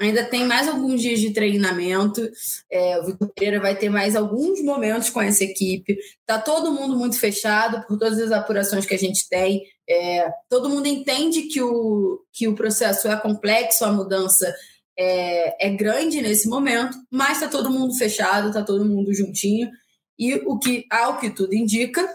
Ainda 0.01 0.24
tem 0.24 0.45
mais 0.45 0.66
alguns 0.66 1.01
dias 1.01 1.20
de 1.20 1.31
treinamento. 1.33 2.28
É, 2.70 2.99
o 2.99 3.05
Vitor 3.05 3.33
Pereira 3.35 3.61
vai 3.61 3.76
ter 3.76 3.91
mais 3.91 4.16
alguns 4.16 4.61
momentos 4.62 5.11
com 5.11 5.20
essa 5.20 5.45
equipe. 5.45 5.97
Tá 6.26 6.41
todo 6.41 6.72
mundo 6.72 6.97
muito 6.97 7.18
fechado 7.18 7.87
por 7.87 7.99
todas 7.99 8.18
as 8.18 8.33
apurações 8.33 8.87
que 8.87 8.95
a 8.95 8.99
gente 8.99 9.28
tem. 9.28 9.62
É, 9.89 10.28
todo 10.49 10.70
mundo 10.70 10.87
entende 10.87 11.43
que 11.43 11.62
o, 11.62 12.24
que 12.33 12.49
o 12.49 12.55
processo 12.55 13.09
é 13.09 13.16
complexo, 13.16 13.85
a 13.85 13.93
mudança 13.93 14.53
é, 15.01 15.66
é 15.66 15.70
grande 15.70 16.20
nesse 16.20 16.46
momento, 16.46 16.98
mas 17.11 17.38
está 17.38 17.48
todo 17.48 17.70
mundo 17.70 17.96
fechado, 17.96 18.48
está 18.48 18.62
todo 18.62 18.84
mundo 18.84 19.14
juntinho. 19.14 19.70
E 20.18 20.34
o 20.46 20.59
que, 20.59 20.84
ao 20.90 21.18
que 21.18 21.30
tudo 21.30 21.55
indica, 21.55 22.07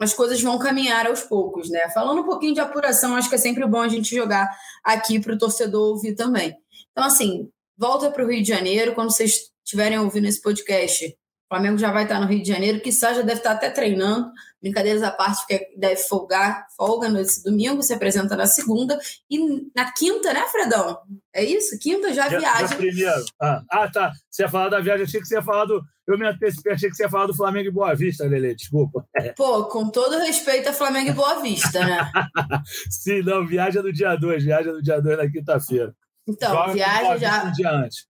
as 0.00 0.12
coisas 0.12 0.42
vão 0.42 0.58
caminhar 0.58 1.06
aos 1.06 1.22
poucos, 1.22 1.70
né? 1.70 1.88
Falando 1.90 2.22
um 2.22 2.24
pouquinho 2.24 2.52
de 2.52 2.60
apuração, 2.60 3.14
acho 3.14 3.28
que 3.28 3.36
é 3.36 3.38
sempre 3.38 3.64
bom 3.64 3.80
a 3.80 3.88
gente 3.88 4.12
jogar 4.12 4.50
aqui 4.82 5.20
para 5.20 5.34
o 5.34 5.38
torcedor 5.38 5.92
ouvir 5.92 6.16
também. 6.16 6.56
Então, 6.90 7.04
assim, 7.04 7.48
volta 7.78 8.10
para 8.10 8.24
o 8.24 8.28
Rio 8.28 8.42
de 8.42 8.48
Janeiro, 8.48 8.92
quando 8.92 9.12
vocês 9.12 9.52
estiverem 9.64 9.98
ouvindo 9.98 10.26
esse 10.26 10.42
podcast, 10.42 11.16
o 11.46 11.54
Flamengo 11.54 11.78
já 11.78 11.92
vai 11.92 12.02
estar 12.02 12.20
no 12.20 12.26
Rio 12.26 12.42
de 12.42 12.48
Janeiro, 12.48 12.80
que 12.80 12.90
já 12.90 13.12
deve 13.22 13.34
estar 13.34 13.52
até 13.52 13.70
treinando. 13.70 14.32
Brincadeiras 14.60 15.00
à 15.04 15.12
parte, 15.12 15.46
porque 15.46 15.72
deve 15.76 15.96
folgar, 15.96 16.66
folga 16.76 17.08
nesse 17.08 17.44
domingo, 17.44 17.84
se 17.84 17.94
apresenta 17.94 18.34
na 18.34 18.46
segunda. 18.46 18.98
E 19.30 19.70
na 19.72 19.92
quinta, 19.92 20.32
né, 20.32 20.44
Fredão? 20.50 20.98
É 21.32 21.44
isso? 21.44 21.78
Quinta 21.78 22.12
já, 22.12 22.28
já 22.28 22.38
viaja. 22.40 22.74
Primeiro. 22.74 23.24
Ah, 23.40 23.62
ah, 23.70 23.88
tá. 23.88 24.12
Você 24.28 24.42
ia 24.42 24.48
falar 24.48 24.70
da 24.70 24.80
viagem, 24.80 25.04
achei 25.04 25.20
que 25.20 25.26
você 25.26 25.36
ia 25.36 25.42
falar 25.42 25.66
do. 25.66 25.80
Eu 26.04 26.18
me 26.18 26.26
antecipei, 26.26 26.72
achei 26.72 26.90
que 26.90 26.96
você 26.96 27.04
ia 27.04 27.08
falar 27.08 27.26
do 27.26 27.34
Flamengo 27.34 27.68
e 27.68 27.72
Boa 27.72 27.94
Vista, 27.94 28.24
Lele, 28.24 28.56
desculpa. 28.56 29.06
Pô, 29.36 29.66
com 29.66 29.88
todo 29.88 30.18
respeito 30.18 30.68
a 30.68 30.72
Flamengo 30.72 31.10
e 31.10 31.14
Boa 31.14 31.40
Vista, 31.40 31.84
né? 31.86 32.10
Sim, 32.90 33.22
não, 33.22 33.46
viagem 33.46 33.80
do 33.80 33.92
dia 33.92 34.16
2, 34.16 34.42
viagem 34.42 34.72
do 34.72 34.82
dia 34.82 35.00
2 35.00 35.16
na 35.16 35.30
quinta-feira. 35.30 35.94
Então, 36.26 36.52
Joga 36.52 36.72
viagem 36.72 37.18
já. 37.18 37.44
Um 37.44 37.52
dia 37.52 37.70
antes. 37.70 38.06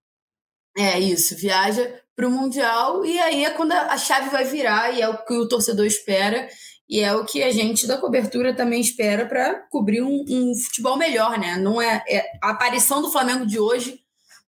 É 0.78 0.98
isso, 0.98 1.36
viaja 1.36 2.05
para 2.16 2.26
o 2.26 2.30
Mundial, 2.30 3.04
e 3.04 3.18
aí 3.18 3.44
é 3.44 3.50
quando 3.50 3.72
a 3.72 3.96
chave 3.98 4.30
vai 4.30 4.44
virar, 4.44 4.90
e 4.90 5.02
é 5.02 5.08
o 5.08 5.22
que 5.22 5.34
o 5.34 5.46
torcedor 5.46 5.84
espera, 5.84 6.48
e 6.88 7.00
é 7.00 7.14
o 7.14 7.26
que 7.26 7.42
a 7.42 7.52
gente 7.52 7.86
da 7.86 7.98
cobertura 7.98 8.54
também 8.54 8.80
espera 8.80 9.26
para 9.26 9.54
cobrir 9.68 10.02
um, 10.02 10.24
um, 10.28 10.54
futebol 10.54 10.96
melhor, 10.96 11.38
né? 11.38 11.56
Não 11.56 11.82
é, 11.82 12.02
é, 12.08 12.24
a 12.42 12.50
aparição 12.50 13.02
do 13.02 13.10
Flamengo 13.10 13.44
de 13.44 13.58
hoje 13.58 14.00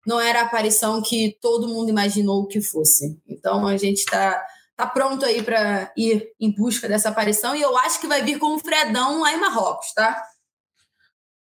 não 0.06 0.20
era 0.20 0.40
a 0.40 0.44
aparição 0.44 1.00
que 1.00 1.38
todo 1.40 1.68
mundo 1.68 1.88
imaginou 1.88 2.46
que 2.46 2.60
fosse. 2.60 3.18
Então 3.26 3.66
a 3.66 3.76
gente 3.76 3.98
está 3.98 4.44
tá 4.76 4.86
pronto 4.86 5.24
aí 5.24 5.42
para 5.42 5.92
ir 5.96 6.28
em 6.38 6.52
busca 6.52 6.88
dessa 6.88 7.08
aparição 7.08 7.54
e 7.54 7.62
eu 7.62 7.76
acho 7.78 8.00
que 8.00 8.08
vai 8.08 8.22
vir 8.22 8.38
com 8.38 8.56
o 8.56 8.58
Fredão 8.58 9.20
lá 9.20 9.32
em 9.32 9.40
Marrocos, 9.40 9.92
tá? 9.94 10.20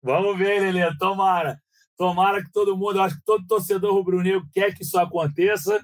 Vamos 0.01 0.37
ver, 0.37 0.59
Lelê, 0.59 0.97
tomara. 0.97 1.59
Tomara 1.95 2.43
que 2.43 2.51
todo 2.51 2.75
mundo, 2.75 2.99
acho 2.99 3.15
que 3.15 3.23
todo 3.23 3.45
torcedor 3.45 3.93
rubro-negro 3.93 4.43
quer 4.51 4.73
que 4.73 4.81
isso 4.81 4.97
aconteça. 4.97 5.79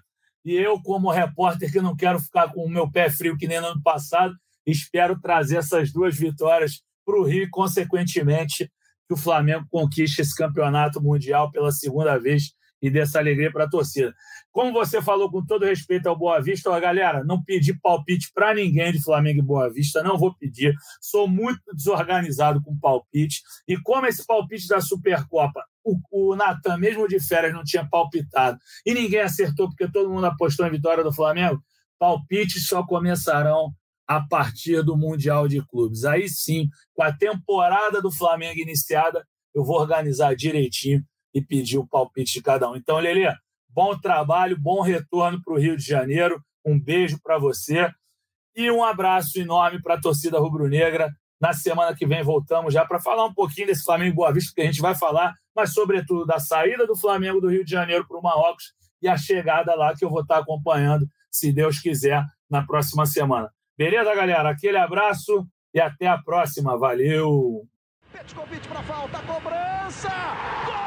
E 0.48 0.56
eu, 0.56 0.82
como 0.82 1.12
repórter 1.12 1.70
que 1.70 1.82
não 1.82 1.94
quero 1.94 2.22
ficar 2.22 2.54
com 2.54 2.64
o 2.64 2.70
meu 2.70 2.90
pé 2.90 3.10
frio 3.10 3.36
que 3.36 3.50
nem 3.50 3.60
no 3.60 3.68
ano 3.68 3.84
passado, 3.84 4.34
espero 4.66 5.20
trazer 5.20 5.58
essas 5.58 5.92
duas 5.92 6.16
vitórias 6.16 6.82
para 7.06 7.20
o 7.20 7.24
Rio 7.26 7.44
e, 7.44 7.50
consequentemente, 7.50 8.72
que 9.06 9.14
o 9.14 9.18
Flamengo 9.18 9.68
conquiste 9.70 10.22
esse 10.22 10.34
campeonato 10.34 11.04
mundial 11.04 11.52
pela 11.52 11.70
segunda 11.70 12.18
vez 12.18 12.54
e 12.82 12.90
dê 12.90 13.00
essa 13.00 13.20
alegria 13.20 13.52
para 13.52 13.66
a 13.66 13.70
torcida. 13.70 14.16
Como 14.52 14.74
você 14.74 15.02
falou 15.02 15.30
com 15.30 15.46
todo 15.46 15.66
respeito 15.66 16.08
ao 16.08 16.18
Boa 16.18 16.42
Vista, 16.42 16.70
ó, 16.70 16.80
galera, 16.80 17.24
não 17.24 17.44
pedi 17.44 17.74
palpite 17.80 18.32
para 18.34 18.54
ninguém 18.54 18.92
de 18.92 19.04
Flamengo 19.04 19.40
e 19.40 19.44
Boa 19.44 19.72
Vista, 19.72 20.02
não 20.02 20.18
vou 20.18 20.34
pedir. 20.36 20.74
Sou 21.00 21.28
muito 21.28 21.62
desorganizado 21.76 22.62
com 22.62 22.78
palpite. 22.80 23.42
E 23.68 23.78
como 23.78 24.08
esse 24.08 24.26
palpite 24.26 24.68
da 24.68 24.82
Supercopa 24.82 25.64
o, 25.84 26.00
o 26.12 26.36
Natan, 26.36 26.78
mesmo 26.78 27.08
de 27.08 27.20
férias, 27.20 27.54
não 27.54 27.64
tinha 27.64 27.88
palpitado 27.88 28.60
e 28.86 28.94
ninguém 28.94 29.22
acertou 29.22 29.70
porque 29.70 29.90
todo 29.90 30.10
mundo 30.10 30.26
apostou 30.26 30.68
em 30.68 30.72
vitória 30.72 31.04
do 31.04 31.14
Flamengo, 31.14 31.62
palpites 31.98 32.68
só 32.68 32.84
começarão 32.84 33.72
a 34.06 34.22
partir 34.22 34.84
do 34.84 34.98
Mundial 34.98 35.48
de 35.48 35.66
Clubes. 35.66 36.04
Aí 36.04 36.30
sim, 36.30 36.70
com 36.94 37.04
a 37.04 37.12
temporada 37.12 38.02
do 38.02 38.12
Flamengo 38.12 38.60
iniciada, 38.60 39.26
eu 39.54 39.64
vou 39.64 39.80
organizar 39.80 40.36
direitinho 40.36 41.04
e 41.34 41.42
pedir 41.42 41.78
o 41.78 41.88
palpite 41.88 42.34
de 42.34 42.42
cada 42.42 42.70
um. 42.70 42.76
Então, 42.76 42.98
Lelê, 43.00 43.34
bom 43.78 43.96
trabalho, 43.96 44.58
bom 44.60 44.82
retorno 44.82 45.40
para 45.40 45.54
o 45.54 45.60
Rio 45.60 45.78
de 45.78 45.84
Janeiro. 45.84 46.42
Um 46.66 46.80
beijo 46.80 47.20
para 47.22 47.38
você 47.38 47.88
e 48.56 48.72
um 48.72 48.84
abraço 48.84 49.40
enorme 49.40 49.80
para 49.80 49.94
a 49.94 50.02
torcida 50.02 50.40
rubro-negra. 50.40 51.12
Na 51.40 51.54
semana 51.54 51.96
que 51.96 52.08
vem 52.08 52.24
voltamos 52.24 52.74
já 52.74 52.84
para 52.84 53.00
falar 53.00 53.24
um 53.26 53.34
pouquinho 53.36 53.68
desse 53.68 53.84
Flamengo 53.84 54.16
Boa 54.16 54.34
Vista, 54.34 54.52
que 54.56 54.62
a 54.62 54.66
gente 54.66 54.82
vai 54.82 54.96
falar, 54.96 55.32
mas 55.56 55.76
sobretudo 55.76 56.26
da 56.26 56.40
saída 56.40 56.88
do 56.88 56.96
Flamengo 56.96 57.40
do 57.40 57.52
Rio 57.52 57.64
de 57.64 57.70
Janeiro 57.70 58.08
para 58.08 58.18
o 58.18 58.24
Marrocos 58.24 58.74
e 59.00 59.08
a 59.08 59.16
chegada 59.16 59.76
lá 59.76 59.94
que 59.96 60.04
eu 60.04 60.10
vou 60.10 60.22
estar 60.22 60.40
acompanhando, 60.40 61.08
se 61.30 61.54
Deus 61.54 61.80
quiser, 61.80 62.26
na 62.50 62.66
próxima 62.66 63.06
semana. 63.06 63.52
Beleza, 63.78 64.16
galera? 64.16 64.50
Aquele 64.50 64.80
abraço 64.80 65.48
e 65.72 65.80
até 65.80 66.08
a 66.08 66.18
próxima. 66.18 66.76
Valeu! 66.80 67.62
Petkovic 68.12 68.68
para 68.68 68.82
falta, 68.82 69.20
cobrança! 69.20 70.10
Gol! 70.66 70.87